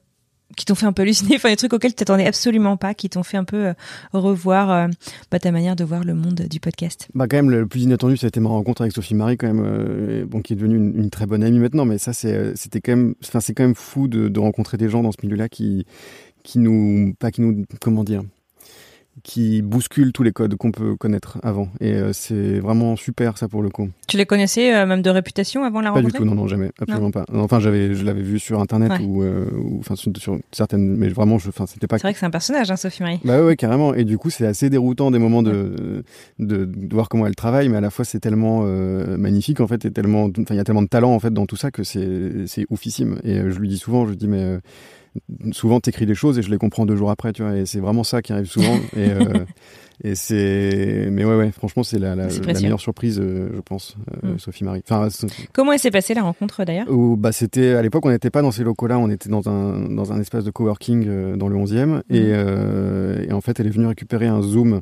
qui 0.56 0.64
t'ont 0.64 0.74
fait 0.74 0.86
un 0.86 0.92
peu 0.92 1.02
halluciner, 1.02 1.34
enfin 1.36 1.50
des 1.50 1.56
trucs 1.56 1.72
auxquels 1.72 1.92
tu 1.92 1.96
t'attendais 1.96 2.26
absolument 2.26 2.76
pas, 2.76 2.94
qui 2.94 3.08
t'ont 3.08 3.22
fait 3.22 3.36
un 3.36 3.44
peu 3.44 3.68
euh, 3.68 3.72
revoir 4.12 4.70
euh, 4.70 4.88
bah, 5.30 5.38
ta 5.38 5.52
manière 5.52 5.76
de 5.76 5.84
voir 5.84 6.04
le 6.04 6.14
monde 6.14 6.46
du 6.48 6.60
podcast. 6.60 7.08
Bah 7.14 7.26
quand 7.28 7.36
même 7.36 7.50
le 7.50 7.66
plus 7.66 7.82
inattendu 7.82 8.16
ça 8.16 8.26
a 8.26 8.28
été 8.28 8.40
ma 8.40 8.48
rencontre 8.48 8.82
avec 8.82 8.92
Sophie 8.92 9.14
Marie 9.14 9.36
quand 9.36 9.46
même 9.46 9.64
euh, 9.64 10.24
bon 10.26 10.40
qui 10.40 10.52
est 10.52 10.56
devenue 10.56 10.76
une, 10.76 11.10
très 11.10 11.26
bonne 11.26 11.42
amie 11.42 11.58
maintenant 11.58 11.84
mais 11.84 11.98
ça 11.98 12.12
c'est 12.12 12.56
c'était 12.56 12.80
quand 12.80 12.92
même 12.92 13.14
enfin 13.24 13.40
c'est 13.40 13.52
quand 13.52 13.64
même 13.64 13.74
fou 13.74 14.06
de, 14.06 14.28
de 14.28 14.40
rencontrer 14.40 14.76
des 14.76 14.88
gens 14.88 15.02
dans 15.02 15.12
ce 15.12 15.18
milieu-là 15.22 15.48
qui 15.48 15.86
qui 16.42 16.58
nous 16.58 17.14
pas 17.18 17.30
qui 17.30 17.40
nous 17.40 17.64
comment 17.80 18.04
dire 18.04 18.22
qui 19.22 19.60
bousculent 19.60 20.12
tous 20.12 20.22
les 20.22 20.32
codes 20.32 20.54
qu'on 20.54 20.70
peut 20.72 20.96
connaître 20.96 21.38
avant 21.42 21.68
et 21.80 21.92
euh, 21.92 22.12
c'est 22.14 22.58
vraiment 22.58 22.96
super 22.96 23.36
ça 23.36 23.48
pour 23.48 23.60
le 23.60 23.68
coup. 23.68 23.90
Tu 24.08 24.16
les 24.16 24.24
connaissais 24.24 24.74
euh, 24.74 24.86
même 24.86 25.02
de 25.02 25.10
réputation 25.10 25.64
avant 25.64 25.80
la 25.82 25.92
Pas 25.92 26.00
du 26.00 26.10
tout 26.10 26.24
non 26.24 26.34
non 26.34 26.46
jamais 26.48 26.70
absolument 26.80 27.10
pas. 27.10 27.26
Enfin 27.34 27.60
j'avais 27.60 27.94
je 27.94 28.02
l'avais 28.04 28.22
vu 28.22 28.38
sur 28.38 28.60
internet 28.60 28.92
Ouais. 28.92 29.00
ou 29.04 29.22
euh, 29.22 29.50
ou 29.62 29.78
enfin 29.80 29.94
sur, 29.96 30.10
sur 30.16 30.38
certaines 30.52 30.96
mais 30.96 31.08
vraiment 31.08 31.38
je 31.38 31.48
enfin 31.48 31.66
c'était 31.66 31.86
pas 31.86 31.98
C'est 31.98 32.04
vrai 32.04 32.14
que 32.14 32.18
c'est 32.18 32.24
un 32.26 32.30
personnage, 32.30 32.70
hein, 32.70 32.76
Sophie 32.76 33.02
Marie. 33.02 33.20
bah 33.24 33.38
ouais, 33.40 33.44
ouais, 33.46 33.56
carrément. 33.56 33.92
Et 33.94 34.04
du 34.04 34.16
coup, 34.16 34.30
c'est 34.30 34.46
assez 34.46 34.70
déroutant 34.70 35.10
des 35.10 35.18
moments 35.18 35.42
de, 35.42 36.02
de, 36.38 36.64
de 36.64 36.94
voir 36.94 37.08
comment 37.10 37.26
elle 37.26 37.36
travaille, 37.36 37.68
mais 37.68 37.76
à 37.76 37.80
la 37.82 37.90
fois 37.90 38.04
c'est 38.06 38.20
tellement 38.20 38.62
magnifique 38.62 39.60
en 39.60 39.66
fait, 39.66 39.84
et 39.84 39.90
tellement, 39.90 40.24
enfin 40.38 40.54
il 40.54 40.56
y 40.56 40.60
a 40.60 40.64
tellement 40.64 40.82
de 40.82 40.88
talent 40.88 41.12
en 41.12 41.18
fait 41.20 41.32
dans 41.34 41.46
tout 41.46 41.56
ça 41.56 41.70
que 41.70 41.82
c'est 41.84 42.46
c'est 42.46 42.64
oufissime. 42.70 43.18
Et 43.24 43.36
je 43.50 43.58
lui 43.58 43.68
dis 43.68 43.78
souvent, 43.78 44.06
je 44.06 44.10
lui 44.12 44.16
dis 44.16 44.28
mais 44.28 44.58
souvent 45.52 45.80
t'écris 45.80 46.06
des 46.06 46.14
choses 46.14 46.38
et 46.38 46.42
je 46.42 46.50
les 46.50 46.58
comprends 46.58 46.86
deux 46.86 46.96
jours 46.96 47.10
après, 47.10 47.32
tu 47.32 47.42
vois. 47.42 47.56
Et 47.56 47.66
c'est 47.66 47.80
vraiment 47.80 48.04
ça 48.04 48.22
qui 48.22 48.32
arrive 48.32 48.46
souvent. 48.46 48.76
et 48.96 49.10
euh, 49.10 49.44
et 50.02 50.14
c'est, 50.14 51.08
mais 51.10 51.24
ouais 51.26 51.36
ouais, 51.36 51.50
franchement 51.50 51.82
c'est 51.82 51.98
la, 51.98 52.14
la, 52.16 52.28
meilleure 52.54 52.80
surprise, 52.80 53.20
euh, 53.20 53.50
je 53.54 53.60
pense, 53.60 53.96
euh, 54.24 54.32
Mm. 54.34 54.38
Sophie 54.38 54.64
Marie. 54.64 54.82
Enfin, 54.88 55.08
Comment 55.52 55.72
elle 55.72 55.78
s'est 55.78 55.90
passée 55.90 56.14
la 56.14 56.22
rencontre 56.22 56.64
d'ailleurs? 56.64 56.86
Bah, 57.18 57.32
c'était 57.32 57.74
à 57.74 57.82
l'époque 57.82 58.06
on 58.06 58.10
n'était 58.10 58.30
pas 58.30 58.42
dans 58.42 58.50
ces 58.50 58.64
locaux-là, 58.64 58.98
on 58.98 59.10
était 59.10 59.28
dans 59.28 59.48
un 59.48 59.78
dans 59.90 60.12
un 60.12 60.20
espace 60.20 60.44
de 60.44 60.50
coworking 60.50 61.36
dans 61.36 61.48
le 61.48 61.56
11e 61.56 62.00
et, 62.10 62.30
euh, 62.32 63.26
et 63.28 63.32
en 63.32 63.40
fait 63.40 63.60
elle 63.60 63.66
est 63.66 63.70
venue 63.70 63.86
récupérer 63.86 64.26
un 64.26 64.42
zoom 64.42 64.80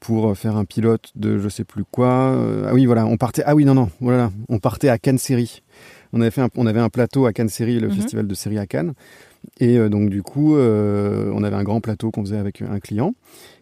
pour 0.00 0.36
faire 0.36 0.56
un 0.56 0.64
pilote 0.64 1.12
de 1.14 1.38
je 1.38 1.48
sais 1.48 1.64
plus 1.64 1.84
quoi. 1.84 2.36
Ah 2.66 2.74
oui 2.74 2.84
voilà, 2.86 3.06
on 3.06 3.16
partait 3.16 3.42
ah 3.46 3.54
oui 3.54 3.64
non 3.64 3.74
non, 3.74 3.90
voilà, 4.00 4.30
on 4.48 4.58
partait 4.58 4.88
à 4.88 4.98
Cannes. 4.98 5.18
On 6.12 6.20
avait 6.20 6.30
fait 6.30 6.42
un, 6.42 6.48
on 6.56 6.66
avait 6.66 6.80
un 6.80 6.88
plateau 6.90 7.26
à 7.26 7.32
Cannes 7.32 7.48
Série, 7.48 7.80
le 7.80 7.88
Mhm. 7.88 7.94
festival 7.94 8.26
de 8.26 8.34
série 8.34 8.58
à 8.58 8.66
Cannes. 8.66 8.92
Et 9.58 9.76
euh, 9.76 9.88
donc 9.88 10.08
du 10.08 10.22
coup, 10.22 10.54
euh, 10.56 11.32
on 11.34 11.42
avait 11.42 11.56
un 11.56 11.64
grand 11.64 11.80
plateau 11.80 12.10
qu'on 12.12 12.22
faisait 12.22 12.36
avec 12.38 12.62
un 12.62 12.78
client. 12.78 13.14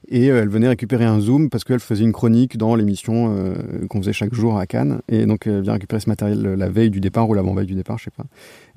Et 0.09 0.31
euh, 0.31 0.43
elle 0.43 0.49
venait 0.49 0.69
récupérer 0.69 1.05
un 1.07 1.21
Zoom 1.21 1.49
parce 1.49 1.65
qu'elle 1.65 1.81
faisait 1.81 2.05
une 2.05 2.13
chronique 2.13 2.59
dans 2.59 2.75
l'émission 2.75 3.55
qu'on 3.89 4.01
faisait 4.01 4.13
chaque 4.13 4.35
jour 4.35 4.59
à 4.59 4.67
Cannes. 4.67 5.01
Et 5.09 5.25
donc 5.25 5.47
elle 5.47 5.63
vient 5.63 5.73
récupérer 5.75 6.01
ce 6.01 6.09
matériel 6.11 6.43
la 6.43 6.69
veille 6.69 6.91
du 6.91 7.01
départ 7.01 7.29
ou 7.31 7.35
l'avant-veille 7.35 7.67
du 7.67 7.75
départ, 7.75 7.97
je 7.99 8.05
sais 8.05 8.11
pas. 8.11 8.25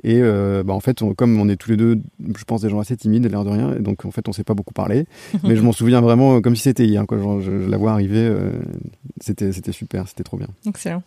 Et 0.04 0.22
bah, 0.22 0.74
en 0.74 0.80
fait, 0.80 1.02
on- 1.02 1.14
comme 1.14 1.38
on 1.42 1.50
est 1.50 1.56
tous 1.58 1.72
les 1.72 1.78
deux, 1.78 2.00
je 2.38 2.44
pense, 2.46 2.62
des 2.62 2.70
gens 2.70 2.80
assez 2.80 2.96
timides, 2.96 3.26
l'air 3.30 3.44
de 3.44 3.50
rien, 3.50 3.76
et 3.76 3.80
donc 3.80 4.06
en 4.06 4.12
fait, 4.12 4.28
on 4.30 4.32
s'est 4.32 4.44
pas 4.46 4.54
beaucoup 4.54 4.74
parlé. 4.74 5.06
mais 5.44 5.56
je 5.56 5.62
m'en 5.62 5.72
souviens 5.74 6.00
vraiment 6.02 6.40
comme 6.42 6.56
si 6.56 6.62
c'était 6.64 6.86
hier. 6.86 7.06
Quoi. 7.08 7.18
Genre, 7.18 7.42
je, 7.42 7.60
je 7.64 7.70
la 7.70 7.78
vois 7.78 7.92
arriver, 7.94 8.32
c'était 9.20 9.52
c'était 9.52 9.72
super, 9.74 10.08
c'était 10.08 10.24
trop 10.24 10.38
bien. 10.38 10.48
Excellent. 10.68 11.04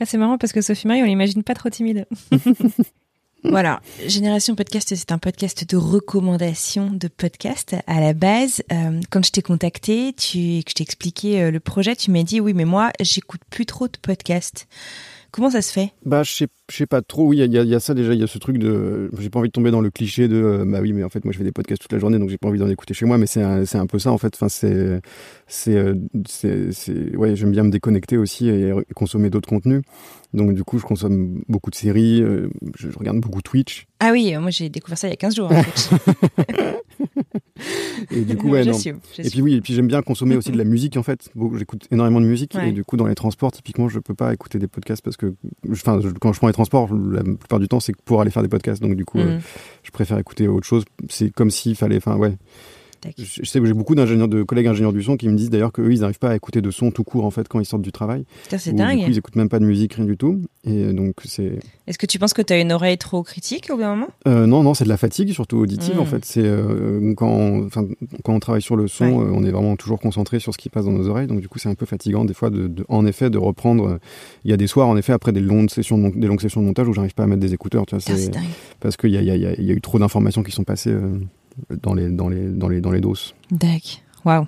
Ah, 0.00 0.04
c'est 0.04 0.18
marrant 0.18 0.38
parce 0.38 0.52
que 0.52 0.60
Sophie 0.60 0.86
Marie, 0.86 1.02
on 1.02 1.06
l'imagine 1.06 1.42
pas 1.42 1.54
trop 1.54 1.70
timide. 1.70 2.06
voilà, 3.44 3.80
Génération 4.06 4.54
Podcast, 4.54 4.94
c'est 4.94 5.12
un 5.12 5.18
podcast 5.18 5.68
de 5.68 5.76
recommandation 5.76 6.90
de 6.90 7.08
podcast. 7.08 7.76
À 7.86 8.00
la 8.00 8.12
base, 8.12 8.62
euh, 8.72 9.00
quand 9.10 9.24
je 9.24 9.30
t'ai 9.30 9.42
contacté, 9.42 10.12
tu, 10.12 10.62
que 10.64 10.70
je 10.70 10.74
t'ai 10.74 10.82
expliqué 10.82 11.40
euh, 11.40 11.50
le 11.50 11.60
projet, 11.60 11.96
tu 11.96 12.10
m'as 12.10 12.24
dit 12.24 12.40
oui, 12.40 12.52
mais 12.52 12.66
moi, 12.66 12.90
j'écoute 13.00 13.40
plus 13.48 13.64
trop 13.64 13.88
de 13.88 13.96
podcasts. 14.00 14.66
Comment 15.36 15.50
ça 15.50 15.60
se 15.60 15.70
fait? 15.70 15.92
Bah, 16.06 16.22
je 16.22 16.32
sais, 16.32 16.46
je 16.70 16.76
sais 16.76 16.86
pas 16.86 17.02
trop. 17.02 17.26
Oui, 17.26 17.36
il 17.36 17.52
y, 17.52 17.58
a- 17.58 17.62
il 17.62 17.68
y 17.68 17.74
a 17.74 17.78
ça 17.80 17.92
déjà. 17.92 18.14
Il 18.14 18.20
y 18.20 18.22
a 18.24 18.26
ce 18.26 18.38
truc 18.38 18.56
de. 18.56 19.10
J'ai 19.18 19.28
pas 19.28 19.38
envie 19.38 19.48
de 19.48 19.52
tomber 19.52 19.70
dans 19.70 19.82
le 19.82 19.90
cliché 19.90 20.28
de. 20.28 20.36
euh, 20.36 20.64
bah 20.66 20.78
oui, 20.80 20.94
mais 20.94 21.04
en 21.04 21.10
fait, 21.10 21.24
moi, 21.26 21.32
je 21.32 21.38
fais 21.38 21.44
des 21.44 21.52
podcasts 21.52 21.82
toute 21.82 21.92
la 21.92 21.98
journée, 21.98 22.18
donc 22.18 22.30
j'ai 22.30 22.38
pas 22.38 22.48
envie 22.48 22.58
d'en 22.58 22.68
écouter 22.70 22.94
chez 22.94 23.04
moi. 23.04 23.18
Mais 23.18 23.26
c'est 23.26 23.42
un, 23.42 23.66
c'est 23.66 23.76
un 23.76 23.86
peu 23.86 23.98
ça, 23.98 24.10
en 24.12 24.16
fait. 24.18 24.32
Enfin, 24.34 24.48
c'est, 24.48 25.00
c'est, 25.46 25.76
euh, 25.76 25.94
c'est, 26.26 26.72
c'est- 26.72 27.14
ouais, 27.16 27.36
j'aime 27.36 27.50
bien 27.52 27.64
me 27.64 27.70
déconnecter 27.70 28.16
aussi 28.16 28.48
et, 28.48 28.72
consommer 28.94 29.28
d'autres 29.28 29.48
contenus. 29.48 29.82
Donc, 30.32 30.54
du 30.54 30.64
coup, 30.64 30.78
je 30.78 30.84
consomme 30.84 31.42
beaucoup 31.48 31.70
de 31.70 31.76
séries. 31.76 32.22
euh, 32.22 32.48
je, 32.76 32.88
je 32.90 32.98
regarde 32.98 33.20
beaucoup 33.20 33.42
Twitch. 33.42 33.86
Ah 34.00 34.12
oui, 34.12 34.34
moi 34.38 34.50
j'ai 34.50 34.68
découvert 34.70 34.96
ça 34.98 35.06
il 35.06 35.10
y 35.10 35.14
a 35.14 35.16
15 35.16 35.36
jours. 35.36 35.52
en 35.52 35.62
fait. 35.62 35.90
Et 38.10 38.20
du 38.22 38.36
coup, 38.36 38.50
ouais, 38.50 38.64
non. 38.64 38.76
Et 39.18 39.30
puis 39.30 39.42
oui, 39.42 39.54
et 39.54 39.60
puis 39.60 39.74
j'aime 39.74 39.86
bien 39.86 40.02
consommer 40.02 40.36
aussi 40.36 40.50
de 40.52 40.58
la 40.58 40.64
musique 40.64 40.96
en 40.96 41.02
fait. 41.02 41.28
Beaucoup- 41.34 41.56
J'écoute 41.58 41.86
énormément 41.90 42.20
de 42.20 42.26
musique 42.26 42.54
Ouais. 42.54 42.68
et 42.68 42.72
du 42.72 42.84
coup 42.84 42.96
dans 42.96 43.06
les 43.06 43.14
transports 43.14 43.52
typiquement 43.52 43.88
je 43.88 43.98
peux 43.98 44.14
pas 44.14 44.32
écouter 44.34 44.58
des 44.58 44.68
podcasts 44.68 45.02
parce 45.02 45.16
que, 45.16 45.34
enfin 45.70 46.00
quand 46.20 46.32
je 46.32 46.38
prends 46.38 46.46
les 46.48 46.52
transports 46.52 46.88
la 46.94 47.22
plupart 47.22 47.58
du 47.58 47.68
temps 47.68 47.80
c'est 47.80 47.94
pour 48.04 48.20
aller 48.20 48.30
faire 48.30 48.42
des 48.42 48.48
podcasts 48.48 48.82
donc 48.82 48.94
du 48.96 49.04
coup 49.04 49.18
euh, 49.18 49.36
Mhm. 49.36 49.40
je 49.82 49.90
préfère 49.90 50.18
écouter 50.18 50.48
autre 50.48 50.66
chose. 50.66 50.84
C'est 51.08 51.30
comme 51.30 51.50
s'il 51.50 51.76
fallait, 51.76 51.96
enfin 51.96 52.16
ouais. 52.16 52.36
Je, 53.18 53.44
sais 53.44 53.60
que 53.60 53.66
j'ai 53.66 53.72
beaucoup 53.72 53.94
d'ingénieurs, 53.94 54.28
de 54.28 54.42
collègues 54.42 54.66
ingénieurs 54.68 54.92
du 54.92 55.02
son 55.02 55.16
qui 55.16 55.28
me 55.28 55.36
disent 55.36 55.50
d'ailleurs 55.50 55.72
qu'eux 55.72 55.92
ils 55.92 56.00
n'arrivent 56.00 56.18
pas 56.18 56.30
à 56.30 56.36
écouter 56.36 56.60
de 56.62 56.70
son 56.70 56.90
tout 56.90 57.04
court 57.04 57.24
en 57.24 57.30
fait 57.30 57.48
quand 57.48 57.60
ils 57.60 57.64
sortent 57.66 57.82
du 57.82 57.92
travail. 57.92 58.24
C'est 58.48 58.54
Ou, 58.54 58.58
Du 58.58 58.70
coup 58.70 58.76
dingue. 58.76 59.04
ils 59.08 59.18
écoutent 59.18 59.36
même 59.36 59.48
pas 59.48 59.58
de 59.58 59.64
musique 59.64 59.94
rien 59.94 60.04
du 60.04 60.16
tout 60.16 60.40
et 60.64 60.92
donc 60.92 61.16
c'est 61.24 61.58
Est-ce 61.86 61.98
que 61.98 62.06
tu 62.06 62.18
penses 62.18 62.32
que 62.34 62.42
tu 62.42 62.52
as 62.52 62.60
une 62.60 62.72
oreille 62.72 62.98
trop 62.98 63.22
critique 63.22 63.68
au 63.70 63.76
bout 63.76 63.82
moment? 63.82 64.08
Euh, 64.26 64.46
non, 64.46 64.62
non, 64.62 64.74
c'est 64.74 64.84
de 64.84 64.88
la 64.88 64.96
fatigue, 64.96 65.32
surtout 65.32 65.58
auditive 65.58 65.96
Mm. 65.96 66.00
en 66.00 66.04
fait. 66.06 66.24
C'est 66.24 66.42
euh, 66.44 67.14
quand, 67.14 67.28
on, 67.30 67.68
quand 67.68 68.34
on 68.34 68.40
travaille 68.40 68.62
sur 68.62 68.76
le 68.76 68.88
son, 68.88 69.04
Ouais. 69.06 69.24
euh, 69.26 69.32
on 69.34 69.44
est 69.44 69.50
vraiment 69.50 69.76
toujours 69.76 70.00
concentré 70.00 70.40
sur 70.40 70.52
ce 70.52 70.58
qui 70.58 70.68
passe 70.68 70.84
dans 70.86 70.92
nos 70.92 71.08
oreilles. 71.08 71.26
Donc 71.28 71.40
du 71.40 71.48
coup, 71.48 71.58
c'est 71.58 71.68
un 71.68 71.74
peu 71.74 71.86
fatigant 71.86 72.24
des 72.24 72.34
fois, 72.34 72.50
de, 72.50 72.66
de- 72.66 72.84
en 72.88 73.06
effet, 73.06 73.30
de 73.30 73.38
reprendre. 73.38 73.98
Il 74.44 74.50
y 74.50 74.54
a 74.54 74.56
des 74.56 74.66
soirs, 74.66 74.88
en 74.88 74.96
effet, 74.96 75.12
après 75.12 75.32
des 75.32 75.40
longues 75.40 75.70
sessions, 75.70 75.98
de, 75.98 76.18
des 76.18 76.26
longues 76.26 76.40
sessions 76.40 76.60
de 76.60 76.66
montage 76.66 76.88
où 76.88 76.92
j'arrive 76.92 77.14
pas 77.14 77.22
à 77.24 77.26
mettre 77.26 77.40
des 77.40 77.54
écouteurs. 77.54 77.86
Tu 77.86 77.94
vois, 77.94 78.00
Putain, 78.04 78.16
c'est 78.16 78.30
dingue. 78.30 78.42
parce 78.80 78.96
qu'il 78.96 79.10
y 79.10 79.16
a, 79.16 79.22
y, 79.22 79.30
a, 79.30 79.36
il 79.36 79.42
y 79.42 79.46
a- 79.46 79.54
il 79.54 79.64
y 79.64 79.70
a 79.70 79.74
eu 79.74 79.80
trop 79.80 79.98
d'informations 79.98 80.42
qui 80.42 80.52
sont 80.52 80.64
passées 80.64 80.94
dans 81.82 81.94
les 81.94 82.08
dans 82.08 82.28
les 82.28 82.48
dans 82.48 82.68
les 82.68 82.80
dans 82.80 82.90
les 82.90 83.00
doses. 83.00 83.34
D'accord. 83.50 84.00
Waouh. 84.24 84.46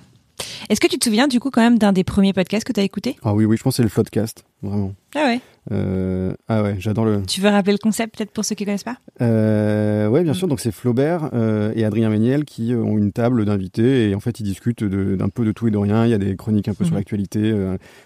Est-ce 0.69 0.79
que 0.79 0.87
tu 0.87 0.97
te 0.97 1.05
souviens 1.05 1.27
du 1.27 1.39
coup 1.39 1.49
quand 1.51 1.61
même 1.61 1.77
d'un 1.77 1.91
des 1.91 2.03
premiers 2.03 2.33
podcasts 2.33 2.65
que 2.65 2.73
tu 2.73 2.79
as 2.79 2.83
écouté? 2.83 3.17
Ah 3.23 3.33
oui, 3.33 3.45
oui, 3.45 3.57
je 3.57 3.63
pense 3.63 3.73
que 3.73 3.77
c'est 3.77 3.83
le 3.83 3.89
Floodcast, 3.89 4.45
vraiment. 4.61 4.93
Ah 5.15 5.25
ouais. 5.25 5.39
Euh, 5.71 6.33
ah 6.47 6.63
ouais, 6.63 6.75
j'adore 6.79 7.05
le. 7.05 7.21
Tu 7.27 7.41
veux 7.41 7.49
rappeler 7.49 7.73
le 7.73 7.77
concept 7.79 8.17
peut-être 8.17 8.31
pour 8.31 8.43
ceux 8.45 8.55
qui 8.55 8.65
connaissent 8.65 8.83
pas? 8.83 8.97
Euh, 9.21 10.07
ouais, 10.07 10.23
bien 10.23 10.31
Mm. 10.33 10.35
sûr. 10.35 10.47
Donc 10.47 10.59
c'est 10.59 10.71
Flaubert 10.71 11.29
euh, 11.33 11.71
et 11.75 11.83
Adrien 11.83 12.09
Méniel 12.09 12.43
qui 12.45 12.73
euh, 12.73 12.77
ont 12.81 12.97
une 12.97 13.11
table 13.11 13.45
d'invités 13.45 14.09
et 14.09 14.15
en 14.15 14.19
fait 14.19 14.39
ils 14.39 14.43
discutent 14.43 14.83
d'un 14.83 15.29
peu 15.29 15.45
de 15.45 15.51
tout 15.51 15.67
et 15.67 15.71
de 15.71 15.77
rien. 15.77 16.05
Il 16.05 16.11
y 16.11 16.13
a 16.13 16.17
des 16.17 16.35
chroniques 16.35 16.67
un 16.67 16.73
peu 16.73 16.83
sur 16.85 16.93
Mhm. 16.93 16.99
l'actualité. 16.99 17.53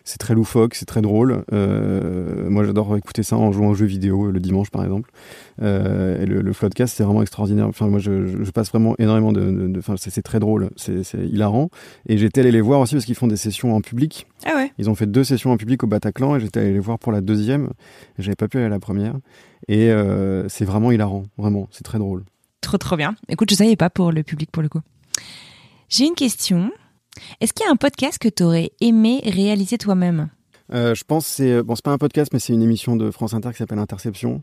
c'est 0.04 0.18
très 0.18 0.34
loufoque, 0.34 0.76
c'est 0.76 0.86
très 0.86 1.02
drôle. 1.02 1.44
Moi 1.52 2.64
j'adore 2.66 2.96
écouter 2.98 3.24
ça 3.24 3.38
en 3.38 3.52
jouant 3.52 3.70
aux 3.70 3.76
jeux 3.76 3.86
vidéo 3.86 4.32
le 4.32 4.40
dimanche 4.40 4.70
par 4.72 4.84
exemple. 4.84 5.10
Et 5.62 6.26
le, 6.26 6.42
le 6.42 6.54
Floodcast 6.54 6.96
c'est 6.96 7.04
vraiment 7.04 7.22
extraordinaire. 7.22 7.68
Enfin 7.68 7.88
moi 7.88 8.00
je, 8.00 8.28
je- 8.44 8.52
passe 8.52 8.70
vraiment 8.70 8.96
énormément 9.00 9.32
de. 9.34 9.72
Enfin 9.78 9.96
c'est 9.98 10.22
très 10.22 10.40
drôle, 10.40 10.70
c'est 10.76 11.02
hilarant. 11.16 11.70
Et 12.08 12.18
j'étais 12.18 12.42
allé 12.42 12.52
les 12.52 12.62
voir 12.62 12.80
aussi 12.80 12.96
parce 12.96 13.06
qu'ils 13.06 13.16
font 13.16 13.28
des 13.28 13.38
sessions 13.38 13.76
en 13.76 13.82
public. 13.82 14.28
Ah 14.46 14.56
ouais. 14.58 14.72
Ils 14.78 14.90
ont 14.90 14.96
fait 14.96 15.06
deux 15.08 15.24
sessions 15.24 15.52
en 15.52 15.58
public 15.58 15.84
au 15.84 15.88
Bataclan 15.88 16.36
et 16.36 16.40
j'étais 16.46 16.60
allé 16.60 16.74
les 16.74 16.80
voir 16.80 17.00
pour 17.00 17.12
la 17.12 17.22
deuxième. 17.22 17.72
J'avais 18.18 18.36
pas 18.36 18.48
pu 18.48 18.58
aller 18.58 18.68
à 18.68 18.70
la 18.70 18.80
première. 18.80 19.16
Et 19.68 19.90
euh, 19.92 20.48
c'est 20.50 20.66
vraiment 20.66 20.92
hilarant, 20.92 21.24
vraiment, 21.38 21.68
c'est 21.72 21.84
très 21.84 21.98
drôle. 21.98 22.24
Trop 22.62 22.78
trop 22.78 22.96
bien. 22.96 23.16
Écoute, 23.30 23.50
je 23.50 23.56
savais 23.56 23.76
pas 23.76 23.90
pour 23.90 24.12
le 24.12 24.24
public 24.24 24.52
pour 24.52 24.64
le 24.64 24.70
coup. 24.70 24.82
J'ai 25.90 26.06
une 26.06 26.16
question. 26.16 26.72
Est-ce 27.40 27.54
qu'il 27.54 27.66
y 27.66 27.70
a 27.70 27.72
un 27.72 27.76
podcast 27.76 28.18
que 28.18 28.30
tu 28.30 28.44
aurais 28.44 28.72
aimé 28.82 29.22
réaliser 29.26 29.78
toi-même? 29.78 30.30
Euh, 30.74 30.96
je 30.96 31.04
pense 31.04 31.26
c'est 31.26 31.62
bon 31.62 31.76
c'est 31.76 31.84
pas 31.86 31.92
un 31.92 31.98
podcast 31.98 32.32
mais 32.34 32.40
c'est 32.40 32.54
une 32.54 32.62
émission 32.62 32.96
de 32.96 33.12
France 33.12 33.34
Inter 33.34 33.50
qui 33.52 33.58
s'appelle 33.58 33.80
Interception. 33.80 34.42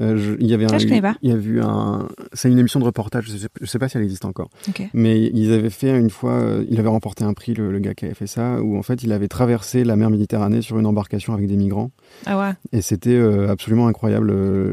Euh, 0.00 0.36
il 0.40 0.46
y 0.46 0.54
avait 0.54 0.72
un, 0.72 0.78
je 0.78 1.00
pas. 1.00 1.16
il 1.22 1.30
y 1.30 1.32
a 1.32 1.36
eu 1.36 1.60
un 1.60 2.08
c'est 2.32 2.50
une 2.50 2.58
émission 2.58 2.78
de 2.80 2.84
reportage 2.84 3.24
je 3.26 3.36
sais, 3.36 3.48
je 3.60 3.66
sais 3.66 3.78
pas 3.78 3.88
si 3.88 3.96
elle 3.96 4.02
existe 4.04 4.24
encore. 4.24 4.48
Mais 4.94 5.20
ils 5.34 5.52
avaient 5.52 5.70
fait 5.70 5.98
une 5.98 6.10
fois 6.10 6.32
euh, 6.32 6.64
il 6.70 6.78
avait 6.78 6.88
remporté 6.88 7.24
un 7.24 7.32
prix 7.34 7.54
le, 7.54 7.70
le 7.72 7.78
gars 7.78 7.94
qui 7.94 8.04
avait 8.04 8.14
fait 8.14 8.26
ça 8.26 8.60
où 8.62 8.76
en 8.78 8.82
fait 8.82 9.02
il 9.02 9.12
avait 9.12 9.28
traversé 9.28 9.84
la 9.84 9.96
mer 9.96 10.10
Méditerranée 10.10 10.62
sur 10.62 10.78
une 10.78 10.86
embarcation 10.86 11.34
avec 11.34 11.46
des 11.46 11.56
migrants 11.56 11.90
Ah 12.26 12.38
ouais. 12.38 12.52
et 12.72 12.82
c'était 12.82 13.20
absolument 13.48 13.86
incroyable 13.88 14.28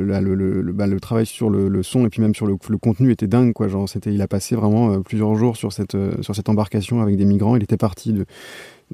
là, 0.06 0.22
le, 0.22 0.36
le, 0.36 0.62
le, 0.62 0.74
bah, 0.74 0.88
le 0.88 1.00
travail 1.00 1.26
sur 1.26 1.50
le, 1.50 1.82
son 1.84 2.06
et 2.06 2.10
puis 2.10 2.22
même 2.22 2.36
sur 2.36 2.46
le, 2.46 2.56
le 2.70 2.78
contenu 2.78 3.12
était 3.12 3.28
dingue 3.28 3.54
quoi 3.54 3.68
genre 3.68 3.88
c'était 3.88 4.14
il 4.14 4.22
a 4.22 4.28
passé 4.28 4.56
vraiment 4.56 5.02
plusieurs 5.02 5.34
jours 5.36 5.56
sur 5.56 5.72
cette 5.74 5.98
sur 6.22 6.36
cette 6.36 6.50
embarcation 6.50 7.02
avec 7.02 7.16
des 7.18 7.26
migrants 7.26 7.56
il 7.56 7.64
était 7.64 7.78
parti 7.78 8.14
de 8.14 8.26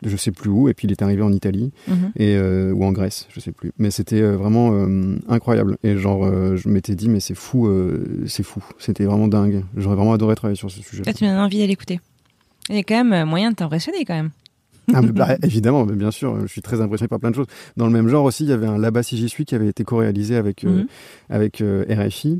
je 0.03 0.17
sais 0.17 0.31
plus 0.31 0.49
où 0.49 0.67
et 0.69 0.73
puis 0.73 0.88
il 0.88 0.91
est 0.91 1.01
arrivé 1.01 1.21
en 1.21 1.31
Italie 1.31 1.71
Mhm. 1.88 2.12
et 2.17 2.36
euh, 2.36 2.71
ou 2.73 2.84
en 2.84 2.91
Grèce, 2.91 3.27
je 3.34 3.39
sais 3.39 3.51
plus. 3.51 3.71
Mais 3.77 3.91
c'était 3.91 4.21
euh, 4.21 4.36
vraiment 4.36 4.71
euh, 4.73 5.17
incroyable. 5.27 5.77
Et 5.84 5.97
genre, 5.97 6.25
euh, 6.25 6.55
je 6.58 6.67
m'étais 6.69 6.95
dit, 6.95 7.08
mais 7.10 7.19
c'est 7.19 7.36
fou, 7.36 7.69
c'est 8.27 8.43
fou. 8.43 8.63
C'était 8.79 9.05
vraiment 9.05 9.27
dingue. 9.27 9.63
J'aurais 9.77 9.95
vraiment 9.95 10.13
adoré 10.13 10.36
travailler 10.36 10.58
sur 10.58 10.69
ce 10.71 10.81
sujet. 10.81 11.03
Là, 11.05 11.13
tu 11.13 11.23
me 11.23 11.29
donnes 11.29 11.39
envie 11.39 11.60
d'aller 11.60 11.73
écouter. 11.73 11.99
Il 12.69 12.75
y 12.75 12.79
a 12.79 12.84
quand 12.84 13.03
même 13.03 13.27
moyen 13.29 13.51
de 13.51 13.55
t'impressionner 13.55 14.05
quand 14.05 14.15
même. 14.15 14.31
Ah, 14.93 15.01
mais 15.01 15.12
bah, 15.12 15.36
évidemment, 15.41 15.84
mais 15.86 15.95
bien 15.95 16.12
sûr, 16.12 16.39
je 16.41 16.45
suis 16.47 16.62
très 16.62 16.79
impressionné 16.79 17.08
par 17.08 17.19
plein 17.19 17.31
de 17.31 17.36
choses. 17.36 17.47
Dans 17.75 17.86
le 17.88 17.91
même 17.91 18.08
genre 18.08 18.23
aussi, 18.23 18.43
il 18.43 18.49
y 18.49 18.53
avait 18.53 18.67
un 18.67 18.77
Là-bas 18.77 19.01
si 19.01 19.17
j'y 19.17 19.29
suis 19.29 19.43
qui 19.45 19.55
avait 19.55 19.67
été 19.67 19.84
co-réalisé 19.84 20.36
avec 20.36 20.63
Mhm. 20.63 20.86
avec 21.29 21.63
RFI. 21.89 22.39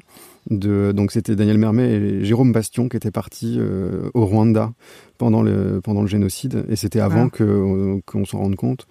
De, 0.51 0.91
donc 0.95 1.11
c'était 1.11 1.35
Daniel 1.35 1.57
Mermet 1.57 1.89
et 1.93 2.23
Jérôme 2.23 2.51
Bastion 2.51 2.87
qui 2.87 2.95
étaient 2.97 3.09
partis 3.09 3.55
euh, 3.57 4.11
au 4.13 4.27
Rwanda 4.27 4.73
pendant 5.17 5.41
le 5.41 5.82
pendant 5.84 6.01
le 6.01 6.08
génocide. 6.08 6.65
Et 6.69 6.75
c'était 6.75 6.99
avant 6.99 7.23
Wow. 7.25 7.30
que 7.30 7.43
euh, 7.43 7.99
qu'on 8.06 8.25
s'en 8.25 8.39
rende 8.39 8.56
compte. 8.56 8.88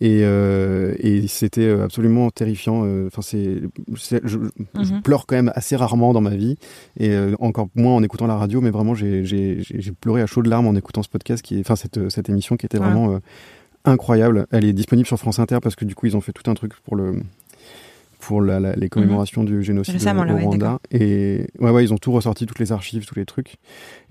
Et 0.00 0.20
euh, 0.22 0.94
et 0.98 1.26
c'était 1.28 1.68
absolument 1.70 2.30
terrifiant. 2.30 2.82
Euh, 2.84 3.06
enfin 3.08 3.22
c'est 3.22 3.60
je, 3.92 4.16
je 4.24 4.38
Mhm. 4.38 5.02
pleure 5.02 5.26
quand 5.26 5.36
même 5.36 5.52
assez 5.54 5.76
rarement 5.76 6.12
dans 6.12 6.20
ma 6.20 6.34
vie. 6.36 6.56
Et 6.98 7.10
euh, 7.10 7.34
encore 7.38 7.68
moins 7.74 7.94
en 7.94 8.02
écoutant 8.02 8.26
la 8.26 8.36
radio. 8.36 8.60
Mais 8.60 8.70
vraiment 8.70 8.94
j'ai 8.94 9.24
j'ai 9.24 9.62
j'ai 9.62 9.80
j'ai 9.80 9.92
pleuré 9.92 10.22
à 10.22 10.26
chaudes 10.26 10.46
larmes 10.46 10.66
en 10.66 10.74
écoutant 10.74 11.02
ce 11.02 11.08
podcast 11.08 11.42
qui 11.42 11.58
enfin 11.60 11.76
cette 11.76 12.08
cette 12.08 12.28
émission 12.28 12.56
qui 12.56 12.66
était 12.66 12.78
vraiment 12.78 13.12
euh, 13.14 13.18
incroyable. 13.84 14.46
Elle 14.50 14.64
est 14.64 14.72
disponible 14.72 15.06
sur 15.06 15.18
France 15.18 15.38
Inter 15.38 15.58
parce 15.62 15.74
que 15.76 15.84
du 15.84 15.94
coup 15.94 16.06
ils 16.06 16.16
ont 16.16 16.20
fait 16.20 16.32
tout 16.32 16.50
un 16.50 16.54
truc 16.54 16.72
pour 16.84 16.96
le 16.96 17.14
pour 18.26 18.40
la- 18.42 18.60
la- 18.60 18.74
les 18.76 18.88
commémorations 18.88 19.44
du 19.44 19.62
génocide 19.62 19.94
Récemment, 19.94 20.22
au 20.22 20.34
ouais, 20.34 20.42
Rwanda. 20.44 20.78
et 20.90 21.46
ouais, 21.60 21.70
ouais, 21.70 21.84
ils 21.84 21.92
ont 21.92 21.98
tout 21.98 22.12
ressorti, 22.12 22.46
toutes 22.46 22.58
les 22.58 22.72
archives, 22.72 23.04
tous 23.06 23.14
les 23.16 23.24
trucs. 23.26 23.56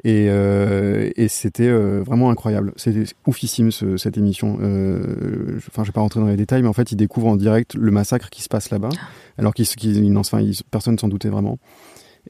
Et, 0.04 0.28
euh, 0.30 1.10
et 1.16 1.28
c'était 1.28 1.68
euh, 1.68 2.02
vraiment 2.04 2.30
incroyable. 2.30 2.74
C'était 2.76 3.04
oufissime 3.28 3.72
ce- 3.72 3.98
cette 3.98 4.18
émission. 4.18 4.58
Euh, 4.62 5.58
je- 5.60 5.68
Enfin, 5.70 5.84
je 5.84 5.90
vais 5.90 5.94
pas 5.94 6.02
rentrer 6.02 6.20
dans 6.20 6.28
les 6.28 6.36
détails, 6.38 6.62
mais 6.62 6.68
en 6.68 6.74
fait, 6.74 6.92
ils 6.92 6.96
découvrent 6.96 7.28
en 7.28 7.36
direct 7.36 7.74
le 7.76 7.92
massacre 7.92 8.30
qui 8.30 8.42
se 8.44 8.50
passe 8.50 8.70
là-bas, 8.70 8.90
alors 9.38 9.54
qu'ils, 9.54 9.68
enfin, 10.18 10.40
ils- 10.42 10.62
personne 10.70 10.98
s'en 11.00 11.08
doutait 11.08 11.30
vraiment. 11.30 11.58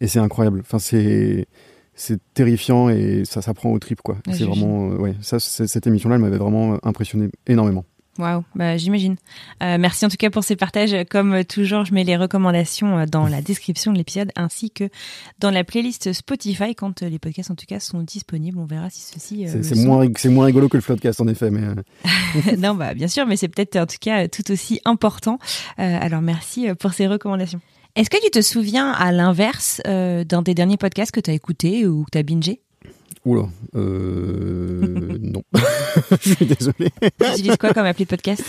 Et 0.01 0.07
c'est 0.07 0.19
incroyable. 0.19 0.59
Enfin, 0.61 0.79
c'est 0.79 1.47
c'est 1.95 2.19
terrifiant 2.33 2.89
et 2.89 3.21
ça 3.23 3.43
s'apprend 3.43 3.71
au 3.71 3.77
trip 3.77 4.01
quoi. 4.01 4.15
Ouais, 4.25 4.33
c'est 4.33 4.45
vraiment 4.45 4.89
euh, 4.91 4.97
ouais, 4.97 5.13
ça 5.21 5.37
cette 5.39 5.85
émission 5.85 6.09
là 6.09 6.15
elle 6.15 6.21
m'avait 6.23 6.39
vraiment 6.39 6.79
impressionné 6.83 7.29
énormément. 7.45 7.85
Waouh, 8.19 8.43
bah, 8.53 8.77
j'imagine. 8.77 9.15
Euh, 9.63 9.77
merci 9.79 10.05
en 10.05 10.09
tout 10.09 10.17
cas 10.17 10.29
pour 10.29 10.43
ces 10.43 10.55
partages. 10.55 10.95
Comme 11.09 11.43
toujours, 11.45 11.83
je 11.83 11.95
mets 11.95 12.03
les 12.03 12.15
recommandations 12.15 12.99
euh, 12.99 13.05
dans 13.07 13.27
la 13.27 13.41
description 13.41 13.91
de 13.91 13.97
l'épisode 13.97 14.31
ainsi 14.35 14.69
que 14.69 14.89
dans 15.39 15.49
la 15.49 15.63
playlist 15.63 16.13
Spotify 16.13 16.75
quand 16.75 17.01
euh, 17.01 17.09
les 17.09 17.17
podcasts 17.17 17.49
en 17.49 17.55
tout 17.55 17.65
cas 17.67 17.79
sont 17.79 18.01
disponibles. 18.01 18.59
On 18.59 18.65
verra 18.65 18.91
si 18.91 19.01
ceci. 19.01 19.47
C'est 19.63 19.75
moins 19.75 20.07
c'est 20.15 20.29
moins 20.29 20.45
rigolo 20.45 20.69
que 20.69 20.77
le 20.77 20.83
podcast 20.83 21.21
en 21.21 21.27
effet 21.27 21.49
mais 21.49 21.63
euh, 21.63 22.55
non, 22.57 22.75
bah 22.75 22.93
bien 22.93 23.07
sûr, 23.07 23.25
mais 23.25 23.35
c'est 23.35 23.47
peut-être 23.47 23.77
en 23.77 23.87
tout 23.87 23.97
cas 23.99 24.27
tout 24.27 24.51
aussi 24.51 24.79
important. 24.85 25.39
Euh, 25.79 25.97
alors 25.99 26.21
merci 26.21 26.67
pour 26.79 26.93
ces 26.93 27.07
recommandations. 27.07 27.61
Est-ce 27.95 28.09
que 28.09 28.23
tu 28.23 28.29
te 28.29 28.41
souviens 28.41 28.91
à 28.91 29.11
l'inverse 29.11 29.81
d'un 29.85 30.41
des 30.41 30.55
derniers 30.55 30.77
podcasts 30.77 31.11
que 31.11 31.19
tu 31.19 31.29
as 31.29 31.33
écouté 31.33 31.87
ou 31.87 32.05
que 32.05 32.11
tu 32.11 32.17
as 32.17 32.23
bingé? 32.23 32.61
Oula, 33.25 33.47
euh, 33.75 35.17
non. 35.21 35.43
je 36.21 36.33
suis 36.33 36.45
désolé. 36.45 36.91
Tu 37.19 37.27
utilises 37.31 37.57
quoi 37.57 37.73
comme 37.73 37.85
appli 37.85 38.03
de 38.03 38.09
podcast? 38.09 38.43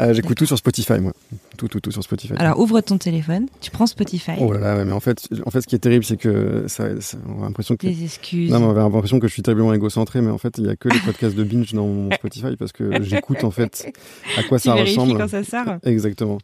Euh, 0.00 0.14
J'écoute 0.14 0.36
tout 0.36 0.46
sur 0.46 0.56
Spotify, 0.56 0.98
moi. 1.00 1.12
Tout, 1.56 1.68
tout, 1.68 1.80
tout 1.80 1.90
sur 1.90 2.02
Spotify. 2.02 2.32
Alors 2.38 2.58
ouvre 2.58 2.80
ton 2.80 2.96
téléphone, 2.98 3.46
tu 3.60 3.70
prends 3.70 3.86
Spotify, 3.86 4.32
Oh 4.40 4.52
là 4.52 4.58
là, 4.60 4.76
ouais, 4.76 4.84
mais 4.84 4.92
en 4.92 5.00
fait, 5.00 5.28
en 5.44 5.50
fait, 5.50 5.60
ce 5.60 5.66
qui 5.66 5.74
est 5.74 5.78
terrible, 5.80 6.04
c'est 6.04 6.16
que 6.16 6.64
ça, 6.66 7.00
ça- 7.00 7.18
on 7.28 7.42
a 7.42 7.44
l'impression 7.46 7.76
que. 7.76 7.86
des 7.86 8.04
excuses. 8.04 8.50
Non, 8.50 8.60
mais 8.60 8.66
on 8.66 8.70
a 8.70 8.74
l'impression 8.74 9.20
que 9.20 9.28
je 9.28 9.32
suis 9.32 9.42
terriblement 9.42 9.74
égocentré, 9.74 10.20
mais 10.22 10.30
en 10.30 10.38
fait, 10.38 10.54
il 10.58 10.64
y 10.66 10.68
a 10.70 10.76
que 10.76 10.88
les 10.88 10.98
podcasts 11.04 11.36
de 11.36 11.44
binge 11.44 11.72
dans 11.74 11.86
mon 11.86 12.10
Spotify 12.12 12.56
parce 12.58 12.72
que 12.72 13.02
j'écoute 13.02 13.44
en 13.44 13.50
fait 13.50 13.92
à 14.38 14.42
quoi 14.44 14.58
tu 14.58 14.64
ça 14.64 14.74
ressemble. 14.74 15.16
quand 15.18 15.28
ça 15.28 15.44
sort. 15.44 15.76
Exactement. 15.84 16.38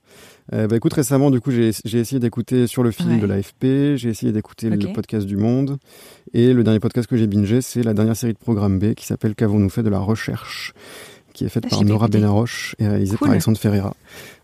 Euh, 0.55 0.67
bah, 0.67 0.77
écoute, 0.77 0.93
récemment, 0.95 1.31
du 1.31 1.41
coup, 1.41 1.51
j'ai 1.51 1.69
essayé 1.69 2.19
d'écouter 2.21 2.67
sur 2.67 2.83
le 2.83 2.91
fil 2.91 3.07
Ouais. 3.09 3.19
de 3.19 3.27
l'AFP, 3.27 3.97
j'ai 3.97 4.09
essayé 4.11 4.33
d'écouter 4.33 4.69
Ok. 4.69 4.83
le 4.83 4.93
podcast 4.93 5.27
du 5.27 5.37
Monde, 5.37 5.79
et 6.33 6.53
le 6.55 6.65
dernier 6.65 6.81
podcast 6.81 7.07
que 7.09 7.17
j'ai 7.17 7.27
bingé, 7.27 7.61
c'est 7.63 7.83
la 7.83 7.93
dernière 7.95 8.17
série 8.17 8.33
de 8.35 8.39
Programme 8.39 8.79
B 8.79 8.95
qui 8.95 9.05
s'appelle 9.07 9.35
Qu'avons-nous 9.35 9.69
fait 9.71 9.83
de 9.83 9.89
la 9.91 9.99
recherche? 9.99 10.73
Qui 11.39 11.45
est 11.45 11.49
faite 11.49 11.65
Ah, 11.67 11.71
par 11.71 11.85
Nora. 11.85 12.09
Benaroche 12.09 12.75
et 12.81 12.89
réalisée 12.89 13.13
Cool. 13.17 13.27
par 13.27 13.31
Alexandre 13.31 13.59
Ferreira. 13.59 13.95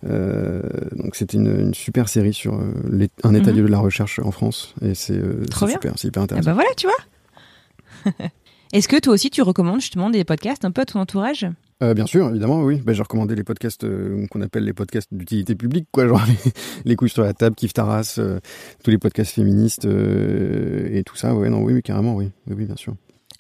Euh, 0.08 0.62
donc 0.96 1.16
c'était 1.16 1.36
une, 1.36 1.48
une 1.60 1.74
super 1.74 2.08
série 2.08 2.32
sur 2.32 2.54
euh, 2.54 3.06
un 3.24 3.34
état 3.34 3.50
Mhm. 3.50 3.56
lieu 3.58 3.62
de 3.64 3.68
la 3.72 3.78
recherche 3.78 4.20
en 4.20 4.30
France, 4.30 4.74
et 4.82 4.94
c'est 4.94 5.14
euh, 5.18 5.42
super, 5.52 5.92
c'est 5.96 6.08
hyper 6.08 6.22
Ah 6.22 6.24
intéressant. 6.24 6.46
bah 6.50 6.54
voilà, 6.54 6.70
tu 6.76 6.86
vois. 6.86 8.12
Est-ce 8.72 8.88
que 8.88 8.98
toi 8.98 9.12
aussi 9.14 9.30
tu 9.30 9.42
recommandes 9.42 9.80
justement 9.80 10.10
des 10.10 10.24
podcasts 10.24 10.64
un 10.64 10.70
peu 10.70 10.82
à 10.82 10.84
ton 10.84 11.00
entourage? 11.00 11.46
Euh, 11.82 11.94
bien 11.94 12.06
sûr, 12.06 12.28
évidemment, 12.30 12.62
oui. 12.62 12.80
Ben, 12.84 12.92
j'ai 12.92 13.02
recommandé 13.02 13.34
les 13.34 13.42
podcasts 13.44 13.84
euh, 13.84 14.26
qu'on 14.30 14.40
appelle 14.42 14.64
les 14.64 14.72
podcasts 14.72 15.08
d'utilité 15.12 15.54
publique, 15.56 15.86
quoi, 15.90 16.06
genre 16.06 16.22
les, 16.26 16.52
les 16.84 16.96
couilles 16.96 17.08
sur 17.08 17.22
la 17.24 17.34
table, 17.34 17.56
Kif 17.56 17.72
Taras, 17.72 18.16
euh, 18.18 18.38
tous 18.84 18.90
les 18.90 18.98
podcasts 18.98 19.32
féministes 19.34 19.84
et 19.84 21.02
tout 21.04 21.16
ça. 21.16 21.34
Ouais, 21.34 21.50
non, 21.50 21.62
oui, 21.62 21.74
oui, 21.74 21.82
carrément, 21.82 22.14
oui, 22.14 22.30
oui, 22.46 22.54
oui 22.58 22.64
bien 22.66 22.76
sûr. 22.76 22.94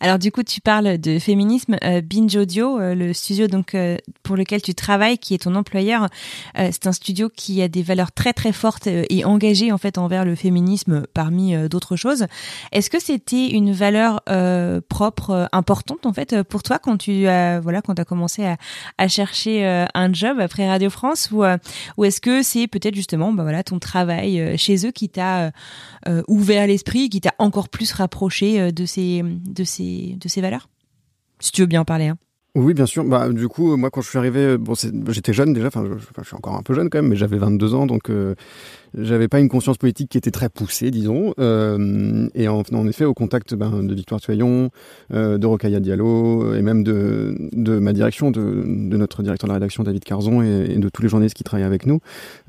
Alors 0.04 0.18
du 0.18 0.30
coup, 0.30 0.42
tu 0.42 0.60
parles 0.60 0.98
de 0.98 1.18
féminisme, 1.18 1.78
euh, 1.82 2.02
Binge 2.02 2.36
Audio, 2.36 2.78
euh, 2.78 2.94
le 2.94 3.14
studio 3.14 3.46
donc 3.46 3.74
euh, 3.74 3.96
pour 4.22 4.36
lequel 4.36 4.60
tu 4.60 4.74
travailles, 4.74 5.16
qui 5.16 5.32
est 5.32 5.44
ton 5.44 5.54
employeur. 5.54 6.08
Euh, 6.58 6.68
c'est 6.72 6.86
un 6.86 6.92
studio 6.92 7.30
qui 7.34 7.62
a 7.62 7.68
des 7.68 7.82
valeurs 7.82 8.12
très 8.12 8.34
très 8.34 8.52
fortes 8.52 8.86
euh, 8.86 9.04
et 9.08 9.24
engagées 9.24 9.72
en 9.72 9.78
fait 9.78 9.96
envers 9.96 10.26
le 10.26 10.34
féminisme 10.34 11.04
parmi 11.14 11.56
euh, 11.56 11.68
d'autres 11.68 11.96
choses. 11.96 12.26
Est-ce 12.70 12.90
que 12.90 13.00
c'était 13.00 13.48
une 13.48 13.72
valeur 13.72 14.20
propre, 14.90 15.48
importante 15.52 16.04
en 16.04 16.12
fait 16.12 16.42
pour 16.42 16.62
toi 16.62 16.78
quand 16.78 16.98
tu 16.98 17.26
as 17.26 17.60
voilà 17.60 17.80
quand 17.80 17.98
as 17.98 18.04
commencé 18.04 18.44
à, 18.44 18.58
à 18.98 19.08
chercher 19.08 19.86
un 19.94 20.12
job 20.12 20.38
après 20.38 20.68
Radio 20.68 20.90
France 20.90 21.30
ou 21.32 21.44
ou 21.96 22.04
est-ce 22.04 22.20
que 22.20 22.42
c'est 22.42 22.66
peut-être 22.66 22.94
justement 22.94 23.32
bah 23.32 23.42
voilà 23.42 23.62
ton 23.62 23.78
travail 23.78 24.58
chez 24.58 24.86
eux 24.86 24.90
qui 24.90 25.08
t'a 25.08 25.52
ouvert 26.28 26.66
l'esprit, 26.66 27.08
qui 27.08 27.20
t'a 27.20 27.34
encore 27.38 27.68
plus 27.68 27.92
rapproché 27.92 28.72
de 28.72 28.86
ces 28.86 29.22
de 29.22 29.64
ces 29.64 29.93
de 30.20 30.28
ces 30.28 30.40
valeurs 30.40 30.68
Si 31.40 31.52
tu 31.52 31.60
veux 31.62 31.66
bien 31.66 31.80
en 31.82 31.84
parler. 31.84 32.08
Hein. 32.08 32.18
Oui, 32.56 32.72
bien 32.72 32.86
sûr. 32.86 33.04
Bah, 33.04 33.28
du 33.30 33.48
coup, 33.48 33.76
moi, 33.76 33.90
quand 33.90 34.00
je 34.00 34.08
suis 34.08 34.18
arrivé, 34.18 34.40
euh, 34.40 34.58
bon, 34.58 34.74
j'étais 35.08 35.32
jeune 35.32 35.52
déjà. 35.52 35.66
Enfin, 35.68 35.84
je, 35.84 35.94
enfin, 35.94 36.22
je 36.22 36.26
suis 36.26 36.36
encore 36.36 36.54
un 36.54 36.62
peu 36.62 36.72
jeune 36.72 36.88
quand 36.88 36.98
même, 36.98 37.08
mais 37.08 37.16
j'avais 37.16 37.38
22 37.38 37.74
ans, 37.74 37.86
donc 37.86 38.10
euh, 38.10 38.36
j'avais 38.96 39.28
pas 39.28 39.40
une 39.40 39.48
conscience 39.48 39.78
politique 39.78 40.10
qui 40.10 40.18
était 40.18 40.30
très 40.30 40.48
poussée, 40.48 40.90
disons. 40.90 41.34
Euh, 41.38 42.28
et 42.34 42.48
en, 42.48 42.62
en 42.72 42.86
effet, 42.88 43.04
au 43.04 43.14
contact 43.14 43.54
ben, 43.54 43.82
de 43.82 43.94
Victoire 43.94 44.20
Tuaillon, 44.20 44.70
euh, 45.12 45.38
de 45.38 45.46
Rocailla 45.46 45.80
Diallo, 45.80 46.54
et 46.54 46.62
même 46.62 46.82
de, 46.84 47.34
de 47.52 47.78
ma 47.78 47.92
direction, 47.92 48.30
de, 48.30 48.40
de 48.40 48.96
notre 48.96 49.22
directeur 49.22 49.48
de 49.48 49.52
la 49.52 49.54
rédaction 49.54 49.82
David 49.82 50.04
Carzon, 50.04 50.42
et, 50.42 50.72
et 50.72 50.76
de 50.78 50.88
tous 50.88 51.02
les 51.02 51.08
journalistes 51.08 51.36
qui 51.36 51.44
travaillent 51.44 51.66
avec 51.66 51.86
nous. 51.86 52.00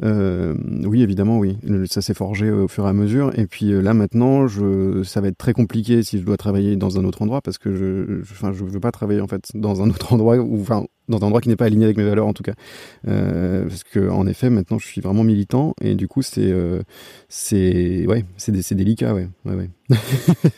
Euh, 0.03 0.53
oui, 0.85 1.01
évidemment, 1.01 1.39
oui. 1.39 1.57
Ça 1.87 2.01
s'est 2.01 2.13
forgé 2.13 2.51
au 2.51 2.67
fur 2.67 2.85
et 2.85 2.89
à 2.89 2.93
mesure. 2.93 3.31
Et 3.37 3.47
puis 3.47 3.71
euh, 3.71 3.81
là, 3.81 3.93
maintenant, 3.93 4.47
je, 4.47 5.03
ça 5.03 5.21
va 5.21 5.27
être 5.29 5.37
très 5.37 5.53
compliqué 5.53 6.03
si 6.03 6.19
je 6.19 6.23
dois 6.23 6.37
travailler 6.37 6.75
dans 6.75 6.99
un 6.99 7.05
autre 7.05 7.21
endroit, 7.21 7.41
parce 7.41 7.57
que 7.57 7.73
je, 7.73 8.21
je, 8.23 8.53
je 8.53 8.63
veux 8.65 8.79
pas 8.79 8.91
travailler 8.91 9.21
en 9.21 9.27
fait 9.27 9.51
dans 9.53 9.81
un 9.81 9.89
autre 9.89 10.13
endroit, 10.13 10.37
ou 10.37 10.61
enfin 10.61 10.85
dans 11.09 11.17
un 11.19 11.23
endroit 11.23 11.41
qui 11.41 11.49
n'est 11.49 11.55
pas 11.55 11.65
aligné 11.65 11.85
avec 11.85 11.97
mes 11.97 12.03
valeurs 12.03 12.27
en 12.27 12.33
tout 12.33 12.43
cas. 12.43 12.53
Euh, 13.07 13.67
parce 13.67 13.83
que 13.83 14.09
en 14.09 14.25
effet, 14.27 14.49
maintenant, 14.49 14.79
je 14.79 14.87
suis 14.87 15.01
vraiment 15.01 15.23
militant, 15.23 15.73
et 15.81 15.95
du 15.95 16.07
coup, 16.07 16.21
c'est, 16.21 16.51
euh, 16.51 16.81
c'est, 17.29 18.05
ouais, 18.07 18.25
c'est, 18.37 18.51
dé- 18.51 18.61
c'est 18.61 18.75
délicat, 18.75 19.13
ouais, 19.13 19.27
ouais, 19.45 19.53
ouais. 19.55 19.69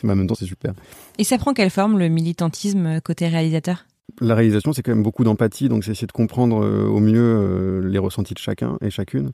Mais 0.02 0.12
en 0.12 0.16
même 0.16 0.26
temps, 0.26 0.34
c'est 0.34 0.46
super. 0.46 0.72
Et 1.18 1.24
ça 1.24 1.36
prend 1.38 1.52
quelle 1.52 1.70
forme 1.70 1.98
le 1.98 2.08
militantisme 2.08 2.86
euh, 2.86 3.00
côté 3.00 3.28
réalisateur? 3.28 3.84
La 4.20 4.34
réalisation, 4.34 4.72
c'est 4.72 4.82
quand 4.82 4.92
même 4.92 5.02
beaucoup 5.02 5.24
d'empathie, 5.24 5.68
donc 5.68 5.84
c'est 5.84 5.92
essayer 5.92 6.06
de 6.06 6.12
comprendre 6.12 6.64
euh, 6.64 6.86
au 6.86 7.00
mieux 7.00 7.20
euh, 7.20 7.88
les 7.88 7.98
ressentis 7.98 8.34
de 8.34 8.38
chacun 8.38 8.76
et 8.80 8.90
chacune, 8.90 9.30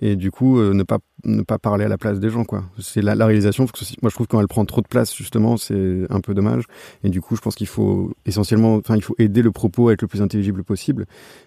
et 0.00 0.16
du 0.16 0.30
coup 0.30 0.58
euh, 0.58 0.74
ne 0.74 0.82
pas 0.82 0.98
ne 1.24 1.42
pas 1.42 1.58
parler 1.58 1.84
à 1.84 1.88
la 1.88 1.98
place 1.98 2.20
des 2.20 2.28
gens, 2.28 2.44
quoi. 2.44 2.64
C'est 2.78 3.02
la, 3.02 3.14
réalisation. 3.14 3.64
Moi, 3.64 4.10
je 4.10 4.14
trouve 4.14 4.26
que 4.26 4.32
quand 4.32 4.40
elle 4.40 4.46
prend 4.46 4.64
trop 4.64 4.82
de 4.82 4.86
place, 4.86 5.16
justement, 5.16 5.56
c'est 5.56 6.02
un 6.10 6.20
peu 6.20 6.34
dommage. 6.34 6.64
Et 7.02 7.08
du 7.08 7.20
coup, 7.20 7.34
je 7.34 7.40
pense 7.40 7.56
qu'il 7.56 7.66
faut 7.66 8.12
essentiellement, 8.26 8.74
enfin, 8.74 8.94
il 8.96 9.02
faut 9.02 9.16
aider 9.18 9.42
le 9.42 9.50
propos 9.50 9.88
à 9.88 9.94
être 9.94 10.02
le 10.02 10.08
plus 10.08 10.22
intelligible 10.22 10.62
possible. 10.62 11.06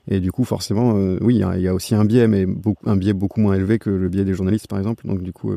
Et 0.09 0.19
du 0.19 0.31
coup, 0.31 0.43
forcément, 0.43 0.95
oui, 1.21 1.35
il 1.35 1.61
y, 1.61 1.67
a 1.67 1.73
aussi 1.73 1.95
un 1.95 2.03
biais, 2.03 2.27
mais 2.27 2.45
un 2.85 2.97
biais 2.97 3.13
beaucoup 3.13 3.39
moins 3.39 3.53
élevé 3.53 3.79
que 3.79 3.91
le 3.91 4.09
biais 4.09 4.25
des 4.25 4.33
journalistes, 4.33 4.67
par 4.67 4.79
exemple. 4.79 5.07
Donc, 5.07 5.21
du 5.21 5.31
coup, 5.31 5.53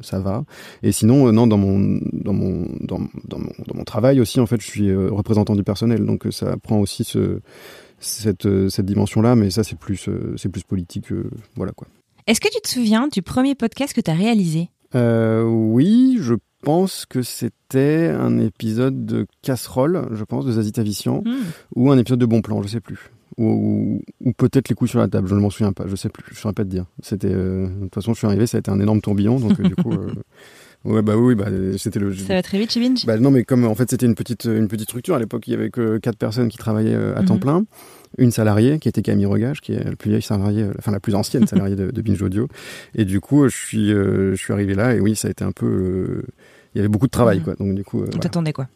ça 0.00 0.20
va. 0.20 0.44
Et 0.82 0.92
sinon, 0.92 1.30
non, 1.32 1.46
dans 1.46 1.58
mon, 1.58 2.00
dans 2.12 2.32
mon, 2.32 2.68
dans, 2.80 3.00
dans, 3.24 3.38
mon, 3.38 3.52
dans 3.66 3.74
mon 3.74 3.84
travail 3.84 4.20
aussi, 4.20 4.40
en 4.40 4.46
fait, 4.46 4.60
je 4.62 4.66
suis 4.66 4.94
représentant 4.94 5.56
du 5.56 5.64
personnel. 5.64 6.06
Donc, 6.06 6.26
ça 6.30 6.41
prend 6.62 6.78
aussi 6.78 7.04
ce 7.04 7.40
cette, 8.02 8.46
euh, 8.46 8.68
cette 8.68 8.86
dimension-là, 8.86 9.36
mais 9.36 9.50
ça, 9.50 9.64
c'est 9.64 9.78
plus, 9.78 10.08
euh, 10.08 10.34
c'est 10.36 10.48
plus 10.48 10.62
politique. 10.62 11.12
Euh, 11.12 11.30
voilà 11.56 11.72
quoi. 11.72 11.88
Est-ce 12.26 12.40
que 12.40 12.48
tu 12.48 12.60
te 12.60 12.68
souviens 12.68 13.08
du 13.08 13.22
premier 13.22 13.54
podcast 13.54 13.94
que 13.94 14.00
tu 14.00 14.10
as 14.10 14.14
réalisé 14.14 14.68
Oui, 14.94 16.18
je 16.20 16.34
pense 16.62 17.06
que 17.06 17.22
c'était 17.22 18.08
un 18.08 18.38
épisode 18.38 19.04
de 19.04 19.26
Casserole, 19.42 20.08
je 20.12 20.22
pense, 20.22 20.44
de 20.44 20.52
Zazie 20.52 20.72
Tavissian, 20.72 21.22
hmm. 21.24 21.42
ou 21.74 21.90
un 21.90 21.98
épisode 21.98 22.20
de 22.20 22.26
Bon 22.26 22.40
Plan, 22.40 22.62
je 22.62 22.68
sais 22.68 22.80
plus. 22.80 23.10
Ou, 23.38 24.02
ou, 24.20 24.32
peut-être 24.34 24.68
les 24.68 24.74
coups 24.74 24.90
sur 24.90 25.00
la 25.00 25.08
table, 25.08 25.26
je 25.26 25.34
ne 25.34 25.40
m'en 25.40 25.50
souviens 25.50 25.72
pas, 25.72 25.84
je 25.86 25.96
sais 25.96 26.10
plus, 26.10 26.22
je 26.28 26.34
ne 26.34 26.36
saurais 26.36 26.54
pas 26.54 26.64
te 26.64 26.68
dire. 26.68 26.84
C'était, 27.02 27.30
de 27.30 27.70
toute 27.82 27.94
façon, 27.94 28.12
je 28.12 28.18
suis 28.18 28.26
arrivé, 28.26 28.46
ça 28.46 28.58
a 28.58 28.60
été 28.60 28.70
un 28.70 28.78
énorme 28.78 29.00
tourbillon, 29.00 29.40
donc 29.40 29.60
du 29.60 29.74
coup, 29.74 29.90
Ouais, 30.84 31.02
bah 31.02 31.16
oui, 31.16 31.34
bah, 31.34 31.46
c'était 31.78 32.00
le. 32.00 32.12
Ça 32.14 32.34
va 32.34 32.42
très 32.42 32.58
vite 32.58 32.72
chez 32.72 32.80
Binge 32.80 33.06
bah, 33.06 33.16
Non, 33.16 33.30
mais 33.30 33.44
comme 33.44 33.64
en 33.64 33.74
fait 33.74 33.88
c'était 33.90 34.06
une 34.06 34.16
petite, 34.16 34.44
une 34.44 34.66
petite 34.66 34.88
structure 34.88 35.14
à 35.14 35.18
l'époque, 35.18 35.46
il 35.46 35.52
y 35.52 35.54
avait 35.54 35.70
que 35.70 35.98
quatre 35.98 36.18
personnes 36.18 36.48
qui 36.48 36.58
travaillaient 36.58 36.94
euh, 36.94 37.16
à 37.16 37.22
temps 37.22 37.34
mhm. 37.34 37.40
plein. 37.40 37.64
Une 38.18 38.30
salariée 38.30 38.78
qui 38.78 38.88
était 38.88 39.00
Camille 39.00 39.26
Regage, 39.26 39.60
qui 39.60 39.72
est 39.72 39.84
la 39.84 39.96
plus 39.96 40.10
vieille 40.10 40.22
salariée, 40.22 40.64
euh, 40.64 40.74
enfin 40.78 40.90
la 40.90 41.00
plus 41.00 41.14
ancienne 41.14 41.46
salariée 41.46 41.76
de, 41.76 41.90
de, 41.90 42.02
Binge 42.02 42.20
Audio. 42.20 42.48
Et 42.94 43.04
du 43.04 43.20
coup, 43.20 43.48
je 43.48 43.56
suis, 43.56 43.92
euh, 43.92 44.32
je 44.32 44.36
suis 44.36 44.52
arrivé 44.52 44.74
là 44.74 44.94
et 44.94 45.00
oui, 45.00 45.14
ça 45.14 45.28
a 45.28 45.30
été 45.30 45.44
un 45.44 45.52
peu. 45.52 46.24
il 46.74 46.78
y 46.78 46.80
avait 46.80 46.88
beaucoup 46.88 47.06
de 47.06 47.12
travail, 47.12 47.38
mhm. 47.38 47.44
quoi. 47.44 47.54
Donc 47.54 47.74
du 47.74 47.84
coup. 47.84 48.02
On 48.02 48.18
t'attendait 48.18 48.52
quoi? 48.52 48.68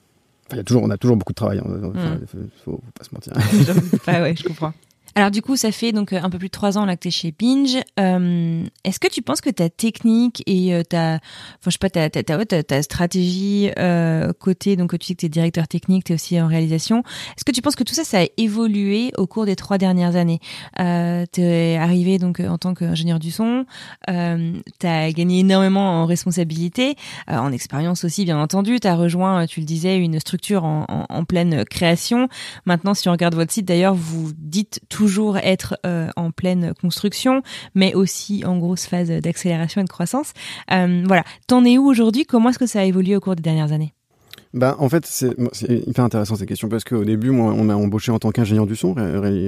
Il 0.52 0.56
y 0.58 0.60
a 0.60 0.64
toujours, 0.64 0.84
on 0.84 0.90
a 0.90 0.96
toujours 0.96 1.16
beaucoup 1.16 1.32
de 1.32 1.36
travail. 1.36 1.58
Hein. 1.58 1.90
Enfin, 1.92 2.18
faut, 2.64 2.70
faut, 2.72 2.80
pas 2.96 3.02
se 3.02 3.12
mentir. 3.12 3.32
ah 4.06 4.22
ouais, 4.22 4.36
je 4.36 4.44
comprends. 4.44 4.72
Alors 5.18 5.30
du 5.30 5.40
coup, 5.40 5.56
ça 5.56 5.72
fait 5.72 5.92
donc 5.92 6.12
euh, 6.12 6.20
un 6.22 6.28
peu 6.28 6.36
plus 6.36 6.48
de 6.48 6.52
trois 6.52 6.76
ans 6.76 6.84
là 6.84 6.94
que 6.94 7.00
tu 7.00 7.08
es 7.08 7.10
chez 7.10 7.32
Binge. 7.36 7.78
Euh, 7.98 8.62
est-ce 8.84 9.00
que 9.00 9.08
tu 9.08 9.22
penses 9.22 9.40
que 9.40 9.48
ta 9.48 9.70
technique 9.70 10.42
et 10.44 10.74
euh, 10.74 10.82
ta, 10.82 11.14
enfin 11.14 11.68
je 11.68 11.70
sais 11.70 11.78
pas, 11.80 11.88
ta, 11.88 12.10
ta, 12.10 12.22
ta, 12.22 12.62
ta 12.62 12.82
stratégie 12.82 13.70
côté, 14.38 14.76
donc 14.76 14.92
tu 14.98 15.06
dis 15.06 15.14
que 15.16 15.20
tu 15.20 15.26
es 15.26 15.28
directeur 15.30 15.68
technique, 15.68 16.04
tu 16.04 16.12
es 16.12 16.16
aussi 16.16 16.38
en 16.38 16.46
réalisation, 16.46 17.02
est-ce 17.34 17.46
que 17.46 17.52
tu 17.52 17.62
penses 17.62 17.76
que 17.76 17.82
tout 17.82 17.94
ça, 17.94 18.04
ça 18.04 18.20
a 18.20 18.26
évolué 18.36 19.10
au 19.16 19.26
cours 19.26 19.46
des 19.46 19.56
trois 19.56 19.78
dernières 19.78 20.16
années? 20.16 20.40
Tu 20.76 21.40
es 21.40 21.76
arrivé 21.76 22.18
donc 22.18 22.40
en 22.40 22.58
tant 22.58 22.74
qu'ingénieur 22.74 23.18
du 23.18 23.30
son, 23.30 23.64
tu 24.06 24.12
as 24.86 25.12
gagné 25.12 25.40
énormément 25.40 26.02
en 26.02 26.06
responsabilité, 26.06 26.96
en 27.26 27.52
expérience 27.52 28.04
aussi 28.04 28.26
bien 28.26 28.38
entendu, 28.38 28.80
tu 28.80 28.86
as 28.86 28.94
rejoint, 28.94 29.46
tu 29.46 29.60
le 29.60 29.66
disais, 29.66 29.96
une 29.96 30.20
structure 30.20 30.64
en, 30.64 30.84
en, 30.88 31.06
en 31.08 31.24
pleine 31.24 31.64
création. 31.64 32.28
Maintenant, 32.66 32.92
si 32.92 33.08
on 33.08 33.12
regarde 33.12 33.34
votre 33.34 33.52
site 33.52 33.66
d'ailleurs, 33.66 33.94
vous 33.94 34.32
dites 34.36 34.80
tout 34.88 35.05
toujours 35.06 35.38
être 35.38 35.78
euh, 35.86 36.08
en 36.16 36.32
pleine 36.32 36.74
construction, 36.80 37.40
mais 37.76 37.94
aussi 37.94 38.44
en 38.44 38.58
grosse 38.58 38.86
phase 38.86 39.08
d'accélération 39.08 39.80
et 39.80 39.84
de 39.84 39.88
croissance. 39.88 40.32
Euh, 40.72 41.04
voilà. 41.06 41.22
T'en 41.46 41.64
es 41.64 41.78
où 41.78 41.86
aujourd'hui? 41.86 42.24
Comment 42.24 42.48
est-ce 42.50 42.58
que 42.58 42.66
ça 42.66 42.80
a 42.80 42.82
évolué 42.82 43.14
au 43.14 43.20
cours 43.20 43.36
des 43.36 43.42
dernières 43.42 43.70
années? 43.70 43.92
Bah, 44.56 44.74
en 44.78 44.88
fait, 44.88 45.04
c'est 45.04 45.34
hyper 45.86 46.02
intéressant 46.02 46.34
ces 46.34 46.46
questions 46.46 46.70
parce 46.70 46.82
qu'au 46.82 47.04
début, 47.04 47.30
moi, 47.30 47.52
on 47.52 47.64
m'a 47.64 47.76
embauché 47.76 48.10
en 48.10 48.18
tant 48.18 48.30
qu'ingénieur 48.30 48.66
du 48.66 48.74
son, 48.74 48.94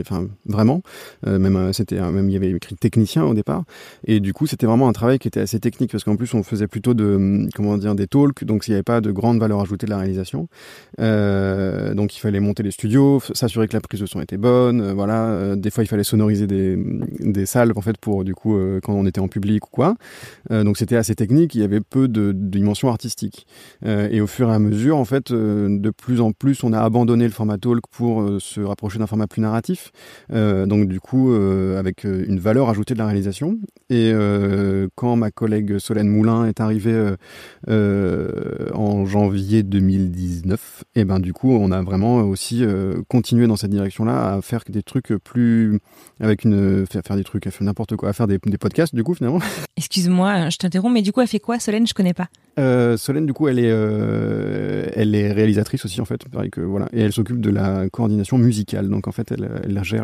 enfin 0.01 0.29
vraiment. 0.45 0.83
Euh, 1.27 1.39
même 1.39 1.57
euh, 1.57 1.73
c'était 1.73 1.99
même 1.99 2.29
il 2.29 2.33
y 2.35 2.37
avait 2.37 2.51
écrit 2.51 2.77
technicien 2.77 3.25
au 3.25 3.33
départ, 3.33 3.65
et 4.05 4.21
du 4.21 4.35
coup, 4.35 4.47
c'était 4.47 4.67
vraiment 4.67 4.87
un 4.87 4.93
travail 4.93 5.19
qui 5.19 5.27
était 5.27 5.41
assez 5.41 5.61
technique 5.61 5.91
parce 5.91 6.05
qu'en 6.05 6.17
plus, 6.17 6.35
on 6.35 6.43
faisait 6.43 6.67
plutôt 6.67 6.93
de 6.93 7.49
comment 7.55 7.79
dire 7.79 7.95
des 7.95 8.07
talks, 8.07 8.45
donc 8.45 8.69
il 8.69 8.73
n'y 8.73 8.75
avait 8.75 8.83
pas 8.83 9.01
de 9.01 9.11
grande 9.11 9.41
valeur 9.41 9.63
ajoutée 9.63 9.87
de 9.87 9.91
la 9.91 9.97
réalisation. 9.97 10.49
Donc 11.99 12.17
il 12.17 12.21
fallait 12.21 12.41
monter 12.41 12.63
les 12.63 12.71
studios, 12.71 13.21
s'assurer 13.35 13.69
que 13.69 13.75
la 13.75 13.81
prise 13.81 14.01
de 14.01 14.07
son 14.07 14.21
était 14.21 14.39
bonne, 14.39 14.81
euh, 14.81 14.95
voilà. 14.95 15.27
Euh, 15.27 15.57
des 15.57 15.71
fois, 15.71 15.85
il 15.85 15.87
fallait 15.87 16.05
sonoriser 16.05 16.47
des 16.47 16.79
des 17.21 17.47
salles 17.47 17.73
en 17.77 17.81
fait 17.81 17.99
pour 17.99 18.25
du 18.25 18.35
coup 18.35 18.59
quand 18.83 18.95
on 18.95 19.05
était 19.07 19.21
en 19.21 19.29
public 19.29 19.67
ou 19.67 19.71
quoi. 19.71 19.97
donc 20.51 20.79
c'était 20.79 20.97
assez 20.97 21.15
technique, 21.15 21.55
il 21.55 21.61
y 21.61 21.65
avait 21.65 21.81
peu 21.81 22.09
de, 22.09 22.33
de 22.33 22.49
dimension 22.49 22.89
artistique. 22.89 23.47
et 23.85 24.21
au 24.21 24.27
fur 24.27 24.51
et 24.51 24.55
à 24.55 24.59
mesure 24.59 24.97
en 24.97 25.05
fait, 25.05 25.33
euh, 25.33 25.69
de 25.79 25.91
plus 25.91 26.21
en 26.21 26.33
plus, 26.33 26.63
on 26.65 26.73
a 26.73 26.81
abandonné 26.81 27.25
le 27.25 27.31
format 27.31 27.59
talk 27.59 27.85
pour 27.91 28.23
euh, 28.23 28.39
se 28.41 28.61
rapprocher 28.61 28.99
d'un 28.99 29.07
format 29.07 29.27
plus 29.27 29.43
narratif. 29.43 29.93
Euh, 30.33 30.67
donc, 30.67 30.89
du 30.89 31.01
coup, 31.01 31.33
avec 31.33 32.05
une 32.05 32.39
valeur 32.39 32.69
ajoutée 32.69 32.95
de 32.95 32.99
la 32.99 33.07
réalisation. 33.07 33.59
Et 33.91 34.13
quand 34.95 35.17
ma 35.17 35.31
collègue 35.31 35.79
Solène 35.79 36.09
Moulin 36.09 36.47
est 36.47 36.61
arrivée 36.61 37.15
en 37.67 39.07
janvier 39.07 39.63
2019, 39.63 40.85
et 40.95 41.05
ben 41.05 41.21
du 41.21 41.33
coup, 41.33 41.53
on 41.53 41.71
a 41.71 41.79
vraiment 41.89 42.19
aussi 42.19 42.65
continué 43.09 43.47
dans 43.47 43.57
cette 43.57 43.71
direction-là 43.71 44.35
à 44.35 44.43
faire 44.43 44.63
des 44.69 44.83
trucs 44.83 45.13
plus 45.25 45.81
avec 46.21 46.45
une 46.45 46.87
faire, 46.87 47.17
des 47.17 47.25
trucs, 47.25 47.47
à 47.47 47.51
faire 47.51 47.65
n'importe 47.65 47.97
quoi, 47.97 48.11
à 48.11 48.13
faire 48.13 48.27
des, 48.27 48.39
des 48.45 48.59
podcasts 48.59 48.95
du 48.95 49.03
coup 49.03 49.15
finalement. 49.15 49.41
Excuse-moi, 49.77 50.51
je 50.51 50.57
t'interromps, 50.57 50.93
mais 50.93 51.03
du 51.03 51.13
coup, 51.13 51.21
elle 51.21 51.29
fait 51.29 51.39
quoi, 51.39 51.59
Solène? 51.59 51.87
Je 51.87 51.95
connais 51.95 52.15
pas. 52.15 52.29
Euh, 52.59 52.97
Solène, 52.97 53.27
du 53.27 53.33
coup, 53.33 53.49
elle 53.49 53.59
est, 53.59 53.71
euh, 53.71 54.87
elle 54.95 55.15
est 55.15 55.31
réalisatrice 55.33 55.85
aussi, 55.85 56.01
en 56.01 56.05
fait. 56.05 56.29
Pareil 56.29 56.51
que, 56.51 56.61
voilà. 56.61 56.89
Et 56.93 57.01
elle 57.01 57.13
s'occupe 57.13 57.41
de 57.41 57.51
la 57.51 57.89
coordination 57.89 58.39
musicale. 58.39 58.89
Donc, 58.89 59.07
en 59.07 59.13
fait, 59.13 59.31
elle, 59.31 59.49
elle 59.63 59.85
gère 59.85 60.03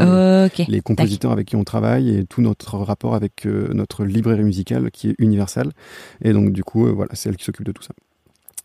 les, 0.68 0.80
compositeurs 0.80 1.32
avec 1.32 1.48
qui 1.48 1.56
on 1.56 1.64
travaille 1.64 2.16
et 2.16 2.24
tout 2.24 2.40
notre 2.40 2.78
rapport 2.78 3.14
avec 3.14 3.46
euh, 3.46 3.68
notre 3.74 4.04
librairie 4.04 4.44
musicale 4.44 4.90
qui 4.90 5.10
est 5.10 5.14
universelle. 5.18 5.72
Et 6.22 6.32
donc, 6.32 6.52
du 6.52 6.62
coup, 6.62 6.86
euh, 6.86 6.92
voilà, 6.92 7.10
c'est 7.14 7.28
elle 7.28 7.36
qui 7.36 7.44
s'occupe 7.44 7.66
de 7.66 7.72
tout 7.72 7.82
ça. 7.82 7.94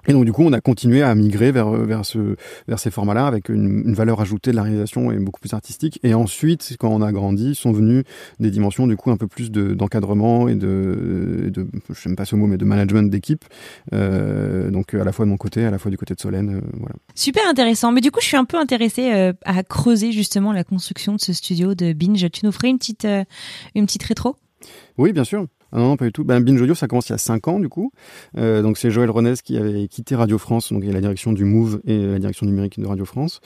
Et 0.08 0.14
donc 0.14 0.26
du 0.26 0.32
coup, 0.32 0.43
on 0.43 0.54
a 0.54 0.62
continué 0.62 1.02
à 1.02 1.14
migrer 1.16 1.52
vers 1.52 1.70
vers 1.70 2.06
ce 2.06 2.36
vers 2.68 2.80
ces 2.80 2.91
formats-là 2.91 3.28
avec 3.28 3.50
une, 3.50 3.93
valeur 3.93 4.22
ajoutée 4.22 4.52
de 4.52 4.56
la 4.56 4.64
réalisation 4.64 5.12
et 5.12 5.18
beaucoup 5.18 5.39
plus 5.39 5.54
artistique. 5.54 6.00
Et 6.04 6.14
ensuite, 6.14 6.76
quand 6.80 6.89
on 6.89 7.02
a 7.02 7.12
grandi, 7.12 7.54
sont 7.54 7.72
venues 7.72 8.04
des 8.39 8.50
dimensions 8.50 8.88
du 8.88 8.95
coup 8.95 9.12
un 9.12 9.18
peu 9.18 9.28
plus 9.28 9.52
de 9.52 9.74
d'encadrement 9.74 10.47
et 10.47 10.56
de 10.56 11.52
je 11.89 12.08
n'aime 12.08 12.16
pas 12.16 12.26
ce 12.26 12.36
mot 12.36 12.47
mais 12.47 12.58
de 12.58 12.66
management 12.66 13.10
d'équipe. 13.10 13.45
Euh, 13.93 14.72
donc 14.72 14.93
à 14.93 15.04
la 15.04 15.12
fois 15.12 15.26
de 15.26 15.30
mon 15.30 15.38
côté, 15.38 15.66
à 15.66 15.72
la 15.72 15.78
fois 15.78 15.91
du 15.91 15.97
côté 15.97 16.14
de 16.14 16.20
Solène, 16.20 16.58
euh. 16.58 16.93
Super 17.16 17.47
intéressant. 17.47 17.91
Mais 17.91 18.02
du 18.02 18.12
coup, 18.12 18.20
je 18.22 18.28
suis 18.28 18.38
un 18.38 18.45
peu 18.45 18.58
intéressée 18.58 19.12
euh, 19.12 19.34
à 19.43 19.64
creuser 19.64 20.12
justement 20.12 20.54
la 20.54 20.64
construction 20.64 21.16
de 21.16 21.20
ce 21.20 21.34
studio 21.34 21.76
de 21.76 21.93
Binge. 21.93 22.26
Tu 22.32 22.45
nous 22.45 22.52
ferais 22.52 22.70
une 22.70 22.78
petite 22.78 23.06
euh, 23.06 23.24
une 23.76 23.86
petite 23.86 24.04
rétro? 24.04 24.36
Oui, 25.00 25.14
bien 25.14 25.24
sûr. 25.24 25.47
Ah 25.72 25.78
non, 25.78 25.97
pas 25.97 26.06
du 26.06 26.12
tout. 26.12 26.24
Ben, 26.24 26.39
Binge 26.39 26.60
Audio, 26.62 26.74
ça 26.74 26.88
commence 26.88 27.10
il 27.10 27.12
y 27.12 27.16
a 27.16 27.20
5 27.20 27.47
ans, 27.47 27.60
du 27.60 27.70
coup. 27.70 27.91
Euh, 28.38 28.64
donc, 28.64 28.78
c'est 28.78 28.89
Joël 28.89 29.12
Renez 29.12 29.36
qui 29.43 29.56
avait 29.56 29.88
quitté 29.88 30.16
Radio 30.16 30.39
France, 30.39 30.74
donc 30.74 30.82
il 30.84 30.88
y 30.88 30.89
a 30.89 30.93
la 30.93 31.02
direction 31.02 31.32
du 31.32 31.45
Move 31.45 31.80
et 31.86 31.97
la 32.08 32.18
direction 32.18 32.47
numérique 32.47 32.80
de 32.80 32.88
Radio 32.88 33.06
France, 33.06 33.39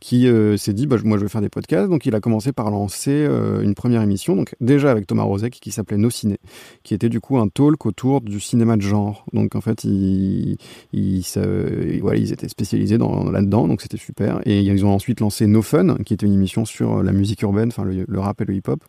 qui 0.00 0.26
euh, 0.26 0.56
s'est 0.56 0.72
dit, 0.72 0.88
bah, 0.88 0.96
moi, 1.04 1.16
je 1.16 1.22
veux 1.22 1.28
faire 1.28 1.40
des 1.40 1.48
podcasts. 1.48 1.88
Donc, 1.88 2.04
il 2.04 2.16
a 2.16 2.20
commencé 2.20 2.52
par 2.52 2.70
lancer 2.70 3.12
euh, 3.12 3.62
une 3.62 3.74
première 3.74 4.02
émission, 4.02 4.34
donc 4.34 4.56
déjà 4.60 4.90
avec 4.90 5.06
Thomas 5.06 5.22
Rozek, 5.22 5.52
qui 5.60 5.70
s'appelait 5.70 5.98
Nos 5.98 6.10
Ciné, 6.10 6.38
qui 6.82 6.94
était 6.94 7.08
du 7.08 7.20
coup 7.20 7.38
un 7.38 7.46
talk 7.46 7.86
autour 7.86 8.22
du 8.22 8.40
cinéma 8.40 8.76
de 8.76 8.82
genre. 8.82 9.24
Donc, 9.32 9.54
en 9.54 9.60
fait, 9.60 9.84
ils, 9.84 10.58
étaient 10.92 12.48
spécialisés 12.48 12.98
dans, 12.98 13.30
là-dedans, 13.30 13.68
donc 13.68 13.82
c'était 13.82 13.98
super. 13.98 14.40
Et 14.46 14.62
ils 14.62 14.84
ont 14.84 14.92
ensuite 14.92 15.20
lancé 15.20 15.46
No 15.46 15.62
Fun, 15.62 15.96
qui 16.04 16.14
était 16.14 16.26
une 16.26 16.34
émission 16.34 16.64
sur 16.64 17.04
la 17.04 17.12
musique 17.12 17.42
urbaine, 17.42 17.68
enfin 17.68 17.84
le, 17.84 18.18
rap 18.18 18.40
et 18.40 18.44
le 18.44 18.54
hip-hop. 18.54 18.82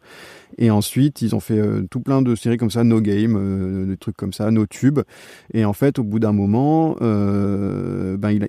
Et 0.58 0.72
ensuite, 0.72 1.22
ils 1.22 1.36
ont 1.36 1.40
fait 1.40 1.62
tout 1.92 2.00
de 2.10 2.36
séries 2.36 2.58
comme 2.58 2.72
ça 2.72 2.84
No 2.84 3.02
Game, 3.02 3.36
euh, 3.38 3.86
des 3.86 3.98
trucs 3.98 4.18
comme 4.18 4.34
ça, 4.34 4.52
No 4.52 4.66
Tube. 4.66 5.00
Et 5.54 5.66
en 5.66 5.74
fait, 5.74 6.00
au 6.00 6.04
bout 6.04 6.20
d'un 6.20 6.32
moment, 6.32 6.96
euh, 7.02 8.18
ben, 8.18 8.40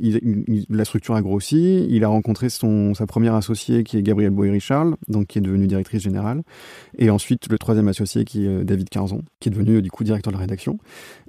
la 0.68 0.84
structure 0.84 1.14
a 1.14 1.22
grossi. 1.22 1.86
Il 1.90 2.04
a 2.04 2.08
rencontré 2.08 2.48
son, 2.48 2.94
sa 2.94 3.06
première 3.06 3.34
associée 3.34 3.84
qui 3.84 3.98
est 3.98 4.02
Gabrielle 4.02 4.32
Boyer-Richard, 4.32 4.96
donc 5.08 5.28
qui 5.28 5.38
est 5.38 5.42
devenue 5.42 5.66
directrice 5.66 6.02
générale. 6.02 6.42
Et 7.00 7.10
ensuite, 7.10 7.48
le 7.50 7.58
troisième 7.58 7.88
associé 7.88 8.24
qui 8.24 8.44
est 8.44 8.48
euh, 8.48 8.62
David 8.62 8.90
Carzon, 8.90 9.22
qui 9.40 9.48
est 9.48 9.52
devenu 9.52 9.80
du 9.82 9.90
coup 9.90 10.04
directeur 10.04 10.32
de 10.32 10.36
la 10.36 10.42
rédaction. 10.42 10.78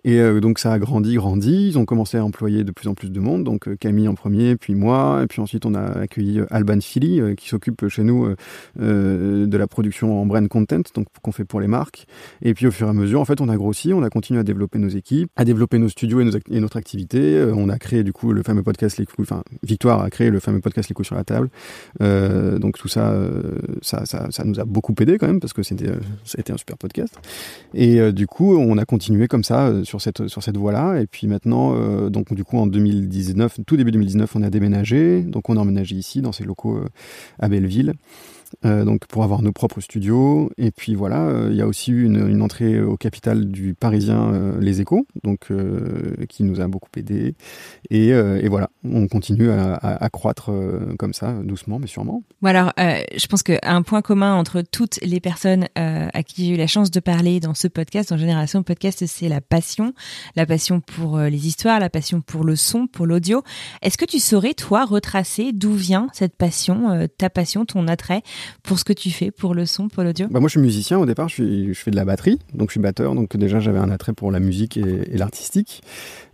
Et 0.03 0.19
euh, 0.19 0.39
donc 0.39 0.57
ça 0.59 0.74
a 0.74 0.80
grandi, 0.80 1.15
grandi. 1.15 1.67
Ils 1.67 1.78
ont 1.78 1.86
commencé 1.86 2.17
à 2.17 2.26
employer 2.26 2.63
de 2.63 2.72
plus 2.72 2.88
en 2.88 2.93
plus 2.93 3.11
de 3.11 3.19
monde. 3.19 3.43
Donc 3.43 3.67
euh, 3.67 3.76
Camille 3.76 4.07
en 4.07 4.15
premier, 4.15 4.55
puis 4.55 4.74
moi. 4.74 5.22
Et 5.24 5.28
puis 5.28 5.41
ensuite, 5.41 5.65
on 5.65 5.76
a 5.76 5.82
accueilli 5.82 6.39
euh, 6.39 6.47
Alban 6.49 6.80
Philly, 6.82 7.22
qui 7.36 7.49
s'occupe 7.49 7.88
chez 7.88 8.03
nous 8.03 8.34
de 8.78 9.57
la 9.57 9.67
production 9.67 10.22
en 10.22 10.26
brand 10.26 10.47
content, 10.47 10.82
donc 10.95 11.07
qu'on 11.22 11.32
fait 11.32 11.45
pour 11.45 11.61
les 11.61 11.67
marques. 11.67 12.05
Et 12.41 12.53
puis 12.53 12.67
au 12.67 12.72
fur 12.72 12.88
et 12.88 12.89
à 12.89 12.93
mesure, 12.93 13.22
en 13.22 13.26
fait, 13.26 13.41
on 13.41 13.49
a 13.49 13.55
grossi, 13.55 13.93
on 13.93 14.03
a 14.03 14.09
continué 14.09 14.39
à 14.39 14.43
développer 14.43 14.80
nos 14.80 14.89
équipes, 14.89 15.30
à 15.36 15.45
développer 15.45 15.78
nos 15.78 15.89
studios 15.89 16.22
et 16.22 16.59
notre 16.59 16.78
activité. 16.78 17.51
on 17.55 17.69
a 17.69 17.78
créé 17.78 18.03
du 18.03 18.13
coup 18.13 18.34
le 18.34 18.43
fameux 18.43 18.63
podcast 18.63 18.97
Les 18.97 19.05
coups, 19.05 19.32
enfin 19.32 19.43
Victoire 19.63 20.01
a 20.01 20.09
créé 20.09 20.30
le 20.30 20.39
fameux 20.39 20.61
podcast 20.61 20.89
Les 20.89 20.95
coups 20.95 21.07
sur 21.07 21.15
la 21.15 21.24
table. 21.24 21.49
donc 21.99 22.78
tout 22.78 22.88
ça, 22.88 23.13
ça, 23.82 24.05
ça, 24.05 24.28
ça, 24.32 24.43
nous 24.43 24.59
a 24.59 24.65
beaucoup 24.65 24.95
aidé 24.99 25.17
quand 25.17 25.28
même 25.28 25.39
parce 25.39 25.53
que 25.53 25.61
c'était, 25.64 25.89
a 25.89 26.39
été 26.39 26.51
un 26.51 26.57
super 26.57 26.78
podcast. 26.78 27.18
Et 27.74 28.12
du 28.12 28.28
coup, 28.28 28.55
on 28.55 28.78
a 28.78 28.86
continué 28.86 29.28
comme 29.28 29.43
ça 29.43 29.72
sur 29.84 30.01
cette 30.01 30.28
sur 30.28 30.43
cette 30.43 30.57
voie-là. 30.57 31.01
Et 31.01 31.07
puis 31.07 31.28
maintenant, 31.28 31.76
euh, 31.76 32.09
donc 32.09 32.34
du 32.34 32.43
coup 32.43 32.57
en 32.57 32.68
2019, 32.68 33.59
tout 33.66 33.78
début 33.78 33.91
2019, 33.91 34.36
on 34.36 34.43
a 34.43 34.49
déménagé. 34.49 35.22
Donc 35.22 35.49
on 35.49 35.57
a 35.57 35.59
emménagé 35.59 35.95
ici 35.95 36.22
dans 36.22 36.32
ces 36.32 36.43
locaux 36.43 36.78
euh, 36.78 36.89
à 37.39 37.49
Belleville. 37.49 37.93
Euh, 38.65 38.85
donc 38.85 39.07
pour 39.07 39.23
avoir 39.23 39.41
nos 39.41 39.51
propres 39.51 39.81
studios. 39.81 40.51
Et 40.57 40.71
puis 40.71 40.95
voilà, 40.95 41.21
euh, 41.21 41.49
il 41.51 41.57
y 41.57 41.61
a 41.61 41.67
aussi 41.67 41.91
eu 41.91 42.05
une, 42.05 42.41
entrée 42.41 42.81
au 42.81 42.97
capital 42.97 43.51
du 43.51 43.73
Parisien 43.73 44.33
euh, 44.33 44.59
Les 44.59 44.81
Échos, 44.81 45.05
donc 45.23 45.49
qui 46.29 46.43
nous 46.43 46.61
a 46.61 46.67
beaucoup 46.67 46.89
aidé. 46.97 47.35
Et, 47.89 48.09
et 48.09 48.47
voilà, 48.47 48.69
on 48.83 49.07
continue 49.07 49.49
à, 49.51 50.09
croître 50.11 50.51
comme 50.97 51.13
ça, 51.13 51.33
doucement 51.43 51.79
mais 51.79 51.87
sûrement. 51.87 52.23
Alors, 52.43 52.71
je 52.77 53.27
pense 53.27 53.43
qu'un 53.43 53.81
point 53.81 54.01
commun 54.01 54.35
entre 54.35 54.61
toutes 54.61 54.99
les 55.01 55.19
personnes 55.19 55.67
à 55.75 56.23
qui 56.23 56.45
j'ai 56.45 56.53
eu 56.53 56.57
la 56.57 56.67
chance 56.67 56.91
de 56.91 56.99
parler 56.99 57.39
dans 57.39 57.53
ce 57.53 57.67
podcast, 57.67 58.11
en 58.11 58.17
Génération 58.17 58.63
Podcast, 58.63 59.05
c'est 59.05 59.29
la 59.29 59.41
passion, 59.41 59.93
la 60.35 60.45
passion 60.45 60.79
pour 60.79 61.19
les 61.19 61.47
histoires, 61.47 61.79
la 61.79 61.89
passion 61.89 62.21
pour 62.21 62.43
le 62.43 62.55
son, 62.55 62.87
pour 62.87 63.05
l'audio. 63.05 63.43
Est-ce 63.81 63.97
que 63.97 64.05
tu 64.05 64.19
saurais, 64.19 64.53
toi, 64.53 64.85
retracer 64.85 65.51
d'où 65.53 65.73
vient 65.73 66.07
cette 66.13 66.35
passion, 66.35 67.07
ta 67.17 67.29
passion, 67.29 67.65
ton 67.65 67.87
attrait 67.87 68.23
pour 68.63 68.79
ce 68.79 68.83
que 68.83 68.93
tu 68.93 69.09
fais, 69.11 69.31
pour 69.31 69.53
le 69.53 69.65
son, 69.65 69.87
pour 69.87 70.03
l'audio 70.03 70.27
bah 70.29 70.39
Moi, 70.39 70.47
je 70.47 70.53
suis 70.53 70.61
musicien 70.61 70.99
au 70.99 71.05
départ, 71.05 71.29
je, 71.29 71.35
suis, 71.35 71.73
je 71.73 71.79
fais 71.79 71.91
de 71.91 71.95
la 71.95 72.05
batterie, 72.05 72.39
donc 72.53 72.69
je 72.69 72.73
suis 72.73 72.79
batteur, 72.79 73.15
donc 73.15 73.35
déjà 73.37 73.59
j'avais 73.59 73.79
un 73.79 73.89
attrait 73.89 74.13
pour 74.13 74.31
la 74.31 74.39
musique 74.39 74.77
et, 74.77 75.13
et 75.13 75.17
l'artistique. 75.17 75.81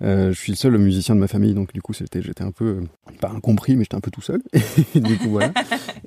Euh, 0.02 0.32
je 0.32 0.40
suis 0.40 0.52
le 0.52 0.58
seul 0.58 0.78
musicien 0.78 1.16
de 1.16 1.20
ma 1.20 1.28
famille, 1.28 1.54
donc 1.54 1.74
du 1.74 1.82
coup 1.82 1.94
j'étais 1.94 2.44
un 2.44 2.52
peu, 2.52 2.82
pas 3.20 3.32
incompris, 3.36 3.76
mais 3.76 3.84
j'étais 3.84 3.96
un 3.96 4.02
peu 4.02 4.12
tout 4.12 4.22
seul. 4.22 4.42
et 4.96 5.00
du 5.00 5.18
coup 5.18 5.30
voilà. 5.30 5.52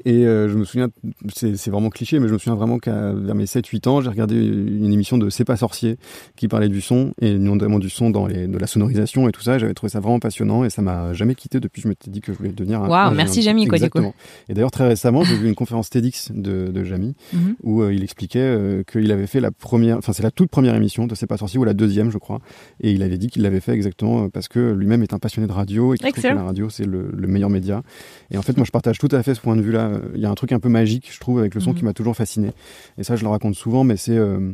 Et 0.05 0.26
euh, 0.26 0.48
je 0.48 0.57
me 0.57 0.64
souviens, 0.64 0.88
c'est 1.34 1.70
vraiment 1.70 1.90
cliché, 1.90 2.18
mais 2.20 2.28
je 2.28 2.32
me 2.32 2.38
souviens 2.38 2.55
vraiment 2.55 2.78
qu'à 2.78 3.12
vers 3.12 3.34
mes 3.34 3.44
7-8 3.44 3.88
ans, 3.88 4.01
j'ai 4.01 4.09
regardé 4.09 4.36
une 4.36 4.92
émission 4.92 5.18
de 5.18 5.28
C'est 5.30 5.44
pas 5.44 5.57
sorcier 5.57 5.96
qui 6.36 6.48
parlait 6.48 6.68
du 6.68 6.80
son, 6.80 7.12
et 7.20 7.34
notamment 7.38 7.78
du 7.78 7.90
son 7.90 8.11
dans 8.11 8.26
les, 8.26 8.46
de 8.46 8.59
la 8.59 8.66
sonorisation 8.66 9.28
et 9.28 9.32
tout 9.32 9.42
ça. 9.42 9.59
J'avais 9.59 9.74
trouvé 9.74 9.90
ça 9.90 10.01
vraiment 10.01 10.20
passionnant 10.20 10.64
et 10.64 10.70
ça 10.70 10.82
m'a 10.82 11.12
jamais 11.12 11.34
quitté 11.34 11.61
depuis. 11.61 11.82
Je 11.82 11.88
m'étais 11.88 12.11
dit 12.11 12.20
que 12.20 12.32
je 12.32 12.38
voulais 12.38 12.53
devenir 12.53 12.82
un. 12.82 12.88
Waouh, 12.88 13.14
merci 13.14 13.42
Jamie, 13.42 13.66
quoi, 13.66 13.78
du 13.78 13.90
coup. 13.90 14.12
Et 14.48 14.55
d'ailleurs, 14.55 14.70
très 14.70 14.86
récemment, 14.86 15.24
j'ai 15.24 15.36
vu 15.36 15.48
une 15.48 15.55
conférence 15.55 15.89
TEDx 15.91 16.32
de, 16.32 16.68
de 16.68 16.84
Jamie 16.84 17.14
mm 17.32 17.38
-hmm. 17.38 17.55
où 17.62 17.82
euh, 17.82 17.95
il 17.95 18.03
expliquait 18.03 18.38
euh, 18.41 18.82
qu'il 18.91 19.11
avait 19.12 19.26
fait 19.26 19.41
la 19.41 19.51
première, 19.51 19.99
enfin, 19.99 20.12
c'est 20.12 20.22
la 20.22 20.30
toute 20.30 20.51
première 20.51 20.74
émission 20.74 21.07
de 21.07 21.14
C'est 21.14 21.26
pas 21.26 21.36
sorcier 21.36 21.59
ou 21.59 21.64
la 21.64 21.74
deuxième, 21.74 22.11
je 22.11 22.18
crois. 22.18 22.41
Et 22.80 22.93
il 22.93 23.03
avait 23.03 23.18
dit 23.18 23.28
qu'il 23.28 23.43
l'avait 23.43 23.61
fait 23.61 23.72
exactement 23.72 24.28
parce 24.30 24.49
que 24.49 24.72
lui-même 24.72 25.03
est 25.03 25.12
un 25.12 25.18
passionné 25.18 25.47
de 25.47 25.53
radio 25.53 25.82
et 25.95 25.99
qu'il 25.99 26.11
trouve 26.12 26.22
que 26.22 26.28
la 26.28 26.45
radio, 26.45 26.68
c'est 26.70 26.86
le, 26.86 27.11
le, 27.22 27.26
meilleur 27.28 27.51
média. 27.51 27.82
Et 28.30 28.36
en 28.38 28.43
fait, 28.43 28.57
moi, 28.57 28.64
je 28.64 28.70
partage 28.78 28.99
tout 28.99 29.12
à 29.18 29.22
fait 29.22 29.34
ce 29.34 29.41
point 29.41 29.57
de 29.57 29.62
vue-là. 29.62 30.01
Il 30.14 30.20
y 30.20 30.26
a 30.26 30.30
un 30.30 30.34
truc 30.34 30.53
un 30.53 30.61
peu 30.61 30.68
magique, 30.68 31.07
je 31.12 31.20
trouve, 31.20 31.38
avec 31.43 31.55
le 31.55 31.61
son 31.61 31.70
mm 31.70 31.72
-hmm. 31.72 31.76
qui 31.78 31.84
m'a 31.84 31.93
toujours 31.93 32.16
fasciné. 32.22 32.51
Et 32.99 33.03
ça, 33.05 33.16
je 33.16 33.22
le 33.26 33.30
raconte 33.36 33.57
souvent, 33.64 33.82
mais 33.88 33.97
c'est. 34.05 34.18
Euh, 34.18 34.53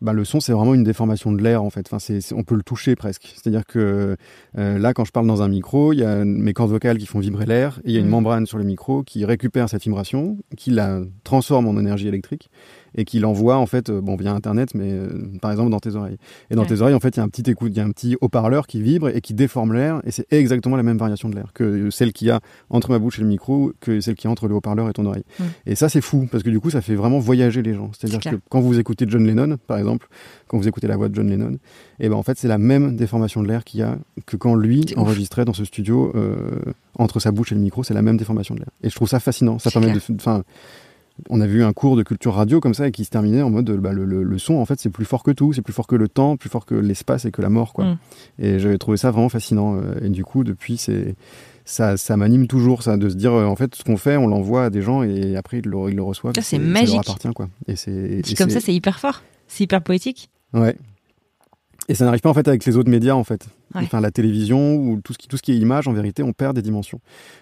bah, 0.00 0.12
le 0.12 0.24
son, 0.24 0.40
c'est 0.40 0.52
vraiment 0.52 0.74
une 0.74 0.84
déformation 0.84 1.32
de 1.32 1.42
l'air, 1.42 1.62
en 1.62 1.70
fait. 1.70 1.86
Enfin, 1.86 1.98
c'est, 1.98 2.32
on 2.32 2.44
peut 2.44 2.54
le 2.54 2.62
toucher 2.62 2.96
presque. 2.96 3.32
C'est-à-dire 3.34 3.66
que 3.66 4.16
euh, 4.56 4.78
là, 4.78 4.94
quand 4.94 5.04
je 5.04 5.12
parle 5.12 5.26
dans 5.26 5.42
un 5.42 5.48
micro, 5.48 5.92
il 5.92 6.00
y 6.00 6.04
a 6.04 6.24
mes 6.24 6.52
cordes 6.52 6.70
vocales 6.70 6.98
qui 6.98 7.06
font 7.06 7.18
vibrer 7.18 7.46
l'air, 7.46 7.80
et 7.84 7.88
il 7.90 7.92
y 7.94 7.96
a 7.96 8.00
une 8.00 8.06
mmh. 8.06 8.10
membrane 8.10 8.46
sur 8.46 8.58
le 8.58 8.64
micro 8.64 9.02
qui 9.02 9.24
récupère 9.24 9.68
cette 9.68 9.82
vibration, 9.82 10.38
qui 10.56 10.70
la 10.70 11.00
transforme 11.24 11.66
en 11.66 11.78
énergie 11.78 12.08
électrique, 12.08 12.50
et 12.94 13.04
qui 13.04 13.18
l'envoie 13.18 13.56
en 13.56 13.66
fait 13.66 13.90
bon 13.90 14.16
via 14.16 14.32
internet 14.32 14.74
mais 14.74 14.92
euh, 14.92 15.08
par 15.40 15.50
exemple 15.50 15.70
dans 15.70 15.80
tes 15.80 15.94
oreilles. 15.94 16.18
Et 16.50 16.54
dans 16.54 16.62
ouais. 16.62 16.68
tes 16.68 16.80
oreilles 16.80 16.94
en 16.94 17.00
fait 17.00 17.16
il 17.16 17.18
y 17.18 17.20
a 17.20 17.24
un 17.24 17.28
petit 17.28 17.48
écoute 17.50 17.72
il 17.74 17.78
y 17.78 17.80
a 17.80 17.84
un 17.84 17.90
petit 17.90 18.16
haut-parleur 18.20 18.66
qui 18.66 18.82
vibre 18.82 19.08
et 19.08 19.20
qui 19.20 19.34
déforme 19.34 19.72
l'air 19.72 20.00
et 20.04 20.10
c'est 20.10 20.26
exactement 20.30 20.76
la 20.76 20.82
même 20.82 20.98
variation 20.98 21.28
de 21.28 21.34
l'air 21.34 21.52
que 21.54 21.90
celle 21.90 22.12
qu'il 22.12 22.28
y 22.28 22.30
a 22.30 22.40
entre 22.70 22.90
ma 22.90 22.98
bouche 22.98 23.18
et 23.18 23.22
le 23.22 23.28
micro 23.28 23.72
que 23.80 24.00
celle 24.00 24.14
qui 24.14 24.26
y 24.26 24.28
a 24.28 24.30
entre 24.30 24.48
le 24.48 24.54
haut-parleur 24.54 24.88
et 24.88 24.92
ton 24.92 25.06
oreille. 25.06 25.24
Mmh. 25.38 25.44
et 25.66 25.74
ça 25.74 25.88
c'est 25.88 26.00
fou 26.00 26.28
parce 26.30 26.42
que 26.42 26.50
du 26.50 26.60
coup 26.60 26.70
ça 26.70 26.80
fait 26.80 26.94
vraiment 26.94 27.18
voyager 27.18 27.62
les 27.62 27.74
gens. 27.74 27.90
C'est 27.98 28.06
à 28.06 28.10
dire 28.10 28.20
que 28.20 28.40
quand 28.48 28.60
vous 28.60 28.78
écoutez 28.78 29.04
John 29.08 29.26
Lennon 29.26 29.56
par 29.66 29.78
exemple 29.78 30.08
quand 30.46 30.58
vous 30.58 30.68
écoutez 30.68 30.86
la 30.86 30.96
voix 30.96 31.08
de 31.08 31.14
John 31.14 31.28
Lennon 31.28 31.58
et 32.00 32.08
ben 32.08 32.16
en 32.16 32.22
fait 32.22 32.38
c'est 32.38 32.48
la 32.48 32.58
même 32.58 32.96
déformation 32.96 33.42
de 33.42 33.48
l'air 33.48 33.64
qu'il 33.64 33.80
y 33.80 33.82
a 33.82 33.98
que 34.26 34.36
quand 34.36 34.54
lui 34.54 34.84
enregistrait 34.96 35.44
dans 35.44 35.52
ce 35.52 35.64
studio 35.64 36.12
euh, 36.14 36.38
entre 36.94 37.20
sa 37.20 37.32
bouche 37.32 37.52
et 37.52 37.54
le 37.54 37.60
micro 37.60 37.82
c'est 37.82 37.94
la 37.94 38.02
même 38.02 38.16
déformation 38.16 38.54
de 38.54 38.60
l'air. 38.60 38.70
Et 38.82 38.90
je 38.90 38.94
trouve 38.94 39.08
ça 39.08 39.20
fascinant. 39.20 39.58
Ça 39.58 39.70
permet 39.70 39.92
clair. 39.92 40.02
de 40.08 40.14
enfin 40.14 40.44
on 41.28 41.40
a 41.40 41.46
vu 41.46 41.62
un 41.64 41.72
cours 41.72 41.96
de 41.96 42.02
culture 42.02 42.34
radio 42.34 42.60
comme 42.60 42.74
ça 42.74 42.88
et 42.88 42.92
qui 42.92 43.04
se 43.04 43.10
terminait 43.10 43.42
en 43.42 43.50
mode 43.50 43.70
bah, 43.70 43.92
le, 43.92 44.04
le, 44.04 44.22
le, 44.22 44.38
son 44.38 44.54
en 44.54 44.64
fait 44.64 44.78
c'est 44.78 44.90
plus 44.90 45.04
fort 45.04 45.22
que 45.22 45.30
tout, 45.30 45.52
c'est 45.52 45.62
plus 45.62 45.72
fort 45.72 45.86
que 45.86 45.96
le 45.96 46.08
temps, 46.08 46.36
plus 46.36 46.48
fort 46.48 46.66
que 46.66 46.74
l'espace 46.74 47.24
et 47.24 47.30
que 47.30 47.42
la 47.42 47.48
mort 47.48 47.72
quoi. 47.72 47.84
Mm. 47.84 47.98
Et 48.38 48.58
j'avais 48.58 48.78
trouvé 48.78 48.96
ça 48.96 49.10
vraiment 49.10 49.28
fascinant 49.28 49.76
euh, 49.76 49.94
et 50.02 50.08
du 50.08 50.24
coup 50.24 50.44
depuis 50.44 50.76
c'est 50.76 51.16
ça, 51.64 51.96
ça 51.96 52.16
m'anime 52.16 52.46
toujours 52.46 52.82
ça 52.82 52.96
de 52.96 53.08
se 53.08 53.14
dire 53.14 53.32
en 53.32 53.56
fait 53.56 53.74
ce 53.74 53.84
qu'on 53.84 53.96
fait 53.96 54.16
on 54.16 54.26
l'envoie 54.26 54.64
à 54.66 54.70
des 54.70 54.82
gens 54.82 55.02
et 55.02 55.36
après 55.36 55.58
ils 55.58 55.66
le, 55.66 55.90
ils 55.90 55.96
le 55.96 56.02
reçoivent. 56.02 56.34
C'est 56.40 56.58
magique. 56.58 56.88
Ça 56.88 56.94
leur 56.94 57.00
appartient 57.00 57.34
quoi. 57.34 57.48
Et 57.66 57.76
c'est 57.76 58.22
comme 58.36 58.50
ça 58.50 58.60
c'est 58.60 58.74
hyper 58.74 58.98
fort, 58.98 59.22
c'est 59.46 59.64
hyper 59.64 59.82
poétique. 59.82 60.30
Ouais. 60.54 60.76
Et 61.90 61.94
ça 61.94 62.04
n'arrive 62.04 62.20
pas 62.20 62.28
en 62.28 62.34
fait 62.34 62.46
avec 62.46 62.64
les 62.66 62.76
autres 62.76 62.90
médias 62.90 63.14
en 63.14 63.24
fait. 63.24 63.46
Ouais. 63.74 63.82
Enfin 63.82 64.00
la 64.00 64.10
télévision 64.10 64.76
ou 64.76 65.00
tout 65.00 65.14
ce 65.14 65.18
qui 65.18 65.26
tout 65.26 65.36
ce 65.36 65.42
qui 65.42 65.52
est 65.52 65.56
image 65.56 65.88
en 65.88 65.92
vérité 65.92 66.22
on 66.22 66.32
perd 66.32 66.54
des 66.54 66.62
dimensions. 66.62 67.00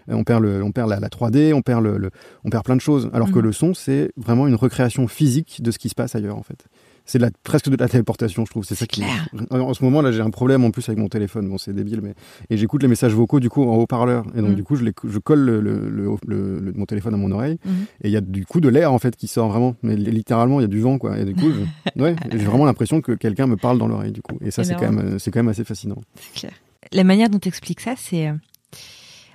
On 0.08 0.24
perd 0.24 0.42
le 0.42 0.62
on 0.62 0.72
perd 0.72 0.88
la, 0.88 1.00
la 1.00 1.08
3D, 1.08 1.52
on 1.52 1.62
perd 1.62 1.82
le, 1.82 1.98
le, 1.98 2.10
on 2.44 2.50
perd 2.50 2.64
plein 2.64 2.76
de 2.76 2.80
choses 2.80 3.10
alors 3.12 3.28
mmh. 3.28 3.32
que 3.32 3.38
le 3.40 3.52
son 3.52 3.74
c'est 3.74 4.12
vraiment 4.16 4.46
une 4.46 4.54
recréation 4.54 5.08
physique 5.08 5.62
de 5.62 5.70
ce 5.70 5.78
qui 5.78 5.88
se 5.88 5.94
passe 5.94 6.14
ailleurs 6.14 6.36
en 6.36 6.42
fait 6.42 6.66
c'est 7.06 7.20
presque 7.44 7.68
de 7.68 7.76
la 7.76 7.88
téléportation, 7.88 8.44
je 8.44 8.50
trouve. 8.50 8.64
C'est 8.64 8.74
ça 8.74 8.86
qui. 8.86 9.00
Clair. 9.00 9.28
En 9.50 9.72
ce 9.74 9.84
moment, 9.84 10.02
là, 10.02 10.10
j'ai 10.10 10.20
un 10.20 10.30
problème 10.30 10.64
en 10.64 10.72
plus 10.72 10.88
avec 10.88 10.98
mon 10.98 11.08
téléphone. 11.08 11.48
Bon, 11.48 11.56
c'est 11.56 11.72
débile, 11.72 12.00
mais 12.02 12.14
et 12.50 12.56
j'écoute 12.56 12.82
les 12.82 12.88
messages 12.88 13.14
vocaux 13.14 13.38
du 13.38 13.48
coup 13.48 13.62
en 13.62 13.76
haut-parleur. 13.76 14.24
Et 14.34 14.40
donc, 14.40 14.50
mm. 14.50 14.54
du 14.54 14.64
coup, 14.64 14.74
je, 14.74 14.84
les, 14.84 14.92
je 15.04 15.18
colle 15.18 15.38
le, 15.38 15.60
le, 15.60 15.88
le, 16.26 16.72
mon 16.74 16.84
téléphone 16.84 17.14
à 17.14 17.16
mon 17.16 17.30
oreille. 17.30 17.58
Mm. 17.64 17.70
Et 18.02 18.08
il 18.08 18.10
y 18.10 18.16
a 18.16 18.20
du 18.20 18.44
coup 18.44 18.60
de 18.60 18.68
l'air 18.68 18.92
en 18.92 18.98
fait 18.98 19.14
qui 19.16 19.28
sort 19.28 19.48
vraiment. 19.48 19.76
Mais 19.82 19.94
littéralement, 19.94 20.58
il 20.58 20.62
y 20.62 20.66
a 20.66 20.68
du 20.68 20.80
vent, 20.80 20.98
quoi. 20.98 21.16
Et 21.16 21.24
du 21.24 21.34
coup, 21.34 21.52
ouais, 21.96 22.16
j'ai 22.30 22.38
vraiment 22.38 22.66
l'impression 22.66 23.00
que 23.00 23.12
quelqu'un 23.12 23.46
me 23.46 23.56
parle 23.56 23.78
dans 23.78 23.86
l'oreille, 23.86 24.12
du 24.12 24.22
coup. 24.22 24.38
Et 24.40 24.50
ça, 24.50 24.64
c'est 24.64 24.74
quand 24.74 24.90
même, 24.92 25.18
c'est 25.18 25.30
quand 25.30 25.40
même 25.40 25.48
assez 25.48 25.64
fascinant. 25.64 25.98
C'est 26.16 26.40
clair. 26.40 26.52
La 26.92 27.04
manière 27.04 27.30
dont 27.30 27.38
tu 27.38 27.48
expliques 27.48 27.80
ça, 27.80 27.94
c'est 27.96 28.32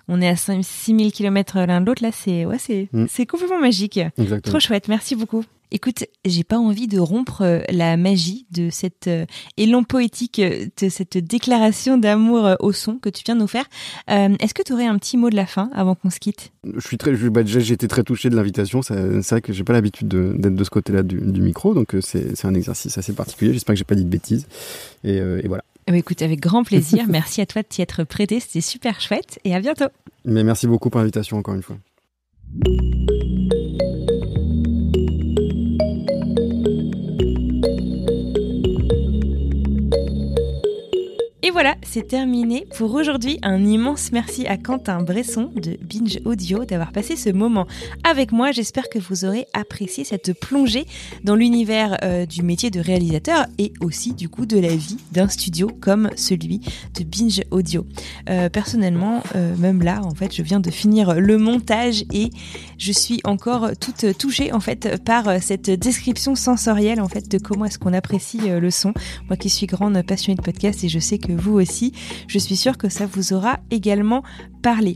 on 0.07 0.21
est 0.21 0.27
à 0.27 0.35
6000 0.35 1.13
km 1.13 1.59
l'un 1.59 1.79
de 1.79 1.85
l'autre 1.85 2.03
là 2.03 2.11
c'est 2.11 2.45
ouais 2.45 2.57
c'est 2.57 2.89
mm. 2.91 3.05
c'est 3.07 3.25
complètement 3.25 3.59
magique 3.59 3.99
Exactement. 4.17 4.51
trop 4.51 4.59
chouette 4.59 4.87
merci 4.89 5.15
beaucoup 5.15 5.45
Écoute, 5.73 6.03
j'ai 6.25 6.43
pas 6.43 6.57
envie 6.57 6.87
de 6.87 6.99
rompre 6.99 7.43
euh, 7.43 7.61
la 7.69 7.95
magie 7.95 8.45
de 8.51 8.69
cet 8.69 9.07
euh, 9.07 9.25
élan 9.55 9.83
poétique, 9.83 10.39
euh, 10.39 10.65
de 10.81 10.89
cette 10.89 11.17
déclaration 11.17 11.97
d'amour 11.97 12.57
au 12.59 12.73
son 12.73 12.97
que 12.97 13.07
tu 13.07 13.23
viens 13.25 13.35
de 13.35 13.39
nous 13.39 13.47
faire. 13.47 13.63
Euh, 14.09 14.35
Est-ce 14.41 14.53
que 14.53 14.63
tu 14.63 14.73
aurais 14.73 14.85
un 14.85 14.97
petit 14.97 15.15
mot 15.15 15.29
de 15.29 15.35
la 15.35 15.45
fin 15.45 15.69
avant 15.73 15.95
qu'on 15.95 16.09
se 16.09 16.19
quitte? 16.19 16.51
Je 16.75 16.85
suis 16.85 16.97
très, 16.97 17.13
bah, 17.13 17.41
j'ai 17.45 17.73
été 17.73 17.87
très 17.87 18.03
touché 18.03 18.29
de 18.29 18.35
l'invitation. 18.35 18.81
C'est 18.81 18.93
vrai 19.29 19.41
que 19.41 19.53
j'ai 19.53 19.63
pas 19.63 19.71
l'habitude 19.71 20.09
d'être 20.09 20.55
de, 20.55 20.63
ce 20.63 20.69
côté-là 20.69 21.03
du, 21.03 21.19
du, 21.21 21.41
micro, 21.41 21.73
donc 21.73 21.95
c'est 22.01 22.45
un 22.45 22.53
exercice 22.53 22.97
assez 22.97 23.13
particulier. 23.13 23.53
J'espère 23.53 23.73
que 23.73 23.77
j'ai 23.77 23.85
pas 23.85 23.95
dit 23.95 24.03
de 24.03 24.09
bêtises. 24.09 24.47
Et, 25.05 25.15
et 25.15 25.47
voilà. 25.47 25.63
Eh 25.87 25.91
ben, 25.91 25.97
écoute, 25.97 26.21
avec 26.21 26.41
grand 26.41 26.63
plaisir. 26.63 27.05
merci 27.09 27.39
à 27.39 27.45
toi 27.45 27.61
de 27.61 27.67
t'y 27.67 27.81
être 27.81 28.03
prêté. 28.03 28.41
C'était 28.41 28.61
super 28.61 28.99
chouette 28.99 29.39
et 29.45 29.55
à 29.55 29.61
bientôt. 29.61 29.87
Mais 30.25 30.43
merci 30.43 30.67
beaucoup 30.67 30.89
pour 30.89 30.99
l'invitation 30.99 31.37
encore 31.37 31.55
une 31.55 31.63
fois. 31.63 31.77
Et 41.51 41.53
voilà, 41.53 41.75
c'est 41.83 42.07
terminé 42.07 42.65
pour 42.77 42.93
aujourd'hui. 42.93 43.37
Un 43.43 43.65
immense 43.65 44.13
merci 44.13 44.47
à 44.47 44.55
Quentin 44.55 45.03
Bresson 45.03 45.51
de 45.53 45.77
Binge 45.81 46.21
Audio 46.23 46.63
d'avoir 46.63 46.93
passé 46.93 47.17
ce 47.17 47.29
moment 47.29 47.67
avec 48.05 48.31
moi. 48.31 48.53
J'espère 48.53 48.87
que 48.87 48.99
vous 48.99 49.25
aurez 49.25 49.47
apprécié 49.51 50.05
cette 50.05 50.31
plongée 50.39 50.85
dans 51.25 51.35
l'univers 51.35 51.97
euh, 52.03 52.25
du 52.25 52.41
métier 52.41 52.69
de 52.69 52.79
réalisateur 52.79 53.47
et 53.57 53.73
aussi 53.81 54.13
du 54.13 54.29
coup 54.29 54.45
de 54.45 54.57
la 54.57 54.73
vie 54.73 54.95
d'un 55.11 55.27
studio 55.27 55.69
comme 55.81 56.09
celui 56.15 56.61
de 56.97 57.03
Binge 57.03 57.41
Audio. 57.51 57.85
Euh, 58.29 58.47
personnellement, 58.47 59.21
euh, 59.35 59.53
même 59.57 59.83
là, 59.83 59.99
en 60.05 60.15
fait, 60.15 60.33
je 60.33 60.43
viens 60.43 60.61
de 60.61 60.71
finir 60.71 61.15
le 61.15 61.37
montage 61.37 62.05
et 62.13 62.29
je 62.77 62.93
suis 62.93 63.19
encore 63.25 63.71
toute 63.77 64.17
touchée 64.17 64.53
en 64.53 64.61
fait 64.61 65.03
par 65.03 65.43
cette 65.43 65.69
description 65.69 66.33
sensorielle 66.35 67.01
en 67.01 67.09
fait 67.09 67.29
de 67.29 67.37
comment 67.39 67.65
est-ce 67.65 67.77
qu'on 67.77 67.91
apprécie 67.91 68.39
le 68.39 68.71
son. 68.71 68.93
Moi 69.27 69.35
qui 69.35 69.49
suis 69.49 69.67
grande 69.67 70.01
passionnée 70.03 70.37
de 70.37 70.41
podcast 70.41 70.85
et 70.85 70.87
je 70.87 70.99
sais 70.99 71.17
que 71.17 71.40
vous 71.41 71.53
aussi. 71.59 71.93
Je 72.27 72.39
suis 72.39 72.55
sûre 72.55 72.77
que 72.77 72.89
ça 72.89 73.05
vous 73.05 73.33
aura 73.33 73.59
également 73.71 74.23
parlé. 74.61 74.93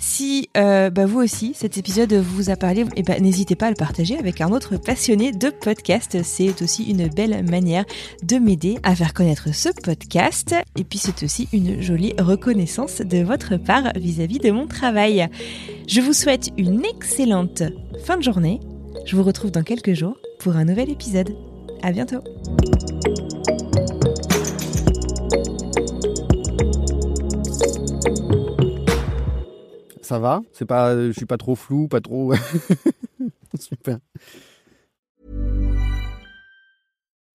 Si 0.00 0.48
euh, 0.56 0.90
bah 0.90 1.06
vous 1.06 1.20
aussi, 1.20 1.52
cet 1.54 1.76
épisode 1.76 2.12
vous 2.14 2.50
a 2.50 2.56
parlé, 2.56 2.84
eh 2.94 3.02
ben, 3.02 3.20
n'hésitez 3.20 3.56
pas 3.56 3.66
à 3.66 3.70
le 3.70 3.74
partager 3.74 4.16
avec 4.16 4.40
un 4.40 4.52
autre 4.52 4.76
passionné 4.76 5.32
de 5.32 5.50
podcast. 5.50 6.18
C'est 6.22 6.62
aussi 6.62 6.84
une 6.84 7.08
belle 7.08 7.44
manière 7.44 7.84
de 8.22 8.36
m'aider 8.36 8.78
à 8.84 8.94
faire 8.94 9.12
connaître 9.12 9.52
ce 9.52 9.70
podcast. 9.82 10.54
Et 10.76 10.84
puis 10.84 11.00
c'est 11.00 11.24
aussi 11.24 11.48
une 11.52 11.82
jolie 11.82 12.14
reconnaissance 12.18 13.00
de 13.00 13.18
votre 13.18 13.56
part 13.56 13.92
vis-à-vis 13.96 14.38
-vis 14.38 14.44
de 14.44 14.50
mon 14.52 14.68
travail. 14.68 15.28
Je 15.88 16.00
vous 16.00 16.12
souhaite 16.12 16.50
une 16.56 16.84
excellente 16.84 17.64
fin 18.04 18.16
de 18.16 18.22
journée. 18.22 18.60
Je 19.04 19.16
vous 19.16 19.24
retrouve 19.24 19.50
dans 19.50 19.64
quelques 19.64 19.94
jours 19.94 20.16
pour 20.38 20.54
un 20.56 20.64
nouvel 20.64 20.90
épisode. 20.90 21.34
À 21.82 21.90
bientôt. 21.90 22.22
Ça 30.08 30.18
va 30.18 30.40
C'est 30.54 30.64
pas, 30.64 30.96
je 30.96 31.12
suis 31.12 31.26
pas 31.26 31.36
trop 31.36 31.54
flou, 31.54 31.86
pas 31.86 32.00
trop. 32.00 32.32
Super. 33.60 33.98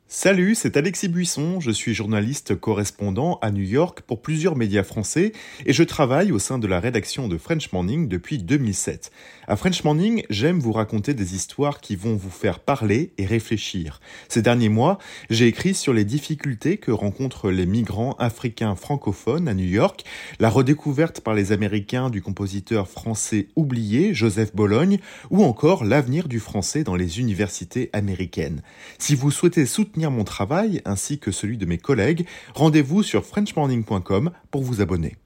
Salut, 0.08 0.56
c'est 0.56 0.76
Alexis 0.76 1.08
Buisson, 1.08 1.60
je 1.60 1.70
suis 1.70 1.94
journaliste 1.94 2.56
correspondant 2.56 3.40
à 3.44 3.52
New 3.52 3.64
York 3.64 4.02
pour 4.02 4.24
plusieurs 4.24 4.56
médias 4.56 4.84
français 4.84 5.34
et 5.68 5.74
je 5.74 5.84
travaille 5.84 6.32
au 6.32 6.38
sein 6.38 6.58
de 6.58 6.66
la 6.66 6.80
rédaction 6.80 7.28
de 7.28 7.38
French 7.38 7.72
Morning 7.74 8.08
depuis 8.08 8.38
2007. 8.38 9.12
À 9.46 9.58
French 9.58 9.84
Morning, 9.84 10.24
j'aime 10.30 10.60
vous 10.60 10.72
raconter 10.72 11.14
des 11.14 11.36
histoires 11.36 11.82
qui 11.82 11.98
vont 11.98 12.16
vous 12.16 12.30
faire 12.30 12.60
parler 12.60 13.12
et 13.18 13.26
réfléchir. 13.26 14.00
Ces 14.30 14.42
derniers 14.42 14.70
mois, 14.70 15.00
j'ai 15.30 15.48
écrit 15.48 15.74
sur 15.74 15.92
les 15.92 16.06
difficultés 16.06 16.78
que 16.78 16.92
rencontrent 16.92 17.52
les 17.52 17.66
migrants 17.66 18.14
africains 18.20 18.76
francophones 18.76 19.50
à 19.50 19.54
New 19.54 19.66
York, 19.66 20.06
la 20.40 20.50
redécouverte 20.50 21.20
par 21.20 21.34
les 21.34 21.52
Américains 21.52 22.10
du 22.10 22.22
compositeur 22.22 22.88
français 22.88 23.50
oublié 23.58 24.14
Joseph 24.14 24.56
Bologne 24.56 25.00
ou 25.30 25.44
encore 25.44 25.84
l'avenir 25.84 26.30
du 26.30 26.40
français 26.40 26.86
dans 26.86 26.96
les 26.96 27.20
universités 27.20 27.90
américaines. 27.92 28.62
Si 28.98 29.14
vous 29.14 29.30
souhaitez 29.30 29.66
soutenir 29.66 30.10
mon 30.10 30.24
travail 30.24 30.82
ainsi 30.86 31.20
que 31.20 31.32
celui 31.32 31.58
de 31.58 31.66
mes 31.66 31.78
collègues, 31.78 32.26
rendez-vous 32.56 33.04
sur 33.04 33.26
frenchmorning.com 33.26 34.32
pour 34.52 34.64
vous 34.64 34.80
abonner. 34.80 35.18